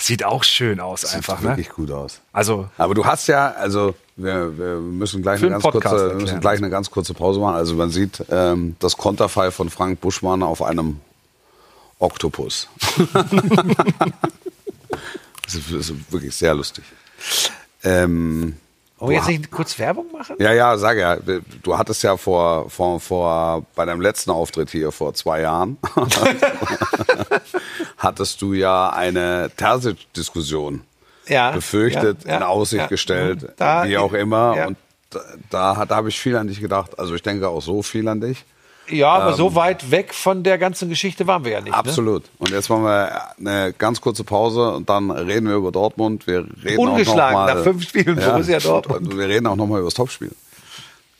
Sieht 0.00 0.24
auch 0.24 0.44
schön 0.44 0.80
aus, 0.80 1.04
einfach, 1.04 1.36
Sieht 1.36 1.44
ne? 1.44 1.50
wirklich 1.50 1.68
gut 1.68 1.90
aus. 1.90 2.20
Also, 2.32 2.68
Aber 2.78 2.94
du 2.94 3.04
hast 3.04 3.26
ja, 3.26 3.50
also 3.52 3.94
wir, 4.16 4.56
wir 4.58 4.76
müssen 4.76 5.22
gleich 5.22 5.40
eine 5.40 5.50
ganz 5.50 5.62
Podcast 5.62 5.84
kurze, 5.84 6.04
erklären. 6.04 6.22
müssen 6.22 6.40
gleich 6.40 6.58
eine 6.58 6.70
ganz 6.70 6.90
kurze 6.90 7.14
Pause 7.14 7.40
machen. 7.40 7.56
Also 7.56 7.74
man 7.74 7.90
sieht 7.90 8.24
ähm, 8.30 8.76
das 8.78 8.96
Konterfei 8.96 9.50
von 9.50 9.68
Frank 9.68 10.00
Buschmann 10.00 10.42
auf 10.42 10.62
einem 10.62 11.00
Oktopus. 11.98 12.68
das, 13.12 13.24
ist, 15.54 15.72
das 15.72 15.90
ist 15.90 16.12
wirklich 16.12 16.34
sehr 16.34 16.54
lustig. 16.54 16.84
Ähm, 17.84 18.56
Wollen 19.00 19.10
wir 19.12 19.18
jetzt 19.18 19.28
nicht 19.28 19.50
kurz 19.50 19.78
Werbung 19.78 20.06
machen? 20.12 20.36
ja, 20.38 20.52
ja, 20.52 20.76
sag 20.78 20.98
ja, 20.98 21.16
du 21.16 21.76
hattest 21.78 22.02
ja 22.02 22.16
vor, 22.16 22.68
vor, 22.70 23.00
vor 23.00 23.66
bei 23.74 23.84
deinem 23.86 24.00
letzten 24.00 24.30
Auftritt 24.30 24.70
hier 24.70 24.92
vor 24.92 25.14
zwei 25.14 25.40
Jahren, 25.40 25.78
hattest 27.96 28.40
du 28.42 28.52
ja 28.52 28.90
eine 28.90 29.50
Terzic-Diskussion 29.56 30.82
Ja, 31.26 31.50
befürchtet, 31.52 32.24
ja, 32.24 32.30
ja, 32.30 32.36
in 32.38 32.42
Aussicht 32.42 32.88
gestellt, 32.88 33.48
Da- 33.56 33.84
wie 33.84 33.98
auch 33.98 34.12
immer. 34.12 34.66
Und 34.66 34.76
da, 35.50 35.84
da 35.86 35.96
habe 35.96 36.08
ich 36.08 36.20
viel 36.20 36.36
an 36.36 36.46
dich 36.46 36.60
gedacht. 36.60 36.98
Also 36.98 37.14
ich 37.14 37.22
denke 37.22 37.48
auch 37.48 37.60
so 37.62 37.82
viel 37.82 38.06
an 38.08 38.20
dich. 38.20 38.44
Ja, 38.90 39.12
aber 39.12 39.32
so 39.34 39.54
weit 39.54 39.90
weg 39.90 40.14
von 40.14 40.42
der 40.42 40.58
ganzen 40.58 40.88
Geschichte 40.88 41.26
waren 41.26 41.44
wir 41.44 41.52
ja 41.52 41.60
nicht. 41.60 41.72
Ne? 41.72 41.76
Absolut. 41.76 42.24
Und 42.38 42.50
jetzt 42.50 42.68
machen 42.68 42.84
wir 42.84 43.20
eine 43.38 43.72
ganz 43.72 44.00
kurze 44.00 44.24
Pause 44.24 44.72
und 44.72 44.88
dann 44.88 45.10
reden 45.10 45.48
wir 45.48 45.56
über 45.56 45.72
Dortmund. 45.72 46.26
Wir 46.26 46.46
reden 46.64 46.78
Ungeschlagen 46.78 47.36
auch 47.36 47.40
noch 47.40 47.46
mal, 47.46 47.54
nach 47.54 47.62
fünf 47.62 47.88
Spielen 47.88 48.16
Borussia 48.16 48.58
Dortmund. 48.58 49.16
Wir 49.16 49.28
reden 49.28 49.46
auch 49.46 49.56
nochmal 49.56 49.80
über 49.80 49.86
das 49.86 49.94
Topspiel. 49.94 50.32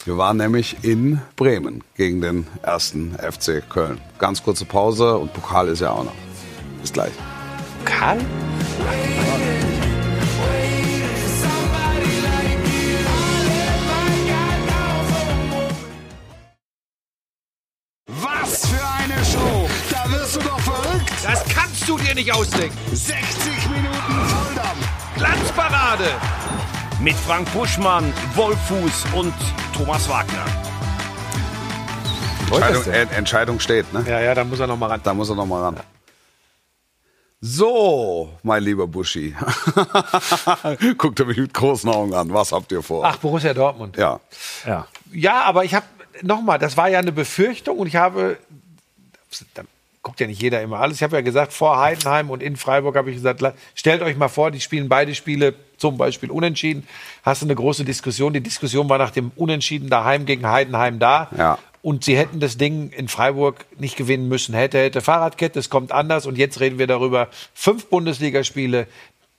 Wir 0.04 0.16
waren 0.16 0.38
nämlich 0.38 0.78
in 0.82 1.20
Bremen 1.36 1.84
gegen 1.94 2.20
den 2.22 2.46
ersten 2.62 3.16
FC 3.18 3.62
Köln. 3.68 4.00
Ganz 4.18 4.42
kurze 4.42 4.64
Pause 4.64 5.18
und 5.18 5.32
Pokal 5.34 5.68
ist 5.68 5.80
ja 5.80 5.90
auch 5.90 6.04
noch. 6.04 6.14
Bis 6.80 6.92
gleich. 6.92 7.12
Karl? 7.84 8.18
Das 21.30 21.44
kannst 21.44 21.88
du 21.88 21.96
dir 21.96 22.12
nicht 22.12 22.32
ausdenken. 22.32 22.76
60 22.92 23.68
Minuten 23.68 24.26
Volldampf! 24.26 25.14
Glanzparade. 25.16 26.10
Mit 27.00 27.14
Frank 27.14 27.52
Buschmann, 27.52 28.12
Wolfuß 28.34 29.04
und 29.14 29.32
Thomas 29.72 30.08
Wagner. 30.08 30.44
Entscheidung, 32.50 32.92
äh, 32.92 33.16
Entscheidung 33.16 33.60
steht, 33.60 33.92
ne? 33.92 34.04
Ja, 34.08 34.20
ja, 34.20 34.34
da 34.34 34.42
muss 34.42 34.58
er 34.58 34.66
noch 34.66 34.76
mal 34.76 34.88
ran. 34.88 35.00
Da 35.04 35.14
muss 35.14 35.28
er 35.28 35.36
noch 35.36 35.46
mal 35.46 35.62
ran. 35.62 35.76
So, 37.40 38.36
mein 38.42 38.64
lieber 38.64 38.88
Buschi. 38.88 39.36
Guckt 40.98 41.20
er 41.20 41.26
mich 41.26 41.38
mit 41.38 41.54
großen 41.54 41.88
Augen 41.90 42.12
an. 42.12 42.34
Was 42.34 42.50
habt 42.50 42.72
ihr 42.72 42.82
vor? 42.82 43.04
Ach, 43.04 43.18
Borussia 43.18 43.54
Dortmund. 43.54 43.96
Ja. 43.96 44.18
Ja. 44.66 44.88
Ja, 45.12 45.44
aber 45.44 45.64
ich 45.64 45.74
habe 45.74 45.86
nochmal, 46.22 46.58
das 46.58 46.76
war 46.76 46.88
ja 46.88 46.98
eine 46.98 47.12
Befürchtung 47.12 47.78
und 47.78 47.86
ich 47.86 47.94
habe, 47.94 48.36
guckt 50.10 50.18
ja 50.18 50.26
nicht 50.26 50.42
jeder 50.42 50.60
immer 50.60 50.80
alles. 50.80 50.96
Ich 50.96 51.04
habe 51.04 51.14
ja 51.14 51.22
gesagt, 51.22 51.52
vor 51.52 51.78
Heidenheim 51.78 52.30
und 52.30 52.42
in 52.42 52.56
Freiburg 52.56 52.96
habe 52.96 53.10
ich 53.10 53.16
gesagt, 53.16 53.44
stellt 53.76 54.02
euch 54.02 54.16
mal 54.16 54.26
vor, 54.26 54.50
die 54.50 54.60
spielen 54.60 54.88
beide 54.88 55.14
Spiele 55.14 55.54
zum 55.76 55.96
Beispiel 55.96 56.32
unentschieden. 56.32 56.84
Hast 57.22 57.42
du 57.42 57.46
eine 57.46 57.54
große 57.54 57.84
Diskussion. 57.84 58.32
Die 58.32 58.40
Diskussion 58.40 58.88
war 58.88 58.98
nach 58.98 59.12
dem 59.12 59.30
Unentschieden 59.36 59.88
daheim 59.88 60.26
gegen 60.26 60.48
Heidenheim 60.48 60.98
da. 60.98 61.28
Ja. 61.38 61.58
Und 61.80 62.02
sie 62.02 62.16
hätten 62.16 62.40
das 62.40 62.58
Ding 62.58 62.90
in 62.90 63.06
Freiburg 63.06 63.64
nicht 63.78 63.96
gewinnen 63.96 64.26
müssen. 64.26 64.52
Hätte, 64.52 64.78
hätte 64.78 65.00
Fahrradkette, 65.00 65.60
es 65.60 65.70
kommt 65.70 65.92
anders. 65.92 66.26
Und 66.26 66.36
jetzt 66.36 66.58
reden 66.58 66.80
wir 66.80 66.88
darüber. 66.88 67.28
Fünf 67.54 67.86
Bundesligaspiele, 67.86 68.88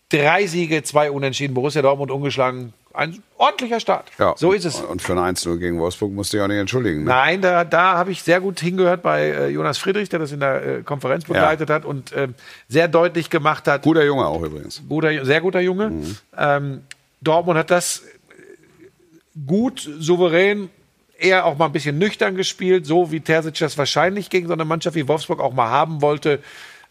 drei 0.08 0.48
Siege, 0.48 0.84
zwei 0.84 1.12
Unentschieden. 1.12 1.54
Borussia 1.54 1.82
Dortmund 1.82 2.12
ungeschlagen. 2.12 2.72
Ein 2.94 3.22
ordentlicher 3.38 3.80
Start. 3.80 4.12
ja. 4.20 4.34
So 4.38 4.52
ist 4.52 4.66
es. 4.66 4.82
Und 4.82 5.02
für 5.02 5.14
ein 5.14 5.36
1-0 5.36 5.58
gegen 5.58 5.80
Wolfsburg 5.80 6.12
musst 6.12 6.34
du 6.34 6.38
dich 6.38 6.44
auch 6.44 6.48
nicht 6.48 6.58
entschuldigen. 6.58 7.04
Ne? 7.04 7.10
Nein, 7.10 7.42
da, 7.42 7.64
da 7.64 7.94
habe 7.94 8.12
ich 8.12 8.24
sehr 8.24 8.42
gut 8.42 8.60
hingehört 8.60 9.02
bei 9.02 9.30
äh, 9.30 9.48
Jonas 9.50 9.78
Friedrich, 9.78 10.10
der 10.10 10.20
das 10.20 10.32
in 10.32 10.40
der 10.40 10.66
äh, 10.66 10.82
Konferenz 10.84 11.26
begleitet 11.26 11.70
hat 11.70 11.86
und 11.86 12.12
ähm, 12.16 12.36
sehr 12.68 12.88
deutlich 12.88 13.30
gemacht 13.30 13.68
hat. 13.68 13.84
Guter 13.84 14.04
Junge 14.04 14.26
auch 14.26 14.42
übrigens. 14.44 14.82
Guter, 14.88 15.26
sehr 15.26 15.42
guter 15.42 15.60
Junge. 15.62 15.92
Ähm, 16.38 16.82
Dortmund 17.22 17.58
hat 17.60 17.72
das 17.72 18.04
gut, 19.46 19.90
souverän, 20.00 20.70
eher 21.18 21.46
auch 21.46 21.58
mal 21.58 21.68
ein 21.68 21.72
bisschen 21.72 21.98
nüchtern 21.98 22.36
gespielt, 22.36 22.86
so 22.86 23.12
wie 23.12 23.20
Terzic 23.20 23.58
das 23.60 23.78
wahrscheinlich 23.78 24.30
gegen 24.30 24.48
so 24.48 24.54
eine 24.54 24.66
Mannschaft 24.66 24.96
wie 24.96 25.08
Wolfsburg 25.08 25.40
auch 25.40 25.54
mal 25.54 25.70
haben 25.70 26.02
wollte. 26.02 26.40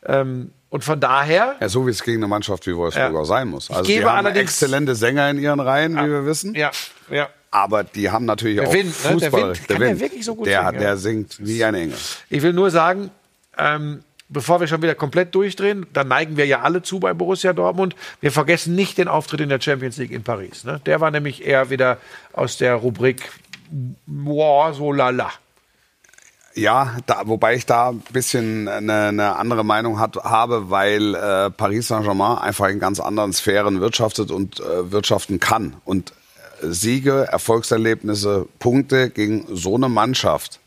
Ähm, 0.06 0.52
und 0.70 0.82
von 0.84 0.98
daher, 1.00 1.56
Ja, 1.60 1.68
so 1.68 1.86
wie 1.86 1.90
es 1.90 2.02
gegen 2.02 2.18
eine 2.18 2.28
Mannschaft 2.28 2.66
wie 2.66 2.74
Wolfsburg 2.74 3.12
Ja. 3.12 3.18
auch 3.18 3.24
sein 3.24 3.48
muss. 3.48 3.70
Also 3.70 3.82
die 3.84 4.04
haben 4.04 4.26
exzellente 4.26 4.94
Sänger 4.94 5.28
in 5.30 5.38
ihren 5.38 5.60
Reihen, 5.60 5.96
wie 5.96 6.08
wir 6.10 6.24
wissen. 6.26 6.54
ja, 6.54 6.70
ja. 7.10 7.28
Aber 7.52 7.82
die 7.82 8.08
haben 8.08 8.26
natürlich 8.26 8.58
Der 8.58 8.68
auch 8.68 8.72
Wind, 8.72 8.86
ne? 9.04 9.16
Der 9.16 9.30
Fußball. 9.30 9.48
Wind, 9.56 9.70
der 9.70 10.00
wirklich 10.00 10.24
so 10.24 10.36
gut 10.36 10.46
der, 10.46 10.60
singen, 10.62 10.74
ja. 10.74 10.80
der 10.80 10.96
singt 10.96 11.36
wie 11.40 11.64
ein 11.64 11.74
Engel. 11.74 11.96
Ich 12.28 12.42
will 12.42 12.52
nur 12.52 12.70
sagen, 12.70 13.10
ähm, 13.58 14.04
bevor 14.28 14.60
wir 14.60 14.68
schon 14.68 14.80
wieder 14.82 14.94
komplett 14.94 15.34
durchdrehen, 15.34 15.84
da 15.92 16.04
neigen 16.04 16.36
wir 16.36 16.46
ja 16.46 16.60
alle 16.60 16.82
zu 16.82 17.00
bei 17.00 17.12
Borussia 17.12 17.52
Dortmund. 17.52 17.96
Wir 18.20 18.30
vergessen 18.30 18.76
nicht 18.76 18.98
den 18.98 19.08
Auftritt 19.08 19.40
in 19.40 19.48
der 19.48 19.60
Champions 19.60 19.96
League 19.96 20.12
in 20.12 20.22
Paris. 20.22 20.62
Ne? 20.62 20.80
Der 20.86 21.00
war 21.00 21.10
nämlich 21.10 21.44
eher 21.44 21.70
wieder 21.70 21.98
aus 22.32 22.56
der 22.56 22.74
Rubrik 22.76 23.28
boah, 24.06 24.72
so 24.72 24.92
lala. 24.92 25.30
Ja, 26.54 26.96
da, 27.06 27.22
wobei 27.26 27.54
ich 27.54 27.64
da 27.64 27.90
ein 27.90 28.00
bisschen 28.12 28.66
eine, 28.66 29.08
eine 29.08 29.36
andere 29.36 29.64
Meinung 29.64 30.00
hat, 30.00 30.16
habe, 30.16 30.68
weil 30.70 31.14
äh, 31.14 31.50
Paris 31.50 31.88
Saint-Germain 31.88 32.38
einfach 32.38 32.68
in 32.68 32.80
ganz 32.80 32.98
anderen 32.98 33.32
Sphären 33.32 33.80
wirtschaftet 33.80 34.30
und 34.32 34.58
äh, 34.60 34.90
wirtschaften 34.90 35.38
kann. 35.38 35.76
Und 35.84 36.10
äh, 36.60 36.66
Siege, 36.70 37.28
Erfolgserlebnisse, 37.30 38.46
Punkte 38.58 39.10
gegen 39.10 39.46
so 39.54 39.76
eine 39.76 39.88
Mannschaft 39.88 40.58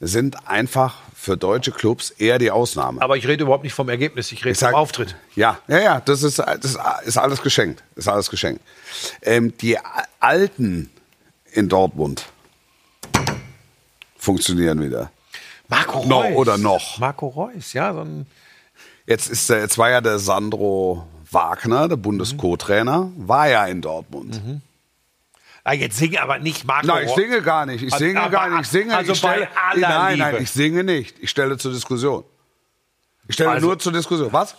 sind 0.00 0.46
einfach 0.48 0.96
für 1.14 1.36
deutsche 1.36 1.72
Clubs 1.72 2.10
eher 2.10 2.38
die 2.38 2.50
Ausnahme. 2.50 3.00
Aber 3.02 3.16
ich 3.16 3.26
rede 3.26 3.44
überhaupt 3.44 3.64
nicht 3.64 3.72
vom 3.74 3.88
Ergebnis, 3.88 4.30
ich 4.32 4.40
rede 4.44 4.52
Ich 4.52 4.58
sag- 4.58 4.72
vom 4.72 4.80
Auftritt. 4.80 5.16
Ja, 5.34 5.58
ja, 5.68 5.78
ja, 5.78 6.00
das 6.00 6.22
ist, 6.22 6.38
das 6.38 6.78
ist 7.04 7.16
alles 7.18 7.42
geschenkt. 7.42 7.82
Ist 7.96 8.08
alles 8.08 8.28
geschenkt. 8.30 8.62
Ähm, 9.22 9.56
die 9.58 9.78
Alten 10.20 10.90
in 11.52 11.68
Dortmund 11.68 12.26
funktionieren 14.26 14.82
wieder. 14.82 15.10
Marco 15.68 15.98
Reus. 16.00 16.06
No, 16.08 16.22
oder 16.36 16.58
noch. 16.58 16.98
Marco 16.98 17.28
Reus, 17.28 17.72
ja, 17.72 17.92
so 17.94 18.00
ein 18.00 18.26
Jetzt, 19.06 19.28
ist, 19.30 19.48
der- 19.48 19.60
jetzt 19.60 19.78
war 19.78 19.88
ja 19.90 20.00
der 20.00 20.18
Sandro 20.18 21.06
Wagner, 21.30 21.86
der 21.88 21.96
Bundes-Co-Trainer, 21.96 23.10
war 23.16 23.48
ja 23.48 23.64
in 23.66 23.80
Dortmund. 23.80 24.40
Ah, 25.62 25.72
jetzt 25.74 25.96
singe 25.96 26.20
aber 26.20 26.38
nicht 26.40 26.64
Marco 26.64 26.86
Nein, 26.88 27.06
ich 27.06 27.14
singe 27.14 27.40
gar 27.42 27.66
nicht. 27.66 27.82
Ich 27.82 27.94
singe 27.94 28.20
Aber- 28.20 28.30
gar 28.30 28.50
nicht. 28.50 28.60
Ich 28.62 28.68
singe. 28.68 28.96
also 28.96 29.12
ich 29.12 29.18
stelle, 29.18 29.46
bei 29.46 29.60
aller 29.70 29.88
nein, 29.88 30.18
nein, 30.18 30.30
Liebe. 30.32 30.42
ich 30.42 30.50
singe 30.50 30.82
nicht. 30.84 31.18
Ich 31.20 31.30
stelle 31.30 31.56
zur 31.56 31.72
Diskussion. 31.72 32.24
Ich 33.28 33.34
stelle 33.34 33.50
Also- 33.50 33.66
nur 33.68 33.78
zur 33.78 33.92
Diskussion. 33.92 34.32
Was? 34.32 34.56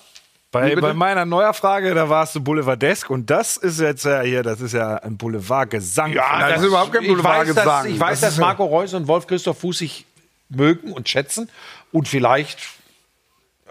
Bei, 0.51 0.75
bei 0.77 0.93
meiner 0.93 1.25
Neuerfrage, 1.25 1.93
da 1.93 2.07
warst 2.07 2.33
du 2.36 2.41
Boulevardesk 2.41 3.10
und 3.10 3.29
das 3.29 3.57
ist 3.57 3.81
jetzt 3.81 4.05
ja 4.05 4.21
hier, 4.21 4.43
das 4.43 4.62
ist 4.62 4.73
ja 4.73 4.95
ein 4.95 5.17
Boulevardgesang. 5.17 6.13
Ja, 6.13 6.39
Nein, 6.39 6.53
das 6.53 6.62
ist 6.62 6.67
überhaupt 6.67 6.93
kein 6.93 7.03
ich 7.03 7.10
weiß, 7.10 7.17
dass, 7.17 7.23
Boulevardgesang. 7.23 7.93
ich 7.93 7.99
weiß, 7.99 8.21
Das 8.21 8.29
dass 8.36 8.38
Marco 8.39 8.65
Reus 8.65 8.93
und 8.93 9.07
Wolf 9.10 9.27
Christoph 9.27 9.60
Fuß 9.60 9.79
sich 9.79 10.05
mögen 10.49 10.93
und 10.93 11.10
schätzen. 11.10 11.49
Und 11.91 12.07
vielleicht 12.07 12.60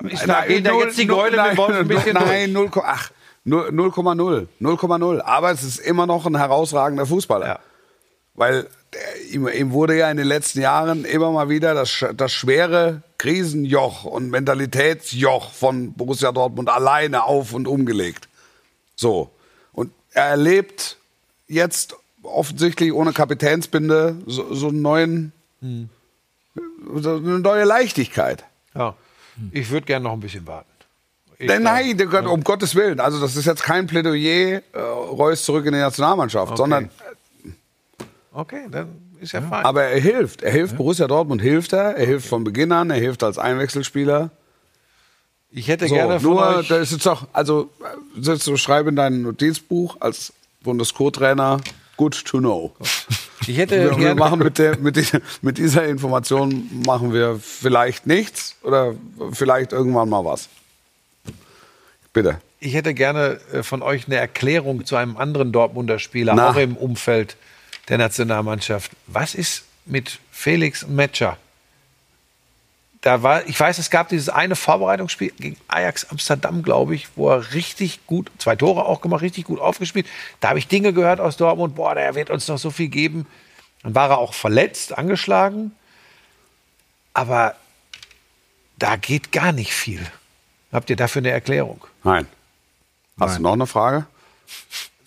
ist 0.02 0.28
da, 0.28 0.44
gehen 0.44 0.64
da 0.64 0.74
jetzt 0.74 0.98
die 0.98 1.04
Leute 1.04 1.40
mit 1.42 1.56
Wolf 1.56 1.76
ein 1.76 1.88
bisschen 1.88 2.12
Nein, 2.12 2.52
0, 2.52 2.70
ach, 2.84 3.10
0, 3.44 3.70
0,0. 3.70 4.46
0,0. 4.60 5.20
Aber 5.22 5.50
es 5.52 5.62
ist 5.62 5.78
immer 5.78 6.06
noch 6.06 6.26
ein 6.26 6.36
herausragender 6.36 7.06
Fußballer. 7.06 7.46
Ja. 7.46 7.58
Weil 8.36 8.68
der, 8.92 9.22
ihm, 9.32 9.48
ihm 9.48 9.72
wurde 9.72 9.96
ja 9.96 10.10
in 10.10 10.16
den 10.16 10.26
letzten 10.26 10.60
Jahren 10.60 11.04
immer 11.04 11.30
mal 11.32 11.48
wieder 11.48 11.74
das, 11.74 12.04
das 12.14 12.32
schwere 12.32 13.02
Krisenjoch 13.18 14.04
und 14.04 14.30
Mentalitätsjoch 14.30 15.52
von 15.52 15.94
Borussia 15.94 16.32
Dortmund 16.32 16.68
alleine 16.68 17.24
auf 17.24 17.52
und 17.52 17.66
umgelegt. 17.66 18.28
So. 18.94 19.30
Und 19.72 19.90
er 20.12 20.26
erlebt 20.26 20.96
jetzt 21.48 21.96
offensichtlich 22.22 22.92
ohne 22.92 23.12
Kapitänsbinde 23.12 24.16
so, 24.26 24.54
so 24.54 24.68
einen 24.68 24.82
neuen, 24.82 25.32
so 26.94 27.16
eine 27.16 27.38
neue 27.40 27.64
Leichtigkeit. 27.64 28.44
Ja. 28.74 28.94
Ich 29.52 29.70
würde 29.70 29.86
gerne 29.86 30.04
noch 30.04 30.12
ein 30.12 30.20
bisschen 30.20 30.46
warten. 30.46 30.68
Ich, 31.38 31.48
Nein, 31.48 31.64
nein, 31.64 31.98
Gott, 32.10 32.24
um 32.24 32.42
Gottes 32.42 32.74
Willen. 32.74 32.98
Also 32.98 33.20
das 33.20 33.36
ist 33.36 33.44
jetzt 33.44 33.62
kein 33.62 33.86
Plädoyer, 33.86 34.62
äh, 34.72 34.78
Reus 34.78 35.44
zurück 35.44 35.66
in 35.66 35.74
die 35.74 35.78
Nationalmannschaft, 35.80 36.56
sondern 36.56 36.90
Okay, 38.38 38.66
dann 38.70 38.88
ist 39.18 39.32
ja 39.32 39.40
fein. 39.40 39.64
aber 39.64 39.84
er 39.84 39.98
hilft. 39.98 40.42
Er 40.42 40.52
hilft 40.52 40.76
Borussia 40.76 41.06
Dortmund, 41.06 41.40
hilft 41.40 41.72
er. 41.72 41.96
Er 41.96 42.04
hilft 42.04 42.28
von 42.28 42.44
Beginn 42.44 42.70
an, 42.70 42.90
er 42.90 42.98
hilft 42.98 43.22
als 43.22 43.38
Einwechselspieler. 43.38 44.30
ich 45.50 45.68
hätte 45.68 45.88
So, 45.88 45.94
gerne 45.94 46.20
von 46.20 46.30
nur, 46.32 46.56
euch... 46.58 46.68
da 46.68 46.76
ist 46.76 46.92
jetzt 46.92 47.08
auch, 47.08 47.26
also 47.32 47.70
sitzt 48.20 48.46
du 48.46 48.58
schreib 48.58 48.86
in 48.88 48.96
dein 48.96 49.22
Notizbuch 49.22 49.96
als 50.00 50.34
Bundesco-Trainer, 50.62 51.60
good 51.96 52.22
to 52.26 52.38
know. 52.38 52.76
Ich 53.46 53.56
hätte 53.56 53.76
Wir, 53.80 53.90
wir 53.92 53.96
gerne... 53.96 54.14
machen 54.20 54.40
mit, 54.40 54.58
der, 54.58 54.76
mit, 54.80 54.96
dieser, 54.96 55.20
mit 55.40 55.56
dieser 55.56 55.86
Information 55.86 56.68
machen 56.84 57.14
wir 57.14 57.38
vielleicht 57.40 58.06
nichts 58.06 58.56
oder 58.62 58.94
vielleicht 59.32 59.72
irgendwann 59.72 60.10
mal 60.10 60.24
was. 60.26 60.50
Bitte. 62.12 62.38
Ich 62.60 62.74
hätte 62.74 62.92
gerne 62.92 63.38
äh, 63.52 63.62
von 63.62 63.80
euch 63.82 64.06
eine 64.06 64.16
Erklärung 64.16 64.84
zu 64.84 64.96
einem 64.96 65.16
anderen 65.16 65.52
Dortmunder 65.52 65.98
Spieler, 65.98 66.34
Na. 66.34 66.50
auch 66.50 66.56
im 66.56 66.76
Umfeld 66.76 67.36
der 67.88 67.98
Nationalmannschaft. 67.98 68.92
Was 69.06 69.34
ist 69.34 69.64
mit 69.84 70.18
Felix 70.30 70.86
Metscher? 70.86 71.38
Da 73.02 73.22
war, 73.22 73.46
ich 73.46 73.58
weiß, 73.58 73.78
es 73.78 73.90
gab 73.90 74.08
dieses 74.08 74.28
eine 74.28 74.56
Vorbereitungsspiel 74.56 75.30
gegen 75.38 75.56
Ajax 75.68 76.06
Amsterdam, 76.06 76.62
glaube 76.62 76.96
ich, 76.96 77.06
wo 77.14 77.30
er 77.30 77.52
richtig 77.52 78.04
gut, 78.06 78.32
zwei 78.38 78.56
Tore 78.56 78.84
auch 78.84 79.00
gemacht, 79.00 79.22
richtig 79.22 79.44
gut 79.44 79.60
aufgespielt. 79.60 80.06
Da 80.40 80.48
habe 80.48 80.58
ich 80.58 80.66
Dinge 80.66 80.92
gehört 80.92 81.20
aus 81.20 81.36
Dortmund, 81.36 81.76
boah, 81.76 81.94
der 81.94 82.16
wird 82.16 82.30
uns 82.30 82.48
noch 82.48 82.58
so 82.58 82.70
viel 82.70 82.88
geben. 82.88 83.26
Dann 83.82 83.94
war 83.94 84.10
er 84.10 84.18
auch 84.18 84.34
verletzt, 84.34 84.98
angeschlagen. 84.98 85.72
Aber 87.14 87.54
da 88.78 88.96
geht 88.96 89.30
gar 89.30 89.52
nicht 89.52 89.72
viel. 89.72 90.04
Habt 90.72 90.90
ihr 90.90 90.96
dafür 90.96 91.20
eine 91.20 91.30
Erklärung? 91.30 91.86
Nein. 92.02 92.26
Hast 93.20 93.38
du 93.38 93.42
noch 93.42 93.52
eine 93.52 93.66
Frage? 93.66 94.06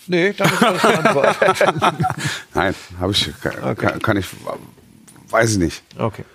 Nee, 0.09 0.33
dann 0.33 0.49
ist 0.51 0.59
beantwortet. 0.81 1.73
Nein, 2.55 2.73
habe 2.99 3.11
ich 3.11 3.29
kann, 3.41 3.77
kann, 3.77 4.01
kann 4.01 4.17
ich 4.17 4.25
weiß 5.29 5.51
ich 5.53 5.57
nicht. 5.59 5.83
Okay. 5.97 6.25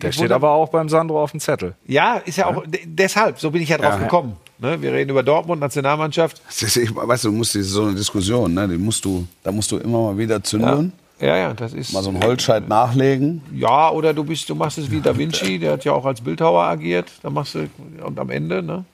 Der 0.00 0.12
steht 0.12 0.30
aber 0.30 0.50
auch 0.52 0.68
beim 0.68 0.88
Sandro 0.88 1.20
auf 1.20 1.32
dem 1.32 1.40
Zettel. 1.40 1.74
Ja, 1.84 2.18
ist 2.18 2.36
ja 2.38 2.46
auch 2.46 2.62
deshalb, 2.84 3.40
so 3.40 3.50
bin 3.50 3.62
ich 3.62 3.68
ja 3.70 3.78
drauf 3.78 3.94
Ja. 3.94 3.98
gekommen. 3.98 4.36
Ne? 4.58 4.80
Wir 4.80 4.92
reden 4.92 5.10
über 5.10 5.24
Dortmund, 5.24 5.60
Nationalmannschaft. 5.60 6.40
Das 6.46 6.62
ist, 6.62 6.76
ich, 6.76 6.94
weißt 6.94 7.24
du, 7.24 7.30
du 7.30 7.34
musst 7.34 7.54
diese, 7.56 7.68
so 7.68 7.82
eine 7.84 7.94
Diskussion, 7.96 8.54
ne, 8.54 8.68
die 8.68 8.76
musst 8.78 9.04
du, 9.04 9.26
da 9.42 9.50
musst 9.50 9.72
du 9.72 9.78
immer 9.78 10.02
mal 10.12 10.18
wieder 10.18 10.40
zünden, 10.42 10.92
Ja, 11.20 11.36
ja, 11.36 11.52
das 11.52 11.72
ist. 11.72 11.92
mal 11.92 12.02
so 12.04 12.10
einen 12.10 12.22
Holzscheit 12.22 12.68
nachlegen. 12.68 13.42
Ja, 13.52 13.90
oder 13.90 14.14
du 14.14 14.22
bist, 14.22 14.48
du 14.48 14.54
machst 14.54 14.78
es 14.78 14.88
wie 14.88 15.00
Da 15.00 15.16
Vinci, 15.18 15.58
der 15.58 15.72
hat 15.72 15.84
ja 15.84 15.92
auch 15.92 16.04
als 16.04 16.20
Bildhauer 16.20 16.62
agiert. 16.62 17.10
Da 17.22 17.30
machst 17.30 17.56
du 17.56 17.68
und 18.04 18.18
am 18.20 18.30
Ende, 18.30 18.62
ne? 18.62 18.84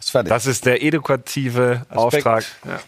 Ist 0.00 0.10
fertig. 0.12 0.30
Das 0.30 0.46
ist 0.46 0.64
der 0.64 0.82
edukative 0.82 1.82
Auftrag 1.90 2.44
Ja. 2.64 2.80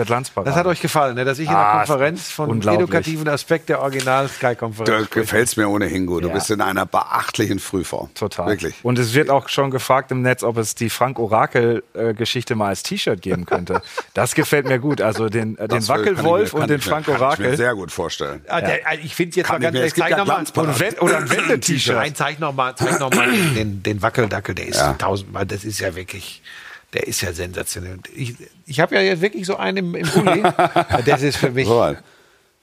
Der 0.00 0.06
Glanzparade. 0.06 0.50
Das 0.50 0.58
hat 0.58 0.66
euch 0.66 0.80
gefallen, 0.80 1.14
ne? 1.14 1.24
dass 1.24 1.38
ich 1.38 1.48
in 1.48 1.54
Ah, 1.54 1.74
der 1.74 1.82
ist 1.82 1.88
Konferenz 1.88 2.30
von 2.30 2.60
edukativen 2.62 3.28
Aspekt 3.28 3.68
der 3.68 3.80
Original 3.82 4.28
Sky 4.28 4.54
Konferenz. 4.56 5.08
Du 5.10 5.20
gefällst 5.20 5.56
mir 5.56 5.68
ohnehin 5.68 6.06
gut. 6.06 6.24
Du 6.24 6.28
Ja. 6.28 6.34
bist 6.34 6.50
in 6.50 6.60
einer 6.60 6.86
beachtlichen 6.86 7.58
Frühform. 7.58 8.12
Total. 8.14 8.48
Wirklich. 8.48 8.76
Und 8.82 8.98
es 8.98 9.14
wird 9.14 9.30
auch 9.30 9.48
schon 9.48 9.70
gefragt 9.70 10.10
im 10.10 10.22
Netz, 10.22 10.42
ob 10.42 10.56
es 10.58 10.74
die 10.74 10.90
Frank-Orakel-Geschichte 10.90 12.54
mal 12.54 12.68
als 12.68 12.82
T-Shirt 12.82 13.20
geben 13.22 13.46
könnte. 13.46 13.82
Das 14.14 14.34
gefällt 14.34 14.66
mir 14.66 14.78
gut. 14.78 15.00
Also 15.00 15.28
den, 15.28 15.56
äh, 15.58 15.68
den 15.68 15.86
Wackelwolf 15.86 16.52
mir- 16.52 16.60
und 16.62 16.70
den 16.70 16.80
ich 16.80 16.86
mir- 16.90 17.00
Kann 17.02 17.32
ich 17.34 17.38
mir 17.38 17.56
sehr 17.56 17.74
gut 17.74 17.92
vorstellen. 17.92 18.42
Ah, 18.48 18.60
der, 18.60 18.80
ah, 18.86 18.94
ich 19.02 19.14
finde 19.14 19.36
jetzt 19.36 19.46
Kann 19.46 19.56
mal 19.56 19.58
ich 19.60 19.64
ganz 19.72 19.76
ehrlich, 19.76 19.92
es 19.92 19.98
zeig 19.98 20.10
ja 20.10 20.16
noch 20.18 20.26
mal, 20.26 20.34
Glanzparade. 20.34 20.96
oder, 21.00 21.18
ein- 21.18 21.30
Wende-T-Shirt. 21.30 21.94
Nein, 21.96 22.14
zeig 22.14 22.40
noch 22.40 22.52
mal, 22.54 22.74
zeig 22.76 22.98
noch 22.98 23.12
mal 23.14 23.30
den, 23.30 23.54
den, 23.54 23.82
den 23.82 24.02
Wackeldackel, 24.02 24.54
der 24.54 24.66
ist 24.66 24.78
Ja. 24.78 24.94
tausendmal, 24.94 25.46
das 25.46 25.64
ist 25.64 25.80
ja 25.80 25.94
wirklich, 25.94 26.42
der 26.92 27.06
ist 27.06 27.20
ja 27.20 27.32
sensationell. 27.32 27.98
Ich, 28.14 28.34
ich 28.66 28.80
habe 28.80 28.94
ja 28.96 29.00
jetzt 29.00 29.20
wirklich 29.20 29.46
so 29.46 29.56
einen 29.56 29.78
im, 29.78 29.94
im 29.94 30.08
Pulli. 30.08 30.42
das 31.04 31.22
ist 31.22 31.36
für 31.36 31.50
mich, 31.50 31.68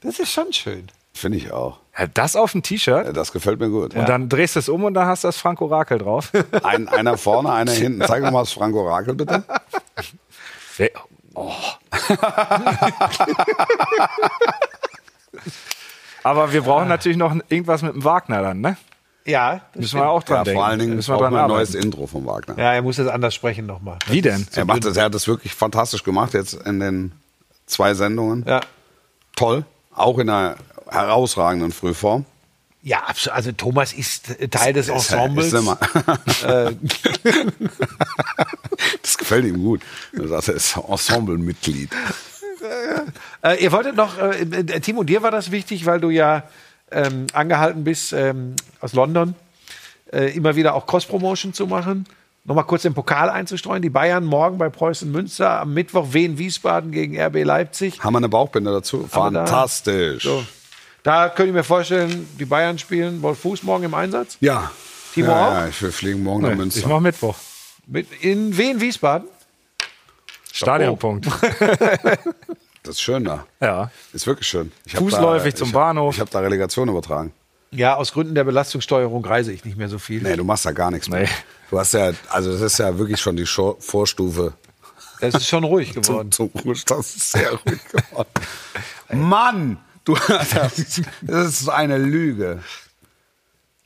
das 0.01 0.19
ist 0.19 0.31
schon 0.31 0.51
schön. 0.53 0.87
Finde 1.13 1.37
ich 1.39 1.51
auch. 1.51 1.79
Ja, 1.97 2.05
das 2.05 2.35
auf 2.35 2.51
dem 2.51 2.61
T-Shirt. 2.61 3.07
Ja, 3.07 3.11
Das 3.11 3.31
gefällt 3.31 3.59
mir 3.59 3.69
gut. 3.69 3.95
Und 3.95 4.07
dann 4.07 4.29
drehst 4.29 4.55
du 4.55 4.59
es 4.59 4.69
um 4.69 4.83
und 4.83 4.93
dann 4.93 5.07
hast 5.07 5.23
du 5.23 5.29
das 5.29 5.37
Frank-Orakel 5.37 5.97
drauf. 5.97 6.31
Ein, 6.63 6.87
einer 6.87 7.17
vorne, 7.17 7.51
einer 7.51 7.71
hinten. 7.73 8.05
Zeig 8.05 8.23
doch 8.23 8.31
mal 8.31 8.41
das 8.41 8.51
Frank 8.51 8.75
Orakel, 8.75 9.15
bitte. 9.15 9.43
Oh. 11.33 11.51
Aber 16.23 16.53
wir 16.53 16.61
brauchen 16.61 16.87
natürlich 16.87 17.17
noch 17.17 17.35
irgendwas 17.49 17.81
mit 17.81 17.93
dem 17.93 18.03
Wagner 18.03 18.41
dann, 18.41 18.61
ne? 18.61 18.77
Ja, 19.27 19.61
das 19.73 19.81
Müssen 19.81 19.99
wir 19.99 20.07
auch 20.09 20.23
dran 20.23 20.37
Ja, 20.37 20.43
denken. 20.45 20.57
vor 20.59 20.65
allen 20.67 20.79
Dingen 20.79 20.95
Müssen 20.95 21.09
wir 21.11 21.15
auch 21.17 21.19
dran 21.21 21.33
mal 21.33 21.43
ein 21.43 21.47
neues. 21.49 21.75
Intro 21.75 22.07
von 22.07 22.25
Wagner. 22.25 22.57
Ja, 22.57 22.73
er 22.73 22.81
muss 22.81 22.95
das 22.95 23.07
anders 23.07 23.35
sprechen 23.35 23.65
nochmal. 23.65 23.99
Wie 24.07 24.21
denn? 24.21 24.47
Er, 24.55 24.63
macht 24.65 24.85
das, 24.85 24.95
er 24.97 25.03
hat 25.05 25.13
das 25.13 25.27
wirklich 25.27 25.53
fantastisch 25.53 26.03
gemacht 26.03 26.33
jetzt 26.33 26.53
in 26.53 26.79
den 26.79 27.11
zwei 27.65 27.93
Sendungen. 27.93 28.45
Ja. 28.47 28.61
Toll. 29.35 29.65
Auch 29.93 30.17
in 30.19 30.29
einer 30.29 30.55
herausragenden 30.89 31.71
Frühform. 31.73 32.23
Ja, 32.83 33.03
abso- 33.05 33.31
also 33.31 33.51
Thomas 33.51 33.91
ist 33.91 34.27
Teil 34.49 34.71
des 34.71 34.87
Ensembles. 34.87 35.47
Ist 35.47 35.53
immer. 35.53 35.77
das 39.01 39.17
gefällt 39.17 39.45
ihm 39.45 39.61
gut. 39.61 39.81
Er 40.13 40.27
sagt, 40.27 40.47
er 40.49 40.53
ist 40.55 40.77
Ensemblemitglied. 40.77 41.89
Äh, 43.43 43.63
ihr 43.63 43.71
wolltet 43.71 43.95
noch, 43.95 44.17
äh, 44.17 44.41
äh, 44.41 44.79
Timo, 44.79 45.03
dir 45.03 45.21
war 45.21 45.31
das 45.31 45.51
wichtig, 45.51 45.85
weil 45.85 45.99
du 45.99 46.09
ja 46.09 46.43
ähm, 46.91 47.27
angehalten 47.33 47.83
bist, 47.83 48.13
ähm, 48.13 48.55
aus 48.81 48.93
London 48.93 49.35
äh, 50.11 50.33
immer 50.35 50.55
wieder 50.55 50.73
auch 50.75 50.85
Cross-Promotion 50.85 51.53
zu 51.53 51.67
machen. 51.67 52.05
Nochmal 52.45 52.63
kurz 52.63 52.83
den 52.83 52.93
Pokal 52.93 53.29
einzustreuen. 53.29 53.81
Die 53.81 53.89
Bayern 53.89 54.23
morgen 54.23 54.57
bei 54.57 54.69
Preußen 54.69 55.11
Münster, 55.11 55.59
am 55.59 55.73
Mittwoch 55.73 56.13
Wien 56.13 56.37
Wiesbaden 56.37 56.91
gegen 56.91 57.19
RB 57.19 57.43
Leipzig. 57.43 58.01
Haben 58.01 58.13
wir 58.13 58.19
eine 58.19 58.29
Bauchbinde 58.29 58.71
dazu? 58.71 58.99
Wir 59.01 59.03
da- 59.03 59.09
Fantastisch. 59.09 60.23
So. 60.23 60.45
Da 61.03 61.27
könnte 61.29 61.49
ich 61.49 61.55
mir 61.55 61.63
vorstellen, 61.65 62.27
die 62.39 62.45
Bayern 62.45 62.79
spielen 62.79 63.21
Wolf 63.21 63.39
Fuß 63.39 63.63
morgen 63.63 63.83
im 63.83 63.93
Einsatz. 63.93 64.37
Ja. 64.39 64.71
Timo 65.13 65.27
ja, 65.27 65.47
auch? 65.47 65.51
ja, 65.53 65.67
ich 65.67 65.81
will 65.81 65.91
fliegen 65.91 66.23
morgen 66.23 66.43
nach 66.43 66.51
Ich 66.51 66.57
Münster. 66.57 66.87
mach 66.87 66.99
Mittwoch. 67.01 67.35
Mit, 67.85 68.07
in 68.21 68.57
Wien 68.57 68.79
Wiesbaden. 68.79 69.27
Stadionpunkt. 70.53 71.27
Das 72.87 72.95
ist 72.95 73.01
schön 73.01 73.25
da. 73.25 73.45
Ja. 73.59 73.91
Ist 74.13 74.27
wirklich 74.27 74.47
schön. 74.47 74.71
Ich 74.85 74.95
Fußläufig 74.95 75.53
da, 75.53 75.57
zum 75.57 75.67
ich, 75.67 75.73
Bahnhof. 75.73 76.15
Ich 76.15 76.19
habe 76.21 76.29
da 76.31 76.39
Relegation 76.39 76.87
übertragen. 76.87 77.33
Ja, 77.71 77.95
aus 77.95 78.13
Gründen 78.13 78.33
der 78.33 78.45
Belastungssteuerung 78.45 79.25
reise 79.25 79.51
ich 79.51 79.65
nicht 79.65 79.77
mehr 79.77 79.89
so 79.89 79.99
viel. 79.99 80.21
Nee, 80.23 80.37
du 80.37 80.45
machst 80.45 80.65
da 80.65 80.71
gar 80.71 80.89
nichts 80.89 81.09
mehr. 81.09 81.23
Nee. 81.23 81.29
Du 81.69 81.77
hast 81.77 81.93
ja, 81.93 82.11
also 82.29 82.51
das 82.51 82.61
ist 82.61 82.79
ja 82.79 82.97
wirklich 82.97 83.19
schon 83.19 83.35
die 83.35 83.45
Schor- 83.45 83.75
Vorstufe 83.79 84.53
Es 85.19 85.35
ist 85.35 85.47
schon 85.47 85.65
ruhig 85.65 85.93
geworden. 85.93 86.31
zum, 86.31 86.49
zum 86.53 86.61
Ruhestand. 86.63 86.99
Das 87.01 87.15
ist 87.15 87.31
sehr 87.31 87.51
ruhig 87.51 87.79
geworden. 87.91 88.29
Mann! 89.11 89.77
Du, 90.05 90.15
das 91.21 91.59
ist 91.59 91.67
eine 91.67 91.97
Lüge. 91.97 92.59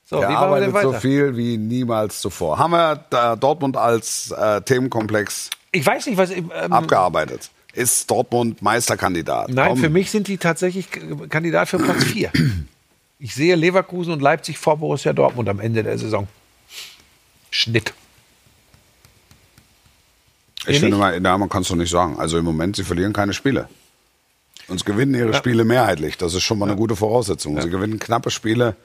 So, 0.05 0.17
wie 0.17 0.21
wir 0.21 0.29
arbeitet 0.37 0.69
so 0.69 0.89
weiter? 0.89 1.01
viel 1.01 1.35
wie 1.37 1.57
niemals 1.57 2.21
zuvor. 2.21 2.59
Haben 2.59 2.71
wir 2.73 3.35
Dortmund 3.37 3.77
als 3.77 4.29
äh, 4.29 4.61
Themenkomplex 4.61 5.49
Ich 5.71 5.83
weiß 5.83 6.05
nicht, 6.05 6.17
was. 6.17 6.29
Ähm, 6.29 6.51
abgearbeitet? 6.51 7.49
Ist 7.73 8.09
Dortmund 8.11 8.61
Meisterkandidat? 8.61 9.49
Nein, 9.49 9.69
Komm. 9.69 9.77
für 9.79 9.89
mich 9.89 10.11
sind 10.11 10.27
die 10.27 10.37
tatsächlich 10.37 10.87
Kandidat 11.29 11.69
für 11.69 11.77
Platz 11.77 12.03
4. 12.03 12.31
Ich 13.19 13.35
sehe 13.35 13.55
Leverkusen 13.55 14.13
und 14.13 14.21
Leipzig 14.21 14.57
vor 14.57 14.77
Borussia 14.77 15.13
Dortmund 15.13 15.47
am 15.47 15.59
Ende 15.59 15.83
der 15.83 15.97
Saison. 15.97 16.27
Schnitt. 17.49 17.93
Ich 20.67 20.79
finde 20.79 20.97
mal, 20.97 21.19
na, 21.19 21.37
man 21.37 21.49
kann 21.49 21.63
es 21.63 21.67
doch 21.67 21.75
nicht 21.75 21.89
sagen. 21.89 22.19
Also 22.19 22.37
im 22.37 22.45
Moment, 22.45 22.75
sie 22.75 22.83
verlieren 22.83 23.13
keine 23.13 23.33
Spiele. 23.33 23.67
Und 24.67 24.79
sie 24.79 24.85
gewinnen 24.85 25.15
ihre 25.15 25.33
Spiele 25.33 25.65
mehrheitlich. 25.65 26.17
Das 26.17 26.33
ist 26.33 26.43
schon 26.43 26.59
mal 26.59 26.67
eine 26.67 26.75
gute 26.77 26.95
Voraussetzung. 26.95 27.59
Sie 27.61 27.69
gewinnen 27.69 27.99
knappe 27.99 28.31
Spiele, 28.31 28.75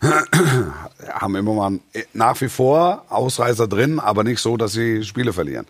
haben 1.12 1.36
immer 1.36 1.54
mal 1.54 1.78
nach 2.12 2.40
wie 2.40 2.48
vor 2.48 3.04
Ausreißer 3.08 3.68
drin, 3.68 4.00
aber 4.00 4.24
nicht 4.24 4.40
so, 4.40 4.56
dass 4.56 4.72
sie 4.72 5.02
Spiele 5.04 5.32
verlieren. 5.32 5.66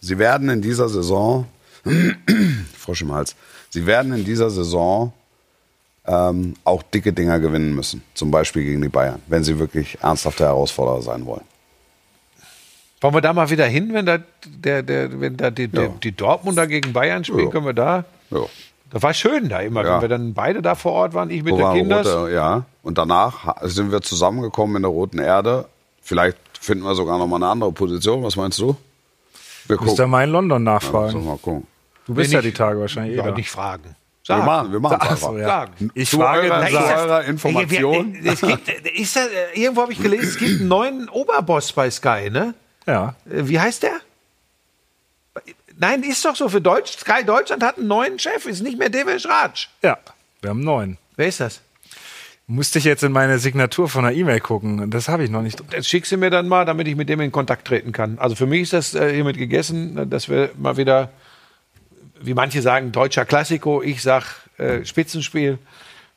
Sie 0.00 0.18
werden 0.18 0.48
in 0.48 0.62
dieser 0.62 0.88
Saison, 0.88 1.46
Frosch 2.78 3.02
im 3.02 3.12
Hals, 3.12 3.36
sie 3.70 3.86
werden 3.86 4.12
in 4.12 4.24
dieser 4.24 4.50
Saison 4.50 5.12
ähm, 6.06 6.54
auch 6.64 6.82
dicke 6.82 7.12
Dinger 7.12 7.38
gewinnen 7.40 7.74
müssen. 7.74 8.02
Zum 8.14 8.30
Beispiel 8.30 8.64
gegen 8.64 8.82
die 8.82 8.88
Bayern, 8.88 9.20
wenn 9.26 9.44
sie 9.44 9.58
wirklich 9.58 9.98
ernsthafte 10.02 10.44
Herausforderer 10.44 11.02
sein 11.02 11.26
wollen. 11.26 11.44
Wollen 13.00 13.14
wir 13.14 13.20
da 13.22 13.32
mal 13.32 13.48
wieder 13.48 13.66
hin, 13.66 13.94
wenn 13.94 14.04
da, 14.04 14.18
der, 14.46 14.82
der, 14.82 15.20
wenn 15.20 15.36
da 15.36 15.50
die, 15.50 15.70
Ja. 15.72 15.86
die, 15.88 16.00
die 16.10 16.12
Dortmunder 16.12 16.66
gegen 16.66 16.92
Bayern 16.92 17.24
spielen? 17.24 17.46
Ja. 17.46 17.50
Können 17.50 17.66
wir 17.66 17.72
da? 17.72 18.04
Ja. 18.30 18.40
Das 18.90 19.02
war 19.02 19.14
schön 19.14 19.48
da 19.48 19.60
immer, 19.60 19.84
Ja. 19.84 19.94
wenn 19.94 20.00
wir 20.02 20.08
dann 20.08 20.34
beide 20.34 20.60
da 20.62 20.74
vor 20.74 20.92
Ort 20.92 21.14
waren, 21.14 21.30
ich 21.30 21.42
mit 21.42 21.54
Wo 21.54 21.58
der 21.58 21.72
Kinders. 21.72 22.06
Rote, 22.06 22.32
ja. 22.32 22.64
Und 22.82 22.98
danach 22.98 23.56
sind 23.62 23.92
wir 23.92 24.02
zusammengekommen 24.02 24.76
in 24.76 24.82
der 24.82 24.90
Roten 24.90 25.18
Erde. 25.18 25.66
Vielleicht 26.02 26.36
finden 26.60 26.84
wir 26.84 26.94
sogar 26.94 27.16
noch 27.18 27.26
mal 27.26 27.36
eine 27.36 27.46
andere 27.46 27.72
Position. 27.72 28.22
Was 28.22 28.36
meinst 28.36 28.58
du? 28.58 28.76
Wir 29.66 29.80
Müsst 29.80 29.98
ihr 29.98 30.06
mal 30.06 30.24
in 30.24 30.30
London 30.30 30.64
Ja, 30.64 30.72
nachfragen. 30.74 31.14
wir 31.14 31.20
mal 31.32 31.38
gucken. 31.38 31.66
Du 32.06 32.14
bist 32.14 32.30
Wenn 32.30 32.34
ja 32.34 32.38
ich- 32.40 32.46
die 32.46 32.52
Tage 32.58 32.80
wahrscheinlich 32.80 33.14
eh 33.14 33.18
Ja, 33.18 33.24
da. 33.24 33.30
nicht 33.32 33.50
fragen. 33.50 33.84
Wir 33.84 34.36
Sagen. 34.36 34.44
machen, 34.46 34.72
wir 34.72 34.80
machen 34.80 34.96
Ach 35.00 35.10
einfach. 35.10 35.28
so, 35.30 35.38
ja. 35.38 35.46
Sagen. 35.46 35.90
Ich 35.94 36.10
Zu 36.10 36.16
frage, 36.18 36.42
eurer, 36.52 36.66
zu 36.68 36.76
eurer 36.78 37.24
Information. 37.24 38.14
Ey, 38.14 38.24
wir- 38.24 38.32
Es 38.32 38.40
gibt, 38.40 38.68
ist 38.68 39.16
da, 39.16 39.20
irgendwo 39.54 39.82
habe 39.82 39.92
ich 39.92 40.00
gelesen, 40.02 40.28
es 40.28 40.36
gibt 40.36 40.60
einen 40.60 40.68
neuen 40.68 41.08
Oberboss 41.08 41.72
bei 41.72 41.90
Sky, 41.90 42.30
ne? 42.30 42.54
Ja. 42.86 43.14
Äh, 43.28 43.48
Wie 43.48 43.58
heißt 43.58 43.82
der? 43.82 43.98
Nein, 45.78 46.02
ist 46.02 46.24
doch 46.24 46.36
so 46.36 46.48
für 46.48 46.60
Deutsch. 46.60 46.98
Sky 46.98 47.24
Deutschland 47.24 47.62
hat 47.62 47.78
einen 47.78 47.88
neuen 47.88 48.18
Chef, 48.18 48.44
ist 48.46 48.62
nicht 48.62 48.78
mehr 48.78 48.90
Devesh 48.90 49.26
Raj. 49.26 49.68
Ja, 49.82 49.98
wir 50.42 50.50
haben 50.50 50.60
neun. 50.60 50.98
Wer 51.16 51.28
ist 51.28 51.40
das? 51.40 51.60
Musste 52.50 52.80
ich 52.80 52.84
jetzt 52.84 53.04
in 53.04 53.12
meine 53.12 53.38
Signatur 53.38 53.88
von 53.88 54.02
der 54.02 54.12
E-Mail 54.12 54.40
gucken. 54.40 54.90
Das 54.90 55.08
habe 55.08 55.22
ich 55.22 55.30
noch 55.30 55.40
nicht. 55.40 55.62
Das 55.70 55.86
schickst 55.86 56.10
du 56.10 56.16
mir 56.16 56.30
dann 56.30 56.48
mal, 56.48 56.64
damit 56.64 56.88
ich 56.88 56.96
mit 56.96 57.08
dem 57.08 57.20
in 57.20 57.30
Kontakt 57.30 57.64
treten 57.64 57.92
kann. 57.92 58.18
Also 58.18 58.34
für 58.34 58.46
mich 58.46 58.62
ist 58.62 58.72
das 58.72 58.96
äh, 58.96 59.14
hiermit 59.14 59.38
gegessen, 59.38 59.96
äh, 59.96 60.04
dass 60.04 60.28
wir 60.28 60.50
mal 60.58 60.76
wieder, 60.76 61.10
wie 62.20 62.34
manche 62.34 62.60
sagen, 62.60 62.90
deutscher 62.90 63.24
Klassiko, 63.24 63.82
ich 63.82 64.02
sag 64.02 64.24
äh, 64.58 64.84
Spitzenspiel. 64.84 65.58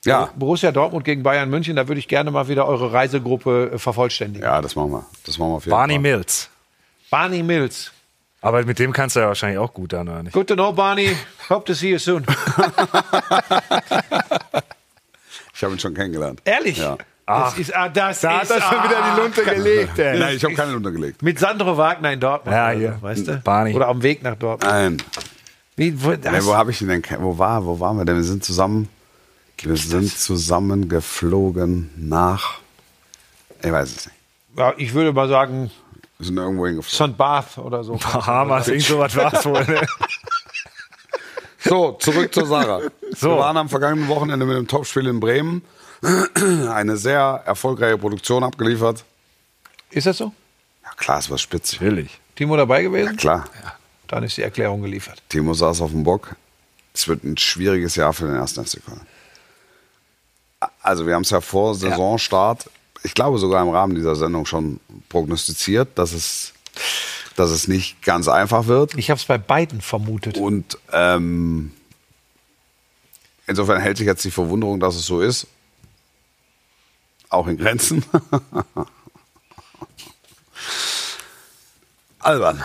Ja. 0.06 0.32
Borussia 0.36 0.72
Dortmund 0.72 1.06
gegen 1.06 1.22
Bayern 1.22 1.52
München, 1.52 1.76
da 1.76 1.88
würde 1.88 2.00
ich 2.00 2.08
gerne 2.08 2.32
mal 2.32 2.48
wieder 2.48 2.68
eure 2.68 2.92
Reisegruppe 2.92 3.74
äh, 3.76 3.78
vervollständigen. 3.78 4.44
Ja, 4.44 4.60
das 4.60 4.76
machen 4.76 4.90
wir. 4.90 5.06
Das 5.28 5.38
machen 5.38 5.52
wir 5.52 5.58
auf 5.58 5.66
jeden 5.66 5.78
Barney 5.78 5.94
Fall. 5.94 6.02
Mills. 6.02 6.50
Barney 7.12 7.44
Mills. 7.44 7.92
Aber 8.42 8.66
mit 8.66 8.80
dem 8.80 8.92
kannst 8.92 9.16
du 9.16 9.20
ja 9.20 9.28
wahrscheinlich 9.28 9.60
auch 9.60 9.72
gut 9.72 9.94
dann, 9.94 10.10
oder 10.10 10.24
nicht? 10.24 10.34
Good 10.34 10.48
to 10.48 10.56
know, 10.56 10.74
Barney. 10.74 11.16
Hope 11.52 11.66
to 11.66 11.76
see 11.76 11.92
you 11.92 12.00
soon. 12.00 12.26
Ich 15.64 15.66
habe 15.66 15.76
ihn 15.76 15.80
schon 15.80 15.94
kennengelernt. 15.94 16.42
Ehrlich? 16.44 16.78
Ja. 16.78 16.98
Das 17.26 17.58
ist, 17.58 17.74
ah, 17.74 17.88
das 17.88 18.20
Da 18.20 18.34
hat 18.36 18.44
ist, 18.44 18.52
er 18.52 18.62
schon 18.62 18.84
wieder 18.84 18.98
die 19.16 19.22
Lunte 19.22 19.44
gelegt, 19.46 19.98
ey. 19.98 20.20
Nein, 20.20 20.36
ich 20.36 20.44
habe 20.44 20.56
keinen 20.56 20.76
untergelegt. 20.76 21.22
Mit 21.22 21.40
Sandro 21.40 21.78
Wagner 21.78 22.12
in 22.12 22.20
Dortmund. 22.20 22.54
Ja, 22.54 22.68
oder 22.68 22.78
hier. 22.78 22.98
Weißt 23.00 23.26
du? 23.30 23.38
Barney. 23.38 23.74
Oder 23.74 23.88
am 23.88 24.04
Weg 24.04 24.22
nach 24.24 24.36
Dortmund. 24.36 24.70
Nein. 24.74 24.98
Wie, 25.78 26.04
wo, 26.04 26.10
Nee, 26.12 26.18
wo 26.42 26.54
habe 26.54 26.72
ich 26.72 26.82
ihn 26.82 26.90
denn? 26.90 27.02
Wo 27.20 27.38
war, 27.38 27.66
wo 27.66 27.80
waren 27.80 27.96
wir 27.98 28.04
denn? 28.04 28.18
Wir 28.18 28.24
sind 28.26 28.44
zusammen. 28.44 28.90
Wir 29.62 29.78
sind 29.78 30.12
zusammen 30.12 30.90
geflogen 30.90 31.92
nach. 31.96 32.56
Ich 33.64 33.72
weiß 33.72 33.90
es 33.96 34.06
nicht. 34.08 34.18
ja, 34.58 34.74
ich 34.76 34.94
würde 34.94 35.14
mal 35.14 35.30
sagen, 35.30 35.72
Wir 36.18 36.26
sind 36.26 36.36
irgendwo 36.36 36.68
hingeflogen. 36.68 37.14
St. 37.14 37.18
Bath 37.18 37.58
oder 37.58 37.86
so. 37.86 37.94
Bahamas, 37.96 38.68
irgend 38.68 38.84
sowas 38.84 39.16
war 39.16 39.34
es 39.34 39.46
wohl. 39.46 39.64
Ne? 39.64 39.80
So, 41.64 41.94
zurück 41.94 42.34
zur 42.34 42.46
Sache. 42.46 42.92
Wir 43.20 43.30
waren 43.30 43.58
am 43.58 43.70
vergangenen 43.70 44.08
Wochenende 44.10 44.46
mit 44.46 44.58
dem 44.58 44.68
Topspiel 44.68 45.08
in 45.08 45.20
Bremen. 45.20 45.64
Eine 46.70 46.98
sehr 46.98 47.44
erfolgreiche 47.46 47.98
Produktion 47.98 48.44
abgeliefert. 48.44 49.06
Ist 49.92 50.08
das 50.08 50.18
so? 50.18 50.34
Ja, 50.84 50.90
klar, 50.98 51.20
es 51.20 51.30
war 51.30 51.38
spitz. 51.38 51.74
Natürlich. 51.74 52.20
Timo 52.36 52.58
dabei 52.58 52.84
gewesen? 52.84 53.16
Klar, 53.16 53.46
Dann 54.08 54.24
ist 54.24 54.36
die 54.38 54.42
Erklärung 54.42 54.82
geliefert. 54.82 55.22
Timo 55.30 55.54
saß 55.54 55.82
auf 55.82 55.92
dem 55.92 56.04
Bock. 56.04 56.36
Es 56.94 57.08
wird 57.08 57.24
ein 57.24 57.38
schwieriges 57.38 57.96
Jahr 57.96 58.14
für 58.14 58.26
den 58.26 58.36
ersten 58.36 58.66
FC 58.66 58.84
Köln. 58.86 59.02
Also, 60.82 61.08
wir 61.08 61.16
haben 61.16 61.24
es 61.24 61.30
ja 61.30 61.42
vor 61.42 61.76
Saisonstart, 61.76 62.70
ich 63.04 63.14
glaube 63.14 63.38
sogar 63.38 63.62
im 63.62 63.70
Rahmen 63.70 63.96
dieser 63.96 64.16
Sendung 64.16 64.46
schon 64.46 64.80
prognostiziert, 65.10 65.90
dass 65.96 66.14
es, 66.14 66.54
dass 67.36 67.50
es 67.52 67.68
nicht 67.68 68.02
ganz 68.04 68.28
einfach 68.28 68.68
wird. 68.68 68.96
Ich 68.96 69.10
habe 69.10 69.20
es 69.20 69.26
bei 69.26 69.38
beiden 69.38 69.82
vermutet. 69.82 70.38
Und 70.38 70.78
ähm, 70.92 71.72
insofern 73.48 73.82
hält 73.82 73.98
sich 73.98 74.08
jetzt 74.08 74.24
die 74.24 74.32
Verwunderung, 74.32 74.80
dass 74.80 74.96
es 74.96 75.06
so 75.06 75.22
ist, 75.22 75.48
auch 77.30 77.48
in 77.48 77.58
Grenzen. 77.58 78.06
albern. 82.20 82.64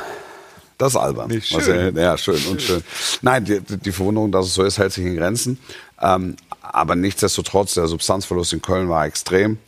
Das 0.76 0.92
ist 0.92 0.96
albern. 0.96 1.28
Nicht 1.28 1.48
schön. 1.48 1.96
Ja, 1.96 2.02
ja, 2.02 2.18
schön 2.18 2.40
und 2.46 2.62
schön. 2.62 2.84
Nein, 3.20 3.44
die, 3.44 3.60
die 3.60 3.92
Verwunderung, 3.92 4.30
dass 4.30 4.46
es 4.46 4.54
so 4.54 4.62
ist, 4.62 4.78
hält 4.78 4.92
sich 4.92 5.04
in 5.04 5.16
Grenzen. 5.16 5.58
Ähm, 6.00 6.36
aber 6.62 6.94
nichtsdestotrotz, 6.94 7.74
der 7.74 7.88
Substanzverlust 7.88 8.52
in 8.52 8.62
Köln 8.62 8.88
war 8.88 9.04
extrem. 9.04 9.58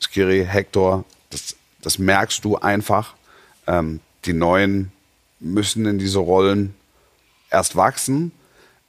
Skiri, 0.00 0.44
Hector, 0.44 1.04
das, 1.30 1.54
das 1.82 1.98
merkst 1.98 2.44
du 2.44 2.56
einfach. 2.56 3.14
Ähm, 3.66 4.00
die 4.24 4.32
Neuen 4.32 4.92
müssen 5.38 5.86
in 5.86 5.98
diese 5.98 6.18
Rollen 6.18 6.74
erst 7.50 7.76
wachsen. 7.76 8.32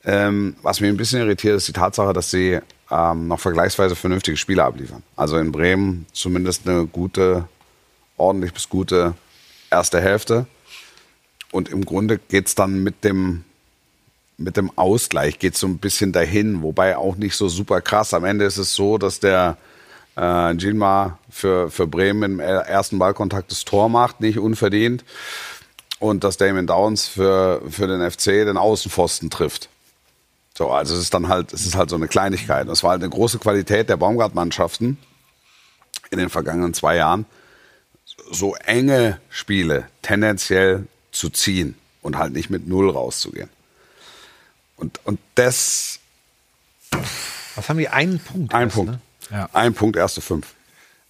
Ähm, 0.04 0.56
was 0.62 0.82
mich 0.82 0.90
ein 0.90 0.98
bisschen 0.98 1.22
irritiert, 1.22 1.58
ist 1.58 1.68
die 1.68 1.74
Tatsache, 1.74 2.14
dass 2.14 2.32
sie 2.32 2.60
ähm, 2.90 3.28
noch 3.28 3.40
vergleichsweise 3.40 3.96
vernünftige 3.96 4.38
Spiele 4.38 4.64
abliefern. 4.64 5.04
Also 5.16 5.38
in 5.38 5.52
Bremen 5.52 6.06
zumindest 6.12 6.68
eine 6.68 6.88
gute, 6.88 7.48
ordentlich 8.18 8.54
bis 8.54 8.68
gute 8.68 9.14
erste 9.70 10.02
Hälfte. 10.02 10.48
Und 11.52 11.70
im 11.70 11.86
Grunde 11.86 12.18
geht's 12.18 12.56
dann 12.56 12.84
mit 12.84 13.04
dem, 13.04 13.44
mit 14.38 14.58
dem 14.58 14.76
Ausgleich 14.78 15.40
geht's 15.40 15.60
so 15.60 15.68
ein 15.68 15.78
bisschen 15.78 16.12
dahin, 16.12 16.62
wobei 16.62 16.98
auch 16.98 17.16
nicht 17.16 17.36
so 17.36 17.48
super 17.48 17.82
krass. 17.82 18.14
Am 18.14 18.26
Ende 18.26 18.46
ist 18.46 18.58
es 18.58 18.74
so, 18.74 18.98
dass 18.98 19.20
der 19.20 19.58
äh, 20.16 20.56
Gilmar 20.56 21.20
für, 21.30 21.70
für 21.72 21.88
Bremen 21.88 22.24
im 22.34 22.40
ersten 22.40 23.00
Ballkontakt 23.00 23.52
das 23.52 23.66
Tor 23.66 23.90
macht, 23.90 24.22
nicht 24.22 24.40
unverdient. 24.40 25.04
Und 26.00 26.24
dass 26.24 26.38
Damon 26.38 26.66
Downs 26.66 27.08
für, 27.08 27.62
für 27.70 27.88
den 27.88 28.10
FC 28.10 28.26
den 28.46 28.58
Außenpfosten 28.58 29.30
trifft. 29.30 29.70
So, 30.58 30.72
also 30.72 30.96
es 30.96 31.02
ist 31.02 31.14
dann 31.14 31.28
halt, 31.28 31.54
es 31.54 31.66
ist 31.66 31.76
halt 31.76 31.90
so 31.90 31.96
eine 31.96 32.08
Kleinigkeit. 32.08 32.68
Das 32.68 32.84
war 32.84 32.92
halt 32.92 33.02
eine 33.02 33.10
große 33.10 33.40
Qualität 33.40 33.88
der 33.90 33.98
Baumgart-Mannschaften 33.98 34.98
in 36.10 36.18
den 36.18 36.30
vergangenen 36.30 36.74
zwei 36.74 36.98
Jahren, 36.98 37.26
so 38.32 38.56
enge 38.56 39.20
Spiele 39.30 39.88
tendenziell 40.02 40.88
zu 41.12 41.30
ziehen 41.30 41.76
und 42.02 42.18
halt 42.18 42.34
nicht 42.34 42.50
mit 42.50 42.68
Null 42.68 42.90
rauszugehen. 42.90 43.50
Und, 44.76 45.00
und 45.06 45.20
das, 45.36 46.00
Was 47.56 47.70
haben 47.70 47.78
die? 47.78 47.88
Einen 47.90 48.20
Punkt. 48.20 48.54
ein 48.54 48.64
erst, 48.64 48.76
Punkt. 48.76 48.92
ne? 48.94 49.00
Ein 49.54 49.74
Punkt, 49.74 49.96
erste 49.98 50.22
fünf. 50.22 50.48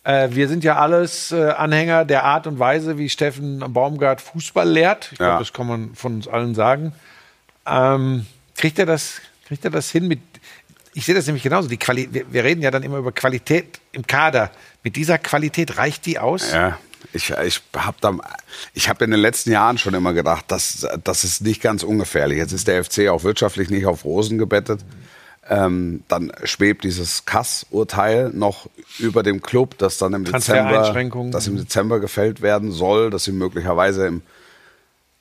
Äh, 0.03 0.29
wir 0.31 0.47
sind 0.47 0.63
ja 0.63 0.77
alles 0.77 1.31
äh, 1.31 1.49
Anhänger 1.49 2.05
der 2.05 2.23
Art 2.23 2.47
und 2.47 2.57
Weise, 2.59 2.97
wie 2.97 3.09
Steffen 3.09 3.59
Baumgart 3.73 4.19
Fußball 4.21 4.67
lehrt. 4.67 5.09
Ich 5.11 5.17
glaube, 5.19 5.33
Ja. 5.33 5.39
das 5.39 5.53
kann 5.53 5.67
man 5.67 5.95
von 5.95 6.15
uns 6.15 6.27
allen 6.27 6.55
sagen. 6.55 6.93
Ähm, 7.67 8.25
kriegt 8.55 8.79
er 8.79 8.85
das? 8.87 9.21
Kriegt 9.47 9.63
er 9.65 9.71
das 9.71 9.91
hin 9.91 10.07
mit? 10.07 10.19
Ich 10.93 11.05
sehe 11.05 11.15
das 11.15 11.25
nämlich 11.27 11.43
genauso. 11.43 11.67
Die 11.69 11.77
Quali 11.77 12.09
wir, 12.11 12.31
wir 12.33 12.43
reden 12.43 12.61
ja 12.61 12.71
dann 12.71 12.83
immer 12.83 12.97
über 12.97 13.11
Qualität 13.11 13.79
im 13.91 14.05
Kader. 14.07 14.49
Mit 14.83 14.95
dieser 14.95 15.17
Qualität 15.19 15.77
reicht 15.77 16.05
die 16.05 16.17
aus? 16.19 16.51
Ja, 16.51 16.77
ich, 17.13 17.29
ich 17.29 17.61
habe 17.75 17.97
da, 18.01 18.13
ich 18.73 18.89
habe 18.89 19.05
in 19.05 19.11
den 19.11 19.19
letzten 19.19 19.51
Jahren 19.51 19.77
schon 19.77 19.93
immer 19.93 20.13
gedacht, 20.13 20.45
das, 20.47 20.87
das 21.03 21.23
ist 21.23 21.41
nicht 21.41 21.61
ganz 21.61 21.83
ungefährlich. 21.83 22.37
Jetzt 22.39 22.51
ist 22.53 22.67
der 22.67 22.83
FC 22.83 23.07
auch 23.09 23.23
wirtschaftlich 23.23 23.69
nicht 23.69 23.85
auf 23.85 24.03
Rosen 24.03 24.37
gebettet. 24.37 24.81
Ähm, 25.53 26.03
dann 26.07 26.31
schwebt 26.45 26.85
dieses 26.85 27.25
Kass-Urteil 27.25 28.29
noch 28.33 28.69
über 28.99 29.21
dem 29.21 29.41
Club, 29.41 29.77
das 29.79 29.97
dann 29.97 30.13
im 30.13 30.23
Dezember, 30.23 30.93
das 31.31 31.47
im 31.47 31.57
Dezember 31.57 31.99
gefällt 31.99 32.41
werden 32.41 32.71
soll, 32.71 33.09
dass 33.09 33.25
sie 33.25 33.33
möglicherweise 33.33 34.07
im, 34.07 34.21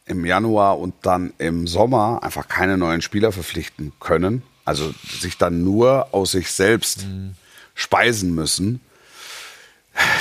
im 0.07 0.25
Januar 0.25 0.79
und 0.79 0.95
dann 1.03 1.33
im 1.39 1.67
Sommer 1.67 2.21
einfach 2.23 2.47
keine 2.47 2.79
neuen 2.79 3.03
Spieler 3.03 3.33
verpflichten 3.33 3.93
können. 3.99 4.43
Also 4.65 4.95
sich 5.21 5.37
dann 5.37 5.65
nur 5.65 6.07
aus 6.13 6.31
sich 6.31 6.53
selbst 6.53 7.07
Mhm. 7.09 7.35
speisen 7.75 8.33
müssen. 8.33 8.81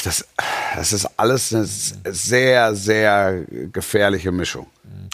Das, 0.03 0.25
das 0.75 0.91
ist 0.91 1.07
alles 1.17 1.53
eine 1.53 1.65
sehr, 1.65 2.73
sehr 2.73 3.43
gefährliche 3.71 4.31
Mischung. 4.31 4.65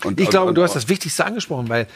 Und, 0.05 0.21
Ich 0.21 0.29
glaube, 0.29 0.49
und, 0.49 0.55
du 0.55 0.63
hast 0.63 0.75
das 0.75 0.87
Wichtigste 0.87 1.25
angesprochen, 1.25 1.67
weil 1.67 1.87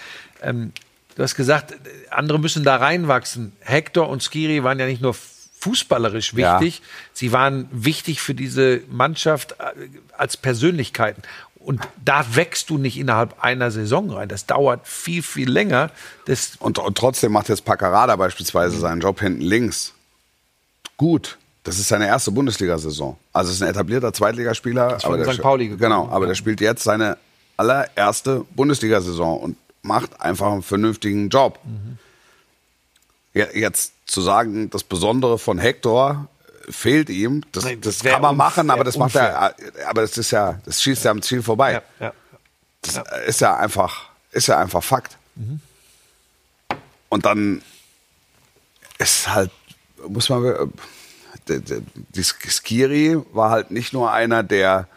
ähm, 0.41 0.74
du 1.16 1.24
hast 1.24 1.36
gesagt, 1.36 1.76
andere 2.10 2.39
müssen 2.39 2.64
da 2.64 2.78
reinwachsen. 2.78 3.51
Hector 3.62 4.10
und 4.10 4.24
Skiri 4.24 4.64
waren 4.64 4.80
ja 4.80 4.86
nicht 4.86 5.01
nur 5.01 5.16
fußballerisch 5.60 6.34
Ja. 6.34 6.60
wichtig, 6.62 6.82
sie 7.14 7.32
waren 7.34 7.68
wichtig 7.72 8.22
für 8.22 8.34
diese 8.34 8.82
Mannschaft 8.89 9.53
äh, 9.53 9.88
als 10.18 10.38
Persönlichkeiten. 10.38 11.22
Und 11.60 11.82
da 12.03 12.26
wächst 12.36 12.70
du 12.70 12.78
nicht 12.78 12.97
innerhalb 12.97 13.43
einer 13.43 13.70
Saison 13.70 14.10
rein. 14.12 14.30
Das 14.30 14.45
dauert 14.45 14.88
viel, 14.88 15.22
viel 15.22 15.49
länger. 15.51 15.91
Das, 16.26 16.53
Und, 16.60 16.80
und 16.80 16.97
trotzdem 16.97 17.34
macht 17.34 17.49
jetzt 17.49 17.66
Paccarada 17.66 18.16
beispielsweise 18.16 18.78
seinen 18.80 19.01
Job 19.01 19.20
hinten 19.20 19.41
links 19.41 19.93
gut. 20.95 21.38
Das 21.64 21.78
ist 21.78 21.89
seine 21.89 22.07
erste 22.07 22.32
Bundesliga-Saison. 22.32 23.18
Also 23.34 23.49
es 23.49 23.57
ist 23.57 23.62
ein 23.62 23.70
etablierter 23.70 24.14
Zweitligaspieler. 24.14 24.99
von 25.01 25.14
aber 25.16 25.24
der 25.24 25.34
St. 25.34 25.41
Pauli 25.41 25.66
gekommen, 25.68 25.82
Genau, 25.82 26.07
aber 26.10 26.26
ja. 26.26 26.30
der 26.30 26.36
spielt 26.36 26.62
jetzt 26.62 26.84
seine 26.84 27.18
allererste 27.57 28.45
Bundesliga-Saison 28.55 29.39
und 29.39 29.57
macht 29.89 30.21
einfach 30.21 30.51
einen 30.51 30.61
vernünftigen 30.61 31.29
Job. 31.29 31.59
Ja, 33.33 33.47
jetzt 33.53 33.93
zu 34.05 34.21
sagen, 34.21 34.69
das 34.69 34.83
Besondere 34.83 35.37
von 35.37 35.57
Hector 35.57 36.27
äh, 36.67 36.71
fehlt 36.71 37.09
ihm, 37.09 37.43
das, 37.51 37.65
das 37.81 37.99
kann 37.99 38.21
man 38.21 38.37
machen, 38.37 38.69
aber 38.69 38.83
das 38.83 38.97
macht 38.97 39.15
er, 39.15 39.55
aber 39.87 40.01
das 40.01 40.17
ist 40.17 40.31
ja, 40.31 40.59
das 40.65 40.81
schießt 40.81 41.05
ja 41.05 41.11
am 41.11 41.21
Ziel 41.21 41.43
vorbei. 41.43 41.73
ja, 41.73 41.81
ja. 41.99 42.13
Das 42.81 43.01
ist 43.27 43.41
ja 43.41 43.57
einfach, 43.57 44.09
ist 44.31 44.47
ja 44.47 44.57
einfach 44.57 44.81
Fakt. 44.81 45.17
Und 47.09 47.25
dann 47.25 47.61
ist 48.99 49.27
halt, 49.27 49.51
muss 50.07 50.29
man, 50.29 50.45
äh, 50.45 50.67
die 51.49 52.23
Skiri 52.23 53.17
war 53.33 53.49
halt 53.49 53.71
nicht 53.71 53.91
nur 53.91 54.11
einer, 54.11 54.43
der, 54.43 54.87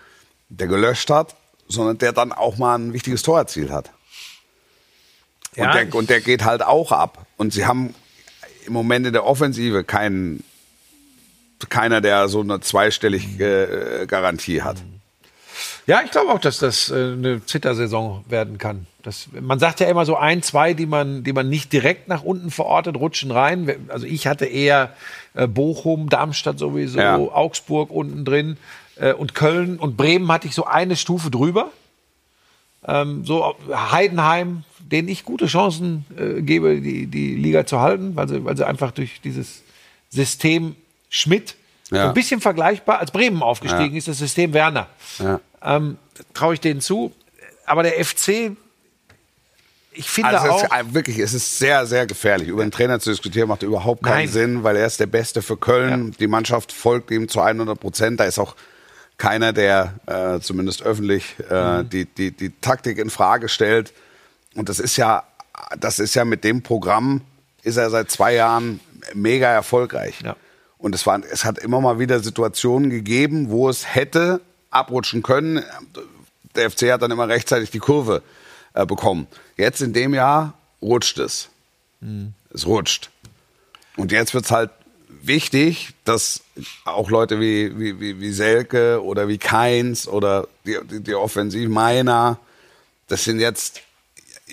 der 0.49 0.69
gelöscht 0.69 1.11
hat, 1.11 1.35
sondern 1.69 1.99
der 1.99 2.13
dann 2.13 2.33
auch 2.33 2.57
mal 2.57 2.79
ein 2.79 2.93
wichtiges 2.93 3.23
Tor 3.23 3.39
erzielt 3.39 3.71
hat. 3.71 3.91
Und, 5.57 5.65
Ja, 5.65 5.73
der, 5.85 5.95
und 5.95 6.09
der 6.11 6.21
geht 6.21 6.45
halt 6.45 6.63
auch 6.63 6.93
ab. 6.93 7.27
Und 7.37 7.53
sie 7.53 7.67
haben 7.67 7.95
im 8.67 8.73
Moment 8.73 9.07
in 9.07 9.13
der 9.13 9.27
Offensive 9.27 9.85
keinen, 9.85 10.45
keiner, 11.69 12.01
der 12.01 12.29
so 12.29 12.41
eine 12.41 12.61
zweistellige 12.61 14.01
äh, 14.03 14.07
Garantie 14.07 14.63
hat. 14.63 14.79
Ja, 15.87 16.01
ich 16.05 16.11
glaube 16.11 16.33
auch, 16.33 16.39
dass 16.39 16.59
das 16.59 16.91
äh, 16.91 16.95
eine 16.95 17.45
Zittersaison 17.45 18.25
werden 18.29 18.59
kann. 18.59 18.87
Das, 19.03 19.27
man 19.33 19.59
sagt 19.59 19.81
ja 19.81 19.89
immer 19.89 20.07
so 20.07 20.17
ein, 20.17 20.43
zwei, 20.43 20.75
die 20.75 20.87
man, 20.87 21.25
die 21.25 21.33
man 21.33 21.49
nicht 21.49 21.73
direkt 21.73 22.07
nach 22.09 22.23
unten 22.23 22.51
verortet, 22.53 22.97
rutschen 22.97 23.33
rein. 23.33 23.89
Also 23.89 24.07
ich 24.07 24.29
hatte 24.29 24.47
eher 24.47 24.95
äh, 25.35 25.49
Bochum, 25.49 26.09
Darmstadt 26.09 26.59
sowieso, 26.59 27.01
Ja. 27.01 27.17
Augsburg 27.17 27.91
unten 27.91 28.25
drin 28.25 28.57
und 29.19 29.35
Köln 29.35 29.79
und 29.79 29.97
Bremen 29.97 30.31
hatte 30.31 30.47
ich 30.47 30.55
so 30.55 30.67
eine 30.67 30.97
Stufe 30.97 31.31
drüber. 31.31 31.71
Ähm, 32.87 33.25
so 33.25 33.55
Heidenheim, 33.73 34.65
denen 34.81 35.09
ich 35.09 35.25
gute 35.25 35.47
Chancen 35.47 36.05
äh, 36.19 36.43
gebe, 36.43 36.81
die, 36.81 37.07
die 37.07 37.37
Liga 37.37 37.65
zu 37.67 37.81
halten, 37.81 38.17
weil 38.17 38.29
sie, 38.29 38.45
weil 38.45 38.57
sie 38.57 38.67
einfach 38.67 38.91
durch 38.91 39.21
dieses 39.23 39.63
System 40.11 40.75
Schmidt 41.09 41.55
so 41.85 41.97
Ja. 41.97 42.09
ein 42.09 42.15
bisschen 42.15 42.41
vergleichbar, 42.41 42.99
als 42.99 43.11
Bremen 43.11 43.43
aufgestiegen 43.43 43.97
ist, 43.97 44.09
das 44.09 44.19
System 44.19 44.53
Werner. 44.53 44.89
Ja. 45.19 45.41
Ähm, 45.63 45.97
traue 46.35 46.55
ich 46.55 46.61
denen 46.61 46.81
zu. 46.81 47.13
Aber 47.67 47.83
der 47.85 48.05
FC, 48.05 48.53
ich 49.93 50.09
finde 50.09 50.31
Also 50.31 50.47
es 50.65 50.71
auch. 50.71 50.81
ist, 50.81 50.95
wirklich, 50.95 51.19
es 51.19 51.35
ist 51.35 51.59
sehr, 51.59 51.87
sehr 51.87 52.07
gefährlich. 52.07 52.49
Über 52.49 52.65
den 52.65 52.71
Trainer 52.71 52.99
zu 52.99 53.11
diskutieren 53.11 53.49
macht 53.49 53.63
überhaupt 53.63 54.03
keinen 54.03 54.25
Nein. 54.25 54.29
Sinn, 54.29 54.63
weil 54.65 54.77
er 54.77 54.87
ist 54.87 54.99
der 55.01 55.07
Beste 55.07 55.43
für 55.43 55.57
Köln. 55.57 56.15
Die 56.19 56.27
Mannschaft 56.27 56.73
folgt 56.73 57.11
ihm 57.11 57.29
zu 57.29 57.41
100 57.41 57.79
Prozent. 57.79 58.19
Da 58.21 58.25
ist 58.25 58.39
auch 58.39 58.57
keiner, 59.19 59.53
der 59.53 59.95
äh, 60.07 60.41
zumindest 60.41 60.83
öffentlich 60.83 61.39
äh, 61.51 61.85
die, 61.85 62.07
die, 62.07 62.31
die 62.31 62.51
Taktik 62.61 62.99
in 62.99 63.11
Frage 63.11 63.49
stellt. 63.49 63.93
Und 64.55 64.69
das 64.69 64.79
ist 64.79 64.97
ja, 64.97 65.25
das 65.79 65.99
ist 65.99 66.15
ja 66.15 66.25
mit 66.25 66.45
dem 66.45 66.63
Programm 66.63 67.23
ist 67.63 67.77
er 67.77 67.91
seit 67.91 68.11
zwei 68.11 68.35
Jahren 68.35 68.81
mega 69.15 69.49
erfolgreich. 69.49 70.21
Ja. 70.23 70.37
Und 70.79 70.95
es, 70.95 71.07
war, 71.07 71.21
es 71.31 71.45
hat 71.45 71.59
immer 71.59 71.81
mal 71.81 71.99
wieder 72.01 72.21
Situationen 72.21 72.91
gegeben, 72.91 73.51
wo 73.51 73.69
es 73.69 73.95
hätte 73.95 74.41
abrutschen 74.71 75.23
können. 75.23 75.63
Der 76.57 76.71
FC 76.71 76.91
hat 76.91 77.03
dann 77.03 77.13
immer 77.13 77.29
rechtzeitig 77.29 77.71
die 77.71 77.79
Kurve 77.79 78.23
äh, 78.75 78.85
bekommen. 78.85 79.29
Jetzt 79.57 79.81
in 79.81 79.93
dem 79.93 80.13
Jahr 80.13 80.55
rutscht 80.81 81.19
es. 81.19 81.49
Es 82.53 82.67
rutscht. 82.67 83.11
Und 83.97 84.11
jetzt 84.11 84.35
wird's 84.35 84.51
halt 84.51 84.71
wichtig, 85.27 85.91
dass 86.05 86.43
auch 86.85 87.11
Leute 87.11 87.41
wie, 87.41 87.79
wie, 87.79 88.01
wie, 88.01 88.21
wie 88.21 88.33
Selke 88.33 89.03
oder 89.03 89.29
wie 89.29 89.39
Keins 89.39 90.07
oder 90.09 90.49
die, 90.67 90.77
die, 90.91 91.01
die 91.01 91.15
Offensivmeiner, 91.15 92.39
das 93.09 93.25
sind 93.25 93.41
jetzt 93.41 93.81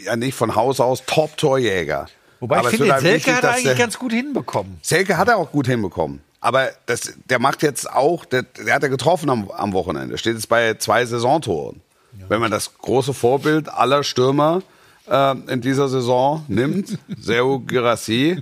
ja 0.03 0.15
nicht 0.15 0.35
von 0.35 0.55
Haus 0.55 0.79
aus 0.79 1.03
Top-Torjäger. 1.05 2.07
Wobei 2.39 2.59
Aber 2.59 2.71
ich 2.71 2.77
finde, 2.77 2.93
halt 2.93 3.01
Selke 3.01 3.17
wichtig, 3.17 3.33
hat 3.35 3.43
er 3.43 3.51
eigentlich 3.51 3.63
der- 3.65 3.75
ganz 3.75 3.99
gut 3.99 4.13
hinbekommen. 4.13 4.79
Selke 4.81 5.17
hat 5.17 5.27
er 5.27 5.37
auch 5.37 5.51
gut 5.51 5.67
hinbekommen. 5.67 6.21
Aber 6.41 6.69
das, 6.85 7.13
der 7.29 7.39
macht 7.39 7.63
jetzt 7.63 7.89
auch, 7.91 8.23
der, 8.23 8.43
der 8.43 8.73
hat 8.75 8.83
er 8.83 8.89
getroffen 8.89 9.29
am, 9.29 9.51
am 9.51 9.73
Wochenende. 9.73 10.17
Steht 10.17 10.35
jetzt 10.35 10.47
bei 10.47 10.75
zwei 10.75 11.05
Saisontoren. 11.05 11.81
Wenn 12.29 12.39
man 12.39 12.49
das 12.51 12.77
große 12.77 13.13
Vorbild 13.13 13.69
aller 13.69 14.03
Stürmer 14.03 14.61
äh, 15.09 15.35
in 15.51 15.59
dieser 15.61 15.89
Saison 15.89 16.45
nimmt, 16.47 16.97
Serhu 17.19 17.59
Girassi, 17.59 18.41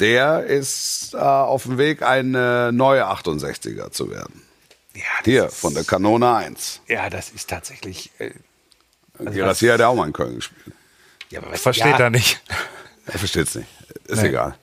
der 0.00 0.44
ist 0.44 1.14
äh, 1.14 1.18
auf 1.18 1.64
dem 1.64 1.78
Weg, 1.78 2.02
ein 2.02 2.34
äh, 2.34 2.72
neuer 2.72 3.06
68er 3.10 3.90
zu 3.90 4.10
werden. 4.10 4.42
Ja, 4.94 5.02
das 5.18 5.24
Hier, 5.24 5.46
ist, 5.46 5.56
von 5.56 5.74
der 5.74 5.84
Kanone 5.84 6.34
1. 6.34 6.80
Ja, 6.88 7.10
das 7.10 7.30
ist 7.30 7.50
tatsächlich. 7.50 8.10
Äh, 8.18 8.30
Girassi 9.18 9.66
hat 9.66 9.80
ja 9.80 9.88
auch 9.88 9.94
mal 9.94 10.06
in 10.06 10.12
Köln 10.12 10.36
gespielt. 10.36 10.74
ja, 11.30 11.40
aber 11.40 11.52
was, 11.52 11.60
Versteht 11.60 11.86
ja, 11.86 11.98
er 11.98 12.10
nicht. 12.10 12.40
Er 13.06 13.18
versteht's 13.18 13.54
nicht. 13.54 13.68
Ist 14.04 14.22
Nee. 14.22 14.28
egal. 14.28 14.54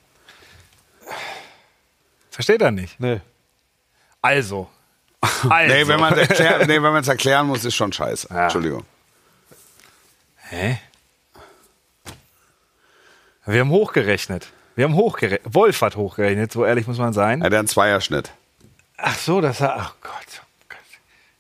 Versteht 2.29 2.61
er 2.61 2.71
nicht. 2.71 2.99
Nee. 2.99 3.21
Also. 4.21 4.69
also. 5.21 5.73
Nee, 5.73 5.87
wenn 5.87 5.99
man 5.99 6.13
es 6.13 6.29
erklären, 6.29 6.67
nee, 6.67 7.09
erklären 7.09 7.47
muss, 7.47 7.63
ist 7.63 7.75
schon 7.75 7.93
scheiße. 7.93 8.27
Ja. 8.29 8.43
Entschuldigung. 8.43 8.85
Hä? 10.49 10.79
Wir 13.45 13.59
haben 13.61 13.69
hochgerechnet. 13.69 14.47
Wir 14.75 14.85
haben 14.85 14.95
hochgerechnet. 14.95 15.53
Wolf 15.53 15.81
hat 15.81 15.95
hochgerechnet, 15.95 16.51
so 16.51 16.65
ehrlich 16.65 16.85
muss 16.87 16.97
man 16.97 17.13
sein. 17.13 17.41
Er 17.41 17.45
hat 17.47 17.53
einen 17.53 17.67
Zweierschnitt. 17.67 18.31
Ach 18.97 19.17
so, 19.17 19.41
das 19.41 19.59
hat. 19.61 19.73
Ach 19.77 19.93
Gott. 20.01 20.11
oh 20.41 20.65
Gott. 20.69 20.77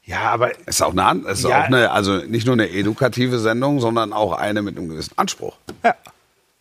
Ja, 0.03 0.19
aber 0.31 0.51
Ist 0.67 0.81
auch 0.81 0.95
eine, 0.95 1.27
ist 1.29 1.43
Ja. 1.43 1.59
auch 1.61 1.63
eine, 1.65 1.91
also 1.91 2.17
nicht 2.17 2.45
nur 2.45 2.53
eine 2.53 2.69
edukative 2.69 3.39
Sendung, 3.39 3.79
sondern 3.81 4.13
auch 4.13 4.33
eine 4.33 4.61
mit 4.61 4.77
einem 4.77 4.89
gewissen 4.89 5.17
Anspruch. 5.17 5.57
ja, 5.83 5.95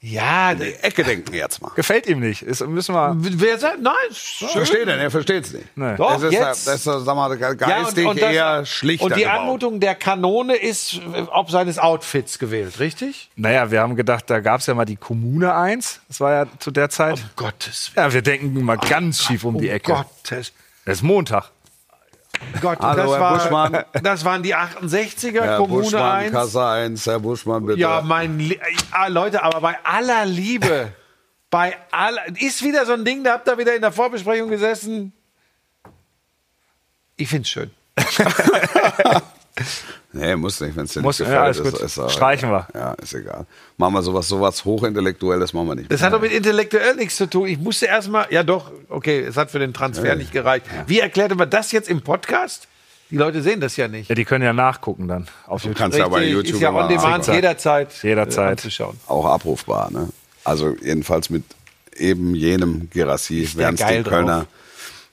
In 0.06 0.58
die 0.58 0.74
Ecke 0.82 1.02
denken 1.02 1.32
jetzt 1.32 1.62
mal. 1.62 1.70
Gefällt 1.76 2.06
ihm 2.06 2.20
nicht. 2.20 2.42
Ist, 2.42 2.66
müssen 2.66 2.94
wir. 2.94 3.16
wer 3.18 3.58
sagt 3.58 3.80
nein? 3.80 3.94
schön. 4.12 4.48
Versteht 4.48 4.86
er? 4.86 4.98
Er 4.98 5.10
versteht 5.10 5.44
es 5.46 5.52
nicht. 5.54 5.64
Nee. 5.76 5.96
Doch, 5.96 6.12
das 6.14 6.24
ist, 6.24 6.32
jetzt. 6.32 6.66
das 6.66 6.74
ist, 6.74 6.84
sag 6.84 7.06
mal, 7.16 7.34
ge- 7.36 7.56
geistig 7.56 8.06
das- 8.08 8.16
eher 8.18 8.66
schlichter 8.66 9.06
Und 9.06 9.16
die 9.16 9.20
gebaut. 9.22 9.38
Anmutung 9.38 9.80
der 9.80 9.94
Kanone 9.94 10.56
ist 10.56 10.94
äh, 11.14 11.22
ob 11.30 11.50
seines 11.50 11.78
Outfits 11.78 12.38
gewählt, 12.38 12.80
richtig? 12.80 13.30
Naja, 13.36 13.70
wir 13.70 13.80
haben 13.80 13.96
gedacht, 13.96 14.28
da 14.28 14.40
gab 14.40 14.60
es 14.60 14.66
ja 14.66 14.74
mal 14.74 14.84
die 14.84 14.96
Kommune 14.96 15.54
1. 15.54 16.00
Das 16.08 16.20
war 16.20 16.32
ja 16.32 16.46
zu 16.58 16.70
der 16.70 16.90
Zeit. 16.90 17.14
Um 17.14 17.20
Gottes 17.36 17.90
Willen. 17.94 18.06
Ja, 18.08 18.12
wir 18.12 18.22
denken 18.22 18.62
mal 18.62 18.76
ganz 18.76 19.22
schief 19.22 19.44
um 19.44 19.58
die 19.58 19.70
Ecke. 19.70 19.92
Gottes 19.92 20.52
Es 20.84 20.96
ist 20.98 21.02
Montag. 21.02 21.50
Gott, 22.60 22.78
Hallo, 22.80 23.02
das, 23.02 23.10
Herr 23.10 23.20
war, 23.20 23.38
Buschmann. 23.38 23.84
das 24.02 24.24
waren 24.24 24.42
die 24.42 24.54
68er, 24.54 25.42
Herr 25.42 25.56
Kommune 25.58 25.82
Buschmann, 25.82 26.16
1. 26.16 26.32
Kasse 26.32 26.64
1, 26.64 27.06
Herr 27.06 27.20
Buschmann, 27.20 27.66
bitte. 27.66 27.80
Ja, 27.80 28.00
mein 28.02 28.38
Lie 28.38 28.60
ah, 28.90 29.08
Leute, 29.08 29.42
aber 29.42 29.60
bei 29.60 29.78
aller 29.84 30.24
Liebe, 30.26 30.92
bei 31.50 31.76
aller 31.90 32.22
ist 32.40 32.62
wieder 32.62 32.86
so 32.86 32.92
ein 32.92 33.04
Ding, 33.04 33.24
da 33.24 33.32
habt 33.32 33.48
ihr 33.48 33.58
wieder 33.58 33.74
in 33.74 33.82
der 33.82 33.92
Vorbesprechung 33.92 34.48
gesessen. 34.48 35.12
Ich 37.16 37.28
find's 37.28 37.48
schön. 37.48 37.70
Nee, 40.12 40.34
muss 40.36 40.60
nicht, 40.60 40.76
wenn 40.76 40.84
es 40.84 40.92
dir 40.92 41.00
Muss- 41.02 41.20
nicht 41.20 41.28
ja, 41.30 41.46
gefällt. 41.48 41.64
alles 41.66 41.80
gut. 41.80 41.82
ist, 41.82 41.96
ist, 41.98 42.12
Streichen 42.12 42.50
wir. 42.50 42.66
Ja, 42.74 42.92
ist 42.94 43.14
egal. 43.14 43.46
Machen 43.76 43.94
wir 43.94 44.02
sowas, 44.02 44.26
sowas 44.28 44.64
Hochintellektuelles, 44.64 45.52
machen 45.52 45.68
wir 45.68 45.74
nicht. 45.76 45.92
Das 45.92 46.02
hat 46.02 46.12
doch 46.12 46.20
mit 46.20 46.32
intellektuell 46.32 46.96
nichts 46.96 47.16
zu 47.16 47.28
tun. 47.28 47.46
Ich 47.46 47.58
musste 47.58 47.86
erstmal, 47.86 48.26
ja 48.30 48.42
doch, 48.42 48.72
okay, 48.88 49.20
es 49.20 49.36
hat 49.36 49.50
für 49.50 49.58
den 49.60 49.72
Transfer 49.72 50.16
nicht 50.16 50.32
gereicht. 50.32 50.66
Wie 50.86 51.00
erklärte 51.00 51.34
man 51.36 51.50
das 51.50 51.72
jetzt 51.72 51.88
im 51.88 52.02
Podcast? 52.02 52.66
Die 53.10 53.16
Leute 53.16 53.42
sehen 53.42 53.60
das 53.60 53.76
ja 53.76 53.86
nicht. 53.86 54.08
Ja, 54.08 54.14
die 54.14 54.24
können 54.24 54.44
ja 54.44 54.52
nachgucken 54.52 55.06
dann 55.06 55.28
auf 55.46 55.62
Du 55.62 55.68
YouTube. 55.68 55.78
kannst 55.78 55.98
ja 55.98 56.08
bei 56.08 56.24
YouTube 56.24 56.54
ist 56.56 56.60
ja 56.60 56.72
on 56.72 56.88
demand 56.88 57.26
jederzeit, 57.26 57.92
Jederzeit. 58.02 58.46
Äh, 58.46 58.50
anzuschauen. 58.52 58.98
auch 59.06 59.26
abrufbar. 59.26 59.90
Ne? 59.92 60.08
Also 60.42 60.74
jedenfalls 60.82 61.30
mit 61.30 61.44
eben 61.96 62.34
jenem 62.34 62.88
Gerassi 62.90 63.48
der 63.54 63.76
werden 63.76 63.76
es 63.76 64.04
Kölner, 64.08 64.46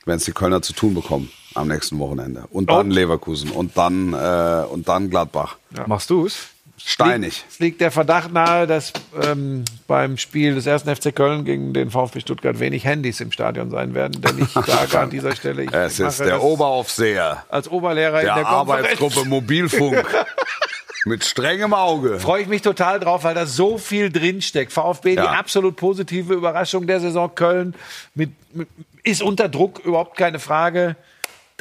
die 0.07 0.31
Kölner 0.31 0.61
zu 0.61 0.73
tun 0.73 0.93
bekommen 0.95 1.29
am 1.53 1.67
nächsten 1.67 1.99
Wochenende. 1.99 2.45
Und 2.51 2.69
dann 2.69 2.87
Und? 2.87 2.91
Leverkusen 2.91 3.51
und 3.51 3.77
dann 3.77 4.13
äh, 4.13 4.65
und 4.71 4.87
dann 4.87 5.09
Gladbach. 5.09 5.57
Machst 5.87 6.09
du's? 6.09 6.47
Steinig. 6.83 7.45
Es 7.47 7.59
liegt 7.59 7.79
der 7.79 7.91
Verdacht 7.91 8.33
nahe, 8.33 8.65
dass 8.65 8.91
ähm, 9.23 9.65
beim 9.87 10.17
Spiel 10.17 10.55
des 10.55 10.65
ersten 10.65 10.93
FC 10.95 11.15
Köln 11.15 11.45
gegen 11.45 11.73
den 11.73 11.91
VfB 11.91 12.21
Stuttgart 12.21 12.59
wenig 12.59 12.85
Handys 12.85 13.19
im 13.19 13.31
Stadion 13.31 13.69
sein 13.69 13.93
werden. 13.93 14.19
Denn 14.21 14.39
ich 14.39 14.49
sage 14.65 14.99
an 14.99 15.11
dieser 15.11 15.35
Stelle, 15.35 15.63
ich 15.63 15.71
Es 15.73 15.99
ist 15.99 16.19
der 16.19 16.41
Oberaufseher 16.43 17.45
als 17.49 17.69
Oberlehrer 17.69 18.21
der 18.21 18.29
in 18.29 18.35
der 18.35 18.43
Konferenz. 18.45 18.87
Arbeitsgruppe 18.87 19.25
Mobilfunk 19.29 20.03
mit 21.05 21.23
strengem 21.23 21.73
Auge. 21.75 22.19
Freue 22.19 22.41
ich 22.41 22.47
mich 22.47 22.63
total 22.63 22.99
drauf, 22.99 23.23
weil 23.25 23.35
da 23.35 23.45
so 23.45 23.77
viel 23.77 24.11
drinsteckt. 24.11 24.73
VfB, 24.73 25.11
die 25.11 25.17
Ja. 25.17 25.31
absolut 25.33 25.75
positive 25.75 26.33
Überraschung 26.33 26.87
der 26.87 26.99
Saison 26.99 27.33
Köln, 27.35 27.75
mit, 28.15 28.31
mit, 28.55 28.67
ist 29.03 29.21
unter 29.21 29.49
Druck, 29.49 29.79
überhaupt 29.85 30.17
keine 30.17 30.39
Frage. 30.39 30.95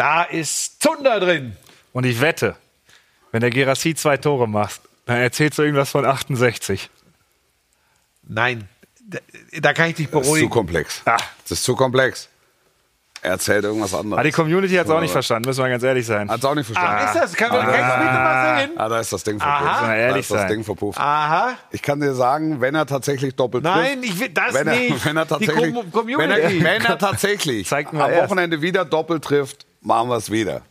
Da 0.00 0.22
ist 0.22 0.82
Zunder 0.82 1.20
drin. 1.20 1.54
Und 1.92 2.04
ich 2.06 2.22
wette, 2.22 2.56
wenn 3.32 3.42
der 3.42 3.50
Gerassi 3.50 3.94
zwei 3.94 4.16
Tore 4.16 4.48
macht, 4.48 4.80
dann 5.04 5.18
erzählst 5.18 5.58
du 5.58 5.62
irgendwas 5.62 5.90
von 5.90 6.06
68. 6.06 6.88
Nein, 8.26 8.66
da, 9.06 9.18
da 9.60 9.72
kann 9.74 9.90
ich 9.90 9.96
dich 9.96 10.06
Das 10.08 10.20
ist 10.20 10.24
zu 10.26 10.30
beruhigen. 10.32 10.48
komplex. 10.50 11.02
Ah. 11.04 11.18
Das 11.42 11.50
ist 11.52 11.64
zu 11.64 11.76
komplex. 11.76 12.28
Er 13.22 13.32
erzählt 13.32 13.64
irgendwas 13.64 13.92
Aber 13.92 14.04
die 14.04 14.14
anderes. 14.14 14.34
Community 14.34 14.74
hat 14.76 14.86
es 14.86 14.90
auch 14.90 15.00
nicht 15.02 15.10
verstanden, 15.12 15.46
müssen 15.46 15.62
wir 15.62 15.68
ganz 15.68 15.82
ehrlich 15.82 16.06
sein. 16.06 16.30
Hat 16.30 16.38
es 16.38 16.44
auch 16.46 16.54
nicht 16.54 16.64
verstanden. 16.64 16.96
Ach, 17.02 17.14
ist 17.14 17.20
das? 17.22 17.32
Kann, 17.34 17.50
kann 17.50 17.60
ich 17.60 17.66
bitte 17.66 17.82
mal 17.82 18.58
sehen? 18.60 18.70
Ah, 18.78 18.88
da 18.88 19.00
ist 19.00 19.12
das 19.12 19.22
Ding 19.24 19.38
Aha. 19.38 19.58
verpufft. 19.58 19.82
Wir 19.82 19.88
Da 19.88 19.96
ehrlich 19.96 20.20
ist 20.20 20.30
das 20.30 20.40
sein. 20.40 20.48
Ding 20.48 20.64
verpufft. 20.64 20.98
Aha. 20.98 21.56
Ich 21.72 21.82
kann 21.82 22.00
dir 22.00 22.14
sagen, 22.14 22.62
wenn 22.62 22.74
er 22.74 22.86
tatsächlich 22.86 23.34
doppelt 23.36 23.64
Nein, 23.64 24.00
trifft, 24.00 24.04
ich 24.14 24.20
will 24.20 24.28
das 24.30 24.54
wenn 24.54 24.66
er, 24.68 24.74
nicht. 24.74 25.04
wenn 25.04 25.16
er 25.18 25.24
Die 25.26 25.28
tatsächlich, 25.28 25.74
Com 25.74 25.92
Community. 25.92 26.30
wenn 26.30 26.30
er, 26.30 26.64
wenn 26.64 26.84
er 26.86 26.96
tatsächlich 26.98 27.68
Zeigt 27.68 27.92
mal 27.92 28.04
am 28.06 28.10
erst. 28.12 28.30
Wochenende 28.30 28.62
wieder 28.62 28.86
doppelt 28.86 29.22
trifft, 29.22 29.66
machen 29.80 30.08
wir 30.08 30.16
es 30.16 30.30
wieder. 30.30 30.62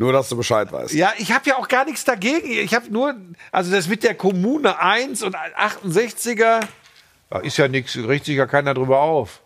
Nur, 0.00 0.12
dass 0.12 0.28
du 0.28 0.36
Bescheid 0.36 0.70
weißt. 0.70 0.94
Ja, 0.94 1.12
ich 1.18 1.32
habe 1.32 1.50
ja 1.50 1.56
auch 1.56 1.66
gar 1.66 1.84
nichts 1.84 2.04
dagegen. 2.04 2.48
Ich 2.50 2.72
habe 2.72 2.88
nur, 2.88 3.16
also 3.50 3.72
das 3.72 3.88
mit 3.88 4.04
der 4.04 4.14
Kommune 4.14 4.78
1 4.80 5.24
und 5.24 5.36
68er, 5.36 6.60
da 7.30 7.38
ist 7.40 7.56
ja 7.56 7.66
nichts, 7.66 7.96
regt 7.96 8.24
sich 8.24 8.36
ja 8.36 8.46
keiner 8.46 8.74
drüber 8.74 9.00
auf. 9.00 9.40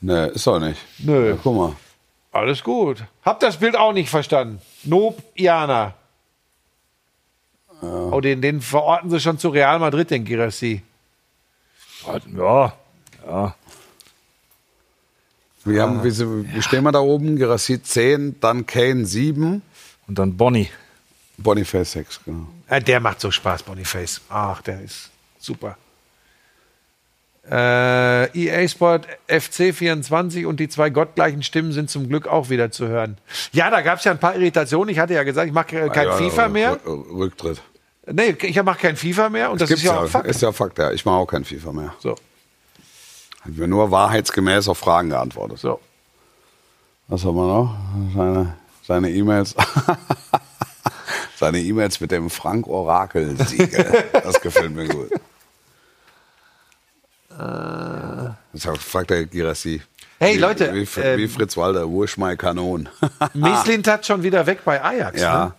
Nee, 0.00 0.28
ist 0.28 0.46
doch 0.46 0.60
nicht. 0.60 0.80
Nö. 0.98 1.30
Ja, 1.30 1.38
guck 1.42 1.56
mal. 1.56 1.76
Alles 2.30 2.62
gut. 2.62 3.04
Hab 3.24 3.40
das 3.40 3.58
Bild 3.58 3.76
auch 3.76 3.92
nicht 3.92 4.08
verstanden. 4.08 4.60
Nob 4.84 5.22
Iana. 5.34 5.94
Oh, 7.82 8.20
den, 8.20 8.40
den 8.40 8.60
verorten 8.60 9.10
sie 9.10 9.20
schon 9.20 9.38
zu 9.38 9.48
Real 9.48 9.80
Madrid, 9.80 10.10
den 10.10 10.24
Girassi. 10.24 10.82
Ja, 12.36 12.72
ja. 13.26 13.54
Wir 15.64 15.82
haben, 15.82 16.02
wie, 16.02 16.10
sie- 16.10 16.26
wie 16.54 16.62
stehen 16.62 16.82
wir 16.84 16.92
da 16.92 17.00
oben? 17.00 17.36
Gerassi 17.36 17.82
10, 17.82 18.40
dann 18.40 18.66
Kane 18.66 19.04
7, 19.06 19.62
Und 20.08 20.18
dann 20.18 20.36
Bonnie. 20.36 20.68
Boniface 21.38 21.92
6, 21.92 22.20
genau. 22.24 22.46
Ja, 22.70 22.80
der 22.80 23.00
macht 23.00 23.20
so 23.20 23.30
Spaß, 23.30 23.62
Boniface. 23.62 24.20
Ach, 24.28 24.60
der 24.62 24.80
ist 24.82 25.10
super. 25.38 25.76
Äh, 27.50 28.26
EA 28.38 28.68
Sport 28.68 29.06
FC 29.26 29.74
24 29.74 30.46
und 30.46 30.60
die 30.60 30.68
zwei 30.68 30.90
gottgleichen 30.90 31.42
Stimmen 31.42 31.72
sind 31.72 31.90
zum 31.90 32.08
Glück 32.08 32.28
auch 32.28 32.50
wieder 32.50 32.70
zu 32.70 32.86
hören. 32.86 33.18
Ja, 33.52 33.68
da 33.70 33.80
gab 33.80 33.98
es 33.98 34.04
ja 34.04 34.12
ein 34.12 34.18
paar 34.20 34.36
Irritationen. 34.36 34.90
Ich 34.90 34.98
hatte 35.00 35.14
ja 35.14 35.24
gesagt, 35.24 35.48
ich 35.48 35.52
mache 35.52 35.88
kein 35.88 36.06
Ja, 36.06 36.12
FIFA 36.16 36.48
mehr. 36.48 36.78
Rück- 36.84 37.18
Rücktritt. 37.18 37.60
Nee, 38.06 38.36
ich 38.42 38.62
mache 38.62 38.78
kein 38.80 38.96
FIFA 38.96 39.28
mehr 39.28 39.50
und 39.50 39.60
das 39.60 39.68
Gibt's 39.68 39.82
ist 39.82 39.88
ja 39.88 40.00
auch 40.00 40.08
Fakt. 40.08 40.26
Ist 40.28 40.40
ja 40.42 40.52
Fakt, 40.52 40.78
ja. 40.78 40.92
Ich 40.92 41.04
mache 41.04 41.16
auch 41.16 41.26
kein 41.26 41.44
FIFA 41.44 41.72
mehr. 41.72 41.94
So, 41.98 42.14
Haben 43.44 43.56
wir 43.56 43.66
nur 43.66 43.90
wahrheitsgemäß 43.90 44.68
auf 44.68 44.78
Fragen 44.78 45.10
geantwortet. 45.10 45.58
so. 45.58 45.80
Was 47.08 47.24
haben 47.24 47.34
wir 47.36 47.46
noch? 47.46 47.76
Seine, 48.14 48.56
seine 48.82 49.10
E-Mails. 49.10 49.54
seine 51.36 51.60
E-Mails 51.60 52.00
mit 52.00 52.10
dem 52.12 52.30
Frank-Orakel-Siegel. 52.30 54.04
das 54.12 54.40
gefällt 54.40 54.72
mir 54.74 54.88
gut. 54.88 55.10
Das 58.52 58.78
fragt 58.78 59.10
der 59.10 59.26
Girassi. 59.26 59.82
Hey, 60.18 60.36
wie, 60.36 60.38
Leute, 60.38 60.72
Wie, 60.72 60.86
wie, 60.86 61.00
ähm, 61.00 61.18
wie 61.18 61.26
Fritz 61.28 61.56
Walder, 61.56 61.88
Wursch 61.88 62.16
mein 62.16 62.38
Kanon. 62.38 62.88
Meslin 63.34 63.82
hat 63.84 64.06
schon 64.06 64.22
wieder 64.22 64.46
weg 64.46 64.60
bei 64.64 64.82
Ajax. 64.82 65.20
ja. 65.20 65.46
Ne? 65.46 65.54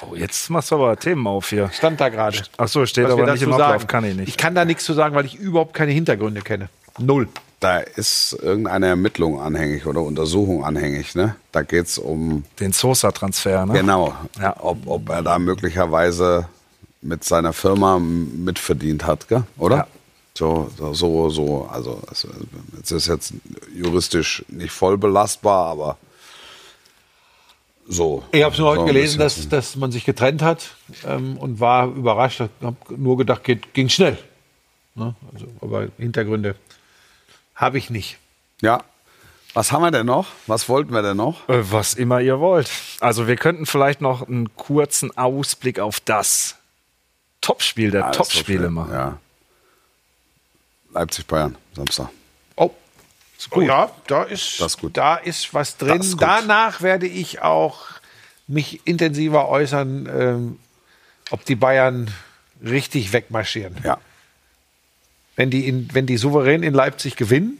Oh, 0.00 0.14
jetzt 0.14 0.48
machst 0.50 0.70
du 0.70 0.76
aber 0.76 0.96
Themen 0.96 1.26
auf 1.26 1.48
hier. 1.50 1.70
Stand 1.72 2.00
da 2.00 2.08
gerade. 2.08 2.38
Ach 2.56 2.68
so, 2.68 2.86
steht 2.86 3.04
Was 3.04 3.12
aber 3.12 3.32
nicht 3.32 3.42
im 3.42 3.52
Ablauf, 3.52 3.68
sagen. 3.80 3.86
kann 3.88 4.04
ich 4.04 4.14
nicht. 4.14 4.28
Ich 4.28 4.36
kann 4.36 4.54
da 4.54 4.64
nichts 4.64 4.84
zu 4.84 4.92
sagen, 4.92 5.14
weil 5.16 5.24
ich 5.26 5.34
überhaupt 5.34 5.74
keine 5.74 5.90
Hintergründe 5.90 6.40
kenne. 6.40 6.68
Null. 6.98 7.28
Da 7.60 7.78
ist 7.78 8.38
irgendeine 8.40 8.86
Ermittlung 8.86 9.40
anhängig 9.40 9.86
oder 9.86 10.02
Untersuchung 10.02 10.64
anhängig. 10.64 11.16
Ne? 11.16 11.34
Da 11.50 11.62
geht 11.62 11.86
es 11.86 11.98
um 11.98 12.44
Den 12.60 12.72
Sosa-Transfer, 12.72 13.66
ne? 13.66 13.72
Genau. 13.72 14.14
Ja. 14.40 14.54
Ob, 14.60 14.86
ob 14.86 15.08
er 15.08 15.22
da 15.22 15.38
möglicherweise 15.40 16.48
mit 17.02 17.24
seiner 17.24 17.52
Firma 17.52 17.98
mitverdient 17.98 19.06
hat, 19.06 19.28
gell? 19.28 19.42
oder? 19.56 19.76
Ja. 19.76 19.86
So, 20.34 20.70
so, 20.76 20.94
so, 20.94 21.30
so, 21.30 21.68
also 21.72 22.00
es 22.80 22.92
ist 22.92 23.08
jetzt 23.08 23.34
juristisch 23.74 24.44
nicht 24.46 24.70
voll 24.70 24.96
belastbar, 24.96 25.66
aber 25.66 25.96
so. 27.88 28.22
Ich 28.30 28.44
habe 28.44 28.52
es 28.52 28.58
nur 28.60 28.68
heute 28.68 28.80
so 28.82 28.86
gelesen, 28.86 29.18
dass, 29.18 29.48
dass 29.48 29.74
man 29.74 29.90
sich 29.90 30.04
getrennt 30.04 30.40
hat 30.40 30.76
ähm, 31.04 31.38
und 31.38 31.58
war 31.58 31.88
überrascht. 31.88 32.40
Ich 32.40 32.64
habe 32.64 32.76
nur 32.96 33.16
gedacht, 33.16 33.42
geht, 33.42 33.74
ging 33.74 33.88
schnell. 33.88 34.16
Ne? 34.94 35.16
Also, 35.32 35.46
aber 35.60 35.88
Hintergründe 35.98 36.54
habe 37.58 37.76
ich 37.76 37.90
nicht. 37.90 38.16
Ja. 38.62 38.82
Was 39.54 39.72
haben 39.72 39.82
wir 39.82 39.90
denn 39.90 40.06
noch? 40.06 40.28
Was 40.46 40.68
wollten 40.68 40.92
wir 40.92 41.02
denn 41.02 41.16
noch? 41.16 41.48
Äh, 41.48 41.70
Was 41.72 41.94
immer 41.94 42.20
ihr 42.20 42.38
wollt. 42.38 42.70
Also 43.00 43.26
wir 43.26 43.36
könnten 43.36 43.66
vielleicht 43.66 44.00
noch 44.00 44.26
einen 44.26 44.54
kurzen 44.56 45.16
Ausblick 45.18 45.80
auf 45.80 46.00
das 46.00 46.56
Topspiel 47.40 47.90
der 47.90 48.02
das 48.08 48.16
Topspiele 48.16 48.44
Topspiel, 48.64 48.70
machen. 48.70 48.92
Ja. 48.92 49.18
Leipzig-Bayern, 50.92 51.56
Samstag. 51.74 52.08
Oh, 52.56 52.70
oh 53.50 53.60
ja, 53.60 53.90
da 54.06 54.22
ist, 54.24 54.60
Das 54.60 54.74
ist 54.74 54.80
gut. 54.80 54.96
da 54.96 55.16
ist 55.16 55.52
was 55.54 55.76
drin. 55.76 56.00
Ist 56.00 56.12
gut. 56.12 56.22
Danach 56.22 56.80
werde 56.82 57.06
ich 57.06 57.42
auch 57.42 57.80
mich 58.46 58.86
intensiver 58.86 59.48
äußern, 59.48 60.08
ähm, 60.12 60.58
ob 61.30 61.44
die 61.44 61.54
Bayern 61.56 62.12
richtig 62.62 63.12
wegmarschieren. 63.12 63.76
Ja. 63.84 63.98
Wenn 65.38 65.50
die, 65.50 65.68
in, 65.68 65.88
wenn 65.92 66.04
die 66.04 66.16
souverän 66.16 66.64
in 66.64 66.74
Leipzig 66.74 67.14
gewinnen, 67.14 67.58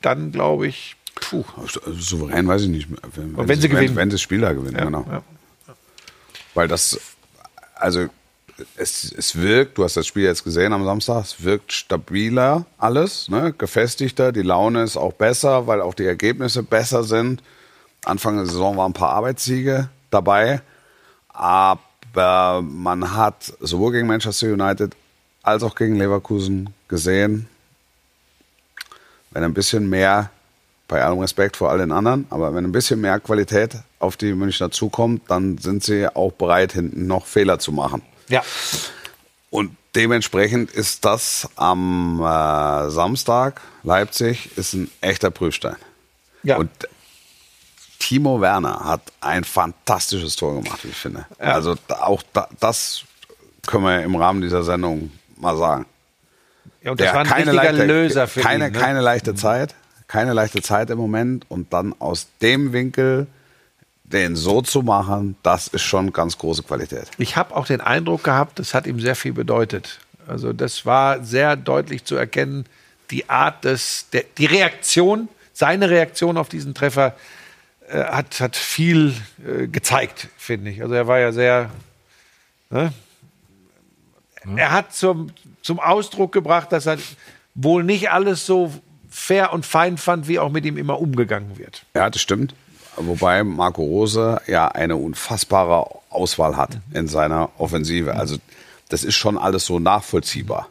dann 0.00 0.32
glaube 0.32 0.66
ich, 0.66 0.96
puh. 1.16 1.44
Souverän 1.66 2.48
weiß 2.48 2.62
ich 2.62 2.68
nicht. 2.68 2.88
Wenn, 3.14 3.34
Und 3.34 3.46
wenn 3.46 3.60
sie 3.60 3.68
gewinnen. 3.68 3.90
Wenn, 3.90 3.96
wenn 3.96 4.10
sie 4.10 4.14
das 4.14 4.22
Spiel 4.22 4.40
da 4.40 4.54
gewinnen, 4.54 4.78
Ja, 4.78 4.86
genau. 4.86 5.04
ja. 5.06 5.22
Weil 6.54 6.66
das, 6.66 6.98
also 7.74 8.06
es, 8.76 9.12
es 9.12 9.36
wirkt, 9.36 9.76
du 9.76 9.84
hast 9.84 9.98
das 9.98 10.06
Spiel 10.06 10.22
jetzt 10.22 10.44
gesehen 10.44 10.72
am 10.72 10.82
Samstag, 10.86 11.24
es 11.24 11.44
wirkt 11.44 11.74
stabiler 11.74 12.64
alles, 12.78 13.28
ne? 13.28 13.52
gefestigter, 13.52 14.32
die 14.32 14.40
Laune 14.40 14.82
ist 14.82 14.96
auch 14.96 15.12
besser, 15.12 15.66
weil 15.66 15.82
auch 15.82 15.92
die 15.92 16.06
Ergebnisse 16.06 16.62
besser 16.62 17.04
sind. 17.04 17.42
Anfang 18.06 18.36
der 18.36 18.46
Saison 18.46 18.78
waren 18.78 18.92
ein 18.92 18.94
paar 18.94 19.10
Arbeitssiege 19.10 19.90
dabei, 20.10 20.62
aber 21.28 22.62
man 22.62 23.14
hat 23.14 23.52
sowohl 23.60 23.92
gegen 23.92 24.06
Manchester 24.06 24.54
United 24.54 24.96
als 25.42 25.62
auch 25.62 25.74
gegen 25.74 25.96
Leverkusen 25.96 26.70
gesehen, 26.90 27.48
wenn 29.30 29.42
ein 29.44 29.54
bisschen 29.54 29.88
mehr, 29.88 30.30
bei 30.88 31.02
allem 31.02 31.20
Respekt 31.20 31.56
vor 31.56 31.70
allen 31.70 31.92
anderen, 31.92 32.26
aber 32.30 32.52
wenn 32.54 32.64
ein 32.64 32.72
bisschen 32.72 33.00
mehr 33.00 33.18
Qualität 33.20 33.76
auf 34.00 34.16
die 34.16 34.34
Münchner 34.34 34.70
zukommt, 34.72 35.22
dann 35.30 35.56
sind 35.58 35.84
sie 35.84 36.06
auch 36.08 36.32
bereit, 36.32 36.72
hinten 36.72 37.06
noch 37.06 37.26
Fehler 37.26 37.58
zu 37.60 37.70
machen. 37.72 38.02
Ja, 38.28 38.42
Und 39.50 39.76
dementsprechend 39.94 40.70
ist 40.72 41.04
das 41.04 41.48
am 41.56 42.20
äh, 42.20 42.90
Samstag, 42.90 43.60
Leipzig, 43.84 44.50
ist 44.58 44.74
ein 44.74 44.90
echter 45.00 45.30
Prüfstein. 45.30 45.76
ja. 46.42 46.56
Und 46.58 46.70
Timo 48.00 48.40
Werner 48.40 48.80
hat 48.84 49.02
ein 49.20 49.44
fantastisches 49.44 50.34
Tor 50.34 50.54
gemacht, 50.62 50.82
wie 50.84 50.88
ich 50.88 50.96
finde. 50.96 51.26
Also 51.38 51.76
da- 51.86 52.00
auch 52.02 52.22
da, 52.32 52.48
das 52.58 53.02
können 53.66 53.84
wir 53.84 54.02
im 54.02 54.16
Rahmen 54.16 54.40
dieser 54.40 54.64
Sendung 54.64 55.10
mal 55.36 55.56
sagen. 55.56 55.84
Ja 56.82 56.90
und 56.92 57.00
das 57.00 57.14
war 57.14 57.20
ein 57.20 57.26
richtiger 57.26 57.52
leichte, 57.52 57.84
Löser 57.84 58.28
für 58.28 58.40
keine, 58.40 58.66
ihn. 58.68 58.72
Ne? 58.72 58.78
keine 58.78 59.00
leichte 59.00 59.34
Zeit, 59.34 59.74
keine 60.08 60.32
leichte 60.32 60.62
Zeit 60.62 60.90
im 60.90 60.98
Moment 60.98 61.46
und 61.48 61.72
dann 61.72 61.94
aus 61.98 62.28
dem 62.40 62.72
Winkel 62.72 63.26
den 64.04 64.36
so 64.36 64.60
zu 64.60 64.82
machen, 64.82 65.36
das 65.42 65.68
ist 65.68 65.82
schon 65.82 66.12
ganz 66.12 66.36
große 66.36 66.64
Qualität. 66.64 67.08
Ich 67.18 67.36
habe 67.36 67.54
auch 67.54 67.66
den 67.66 67.80
Eindruck 67.80 68.24
gehabt, 68.24 68.58
das 68.58 68.74
hat 68.74 68.86
ihm 68.86 69.00
sehr 69.00 69.14
viel 69.14 69.32
bedeutet. 69.32 70.00
Also 70.26 70.52
das 70.52 70.84
war 70.84 71.22
sehr 71.22 71.56
deutlich 71.56 72.04
zu 72.04 72.16
erkennen, 72.16 72.66
die 73.10 73.28
Art 73.28 73.64
des, 73.64 74.08
der, 74.12 74.24
die 74.38 74.46
Reaktion, 74.46 75.28
seine 75.52 75.90
Reaktion 75.90 76.36
auf 76.36 76.48
diesen 76.48 76.74
Treffer 76.74 77.14
äh, 77.88 78.04
hat, 78.04 78.40
hat 78.40 78.56
viel 78.56 79.14
äh, 79.46 79.66
gezeigt, 79.66 80.28
finde 80.36 80.70
ich. 80.70 80.82
Also 80.82 80.94
er 80.94 81.06
war 81.06 81.18
ja 81.18 81.32
sehr, 81.32 81.70
ne? 82.70 82.92
er 84.56 84.70
hat 84.70 84.94
zum, 84.94 85.32
zum 85.62 85.80
Ausdruck 85.80 86.32
gebracht, 86.32 86.72
dass 86.72 86.86
er 86.86 86.98
wohl 87.54 87.84
nicht 87.84 88.10
alles 88.10 88.46
so 88.46 88.72
fair 89.08 89.52
und 89.52 89.66
fein 89.66 89.98
fand, 89.98 90.28
wie 90.28 90.38
auch 90.38 90.50
mit 90.50 90.64
ihm 90.64 90.76
immer 90.76 91.00
umgegangen 91.00 91.58
wird. 91.58 91.84
Ja, 91.94 92.08
das 92.08 92.22
stimmt. 92.22 92.54
Wobei 92.96 93.44
Marco 93.44 93.82
Rose 93.82 94.40
ja 94.46 94.68
eine 94.68 94.96
unfassbare 94.96 95.86
Auswahl 96.10 96.56
hat 96.56 96.78
in 96.92 97.08
seiner 97.08 97.50
Offensive. 97.58 98.14
Also 98.14 98.36
das 98.88 99.04
ist 99.04 99.14
schon 99.14 99.38
alles 99.38 99.64
so 99.64 99.78
nachvollziehbar. 99.78 100.68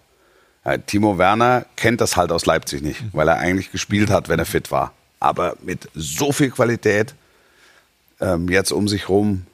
Timo 0.86 1.18
Werner 1.18 1.66
kennt 1.78 2.02
das 2.02 2.18
halt 2.18 2.32
aus 2.32 2.46
Leipzig 2.46 2.82
nicht, 2.82 3.02
weil 3.14 3.28
er 3.28 3.38
eigentlich 3.38 3.72
gespielt 3.72 4.10
hat, 4.10 4.30
wenn 4.30 4.40
er 4.40 4.46
fit 4.46 4.72
war. 4.72 4.94
Aber 5.20 5.56
mit 5.62 5.90
so 5.96 6.32
viel 6.32 6.52
Qualität 6.52 7.16
ähm, 8.20 8.50
jetzt 8.50 8.72
um 8.72 8.88
sich 8.88 9.10
rum, 9.10 9.46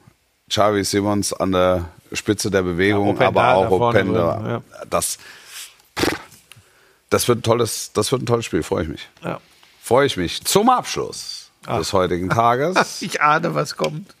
Xavi 0.48 0.84
Simons 0.84 1.32
an 1.32 1.52
der 1.52 1.84
Spitze 2.12 2.50
der 2.50 2.62
Bewegung, 2.62 3.18
Ja, 3.20 3.28
aber 3.28 3.54
auch 3.54 3.70
Openda. 3.70 4.36
drin, 4.36 4.46
ja. 4.50 4.62
Das, 4.88 5.18
das 7.10 7.28
wird 7.28 7.38
ein 7.40 7.42
tolles, 7.42 7.90
das 7.92 8.12
wird 8.12 8.22
ein 8.22 8.26
tolles 8.26 8.44
Spiel, 8.44 8.62
freue 8.62 8.82
ich 8.84 8.88
mich. 8.88 9.08
Ja. 9.24 9.40
Freue 9.82 10.06
ich 10.06 10.16
mich. 10.16 10.42
Zum 10.44 10.68
Abschluss 10.68 11.50
des 11.66 11.92
heutigen 11.92 12.28
Tages 12.30 13.00
Ich 13.02 13.20
ahne, 13.22 13.54
was 13.54 13.76
kommt. 13.76 14.14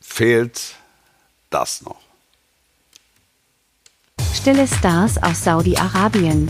fehlt 0.00 0.74
das 1.50 1.82
noch. 1.82 2.00
Stille 4.34 4.66
Stars 4.66 5.22
aus 5.22 5.44
Saudi-Arabien. 5.44 6.48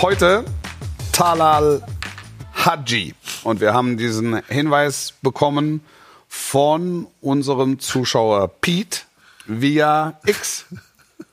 Heute 0.00 0.44
Talal 1.12 1.82
Haji. 2.54 3.14
Und 3.44 3.60
wir 3.60 3.72
haben 3.74 3.96
diesen 3.96 4.42
Hinweis 4.46 5.14
bekommen 5.22 5.82
von 6.40 7.06
unserem 7.20 7.78
Zuschauer 7.78 8.48
Pete 8.48 9.02
via 9.46 10.18
X, 10.26 10.66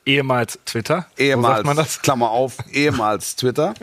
Ehemals 0.06 0.58
Twitter. 0.64 1.06
Ehemals? 1.16 2.00
Klammer 2.02 2.30
auf, 2.30 2.56
ehemals 2.70 3.34
Twitter. 3.34 3.74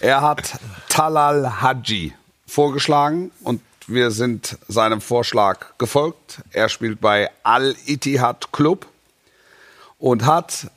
Er 0.00 0.20
hat 0.20 0.58
Talal 0.88 1.62
Haji 1.62 2.12
vorgeschlagen 2.46 3.30
und 3.42 3.62
wir 3.86 4.10
sind 4.10 4.58
seinem 4.68 5.00
Vorschlag 5.00 5.78
gefolgt. 5.78 6.42
Er 6.52 6.68
spielt 6.68 7.00
bei 7.00 7.30
Al-Ittihad 7.44 8.52
Club 8.52 8.86
und 9.98 10.26
hat 10.26 10.70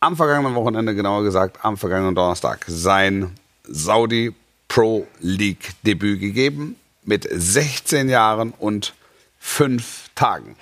am 0.00 0.16
vergangenen 0.16 0.54
Wochenende, 0.56 0.94
genauer 0.94 1.22
gesagt 1.22 1.64
am 1.64 1.76
vergangenen 1.76 2.14
Donnerstag, 2.14 2.64
sein 2.66 3.34
Saudi 3.64 4.34
Pro 4.68 5.06
League 5.20 5.74
Debüt 5.84 6.20
gegeben 6.20 6.76
mit 7.06 7.26
16 7.30 8.08
Jahren 8.08 8.52
und 8.58 8.94
5 9.38 10.10
Tagen. 10.14 10.56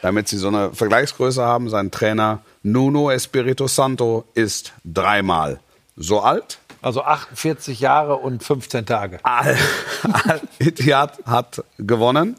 Damit 0.00 0.28
Sie 0.28 0.38
so 0.38 0.48
eine 0.48 0.72
Vergleichsgröße 0.72 1.42
haben, 1.42 1.68
sein 1.68 1.90
Trainer 1.90 2.40
Nuno 2.62 3.10
Espirito 3.10 3.66
Santo 3.66 4.24
ist 4.34 4.72
dreimal 4.84 5.60
so 5.96 6.20
alt. 6.20 6.58
Also 6.80 7.02
48 7.02 7.80
Jahre 7.80 8.16
und 8.16 8.44
15 8.44 8.86
Tage. 8.86 9.18
Al, 9.24 9.58
Al 10.12 10.40
Ittihad 10.60 11.18
hat 11.26 11.64
gewonnen 11.78 12.36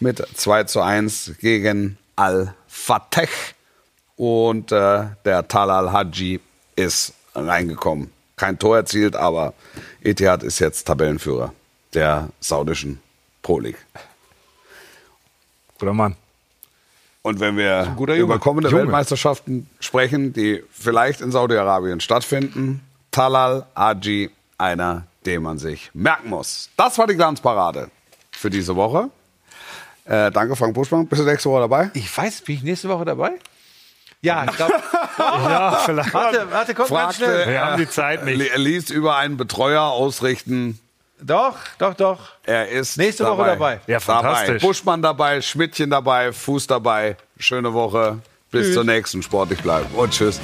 mit 0.00 0.26
2 0.34 0.64
zu 0.64 0.80
1 0.80 1.34
gegen 1.40 1.98
Al-Fateh. 2.16 3.28
Und 4.16 4.72
äh, 4.72 5.06
der 5.24 5.48
Talal 5.48 5.92
Haji 5.92 6.40
ist 6.76 7.12
reingekommen. 7.34 8.10
Kein 8.36 8.58
Tor 8.58 8.76
erzielt, 8.76 9.16
aber 9.16 9.52
Etihad 10.02 10.42
ist 10.42 10.60
jetzt 10.60 10.86
Tabellenführer 10.86 11.52
der 11.94 12.28
saudischen 12.40 13.00
Pro 13.42 13.58
League. 13.58 13.78
Guter 15.78 15.92
Mann. 15.92 16.16
Und 17.22 17.40
wenn 17.40 17.56
wir 17.56 17.96
über 18.16 18.38
kommende 18.38 18.68
Junge. 18.68 18.82
Weltmeisterschaften 18.82 19.68
sprechen, 19.80 20.32
die 20.32 20.62
vielleicht 20.70 21.22
in 21.22 21.32
Saudi-Arabien 21.32 22.00
stattfinden, 22.00 22.82
Talal 23.10 23.66
Haji, 23.74 24.30
einer, 24.58 25.06
den 25.24 25.42
man 25.42 25.58
sich 25.58 25.90
merken 25.94 26.28
muss. 26.28 26.68
Das 26.76 26.98
war 26.98 27.06
die 27.06 27.14
Glanzparade 27.14 27.90
für 28.30 28.50
diese 28.50 28.76
Woche. 28.76 29.08
Äh, 30.04 30.30
danke, 30.32 30.54
Frank 30.54 30.74
Buschmann. 30.74 31.06
Bist 31.06 31.22
du 31.22 31.26
nächste 31.26 31.48
Woche 31.48 31.60
dabei? 31.60 31.90
Ich 31.94 32.14
weiß, 32.14 32.42
bin 32.42 32.56
ich 32.56 32.62
nächste 32.62 32.90
Woche 32.90 33.06
dabei? 33.06 33.32
Ja, 34.20 34.44
ich 34.44 34.56
glaube. 34.56 34.74
Ja, 35.16 35.76
vielleicht. 35.84 36.12
warte, 36.12 36.50
warte, 36.50 36.74
komm 36.74 36.88
ganz 36.88 37.16
Fragte, 37.16 37.24
schnell. 37.24 37.48
Wir 37.48 37.64
haben 37.64 37.78
die 37.80 37.88
Zeit 37.88 38.24
nicht. 38.24 38.40
Er 38.40 38.58
ließ 38.58 38.90
über 38.90 39.16
einen 39.16 39.36
Betreuer 39.36 39.82
ausrichten. 39.82 40.80
Doch, 41.20 41.56
doch, 41.78 41.94
doch. 41.94 42.18
Er 42.44 42.68
ist 42.68 42.96
Nächste 42.96 43.24
Woche 43.24 43.44
dabei. 43.44 43.80
Ja, 43.86 44.00
fantastisch. 44.00 44.46
Dabei. 44.46 44.58
Buschmann 44.66 45.02
dabei, 45.02 45.40
Schmidtchen 45.40 45.90
dabei, 45.90 46.32
Fuß 46.32 46.66
dabei. 46.66 47.16
Schöne 47.38 47.72
Woche. 47.72 48.18
Bis 48.50 48.72
zur 48.72 48.84
nächsten 48.84 49.22
Sportlich 49.22 49.60
bleiben. 49.62 49.86
Und 49.94 50.12
tschüss. 50.12 50.40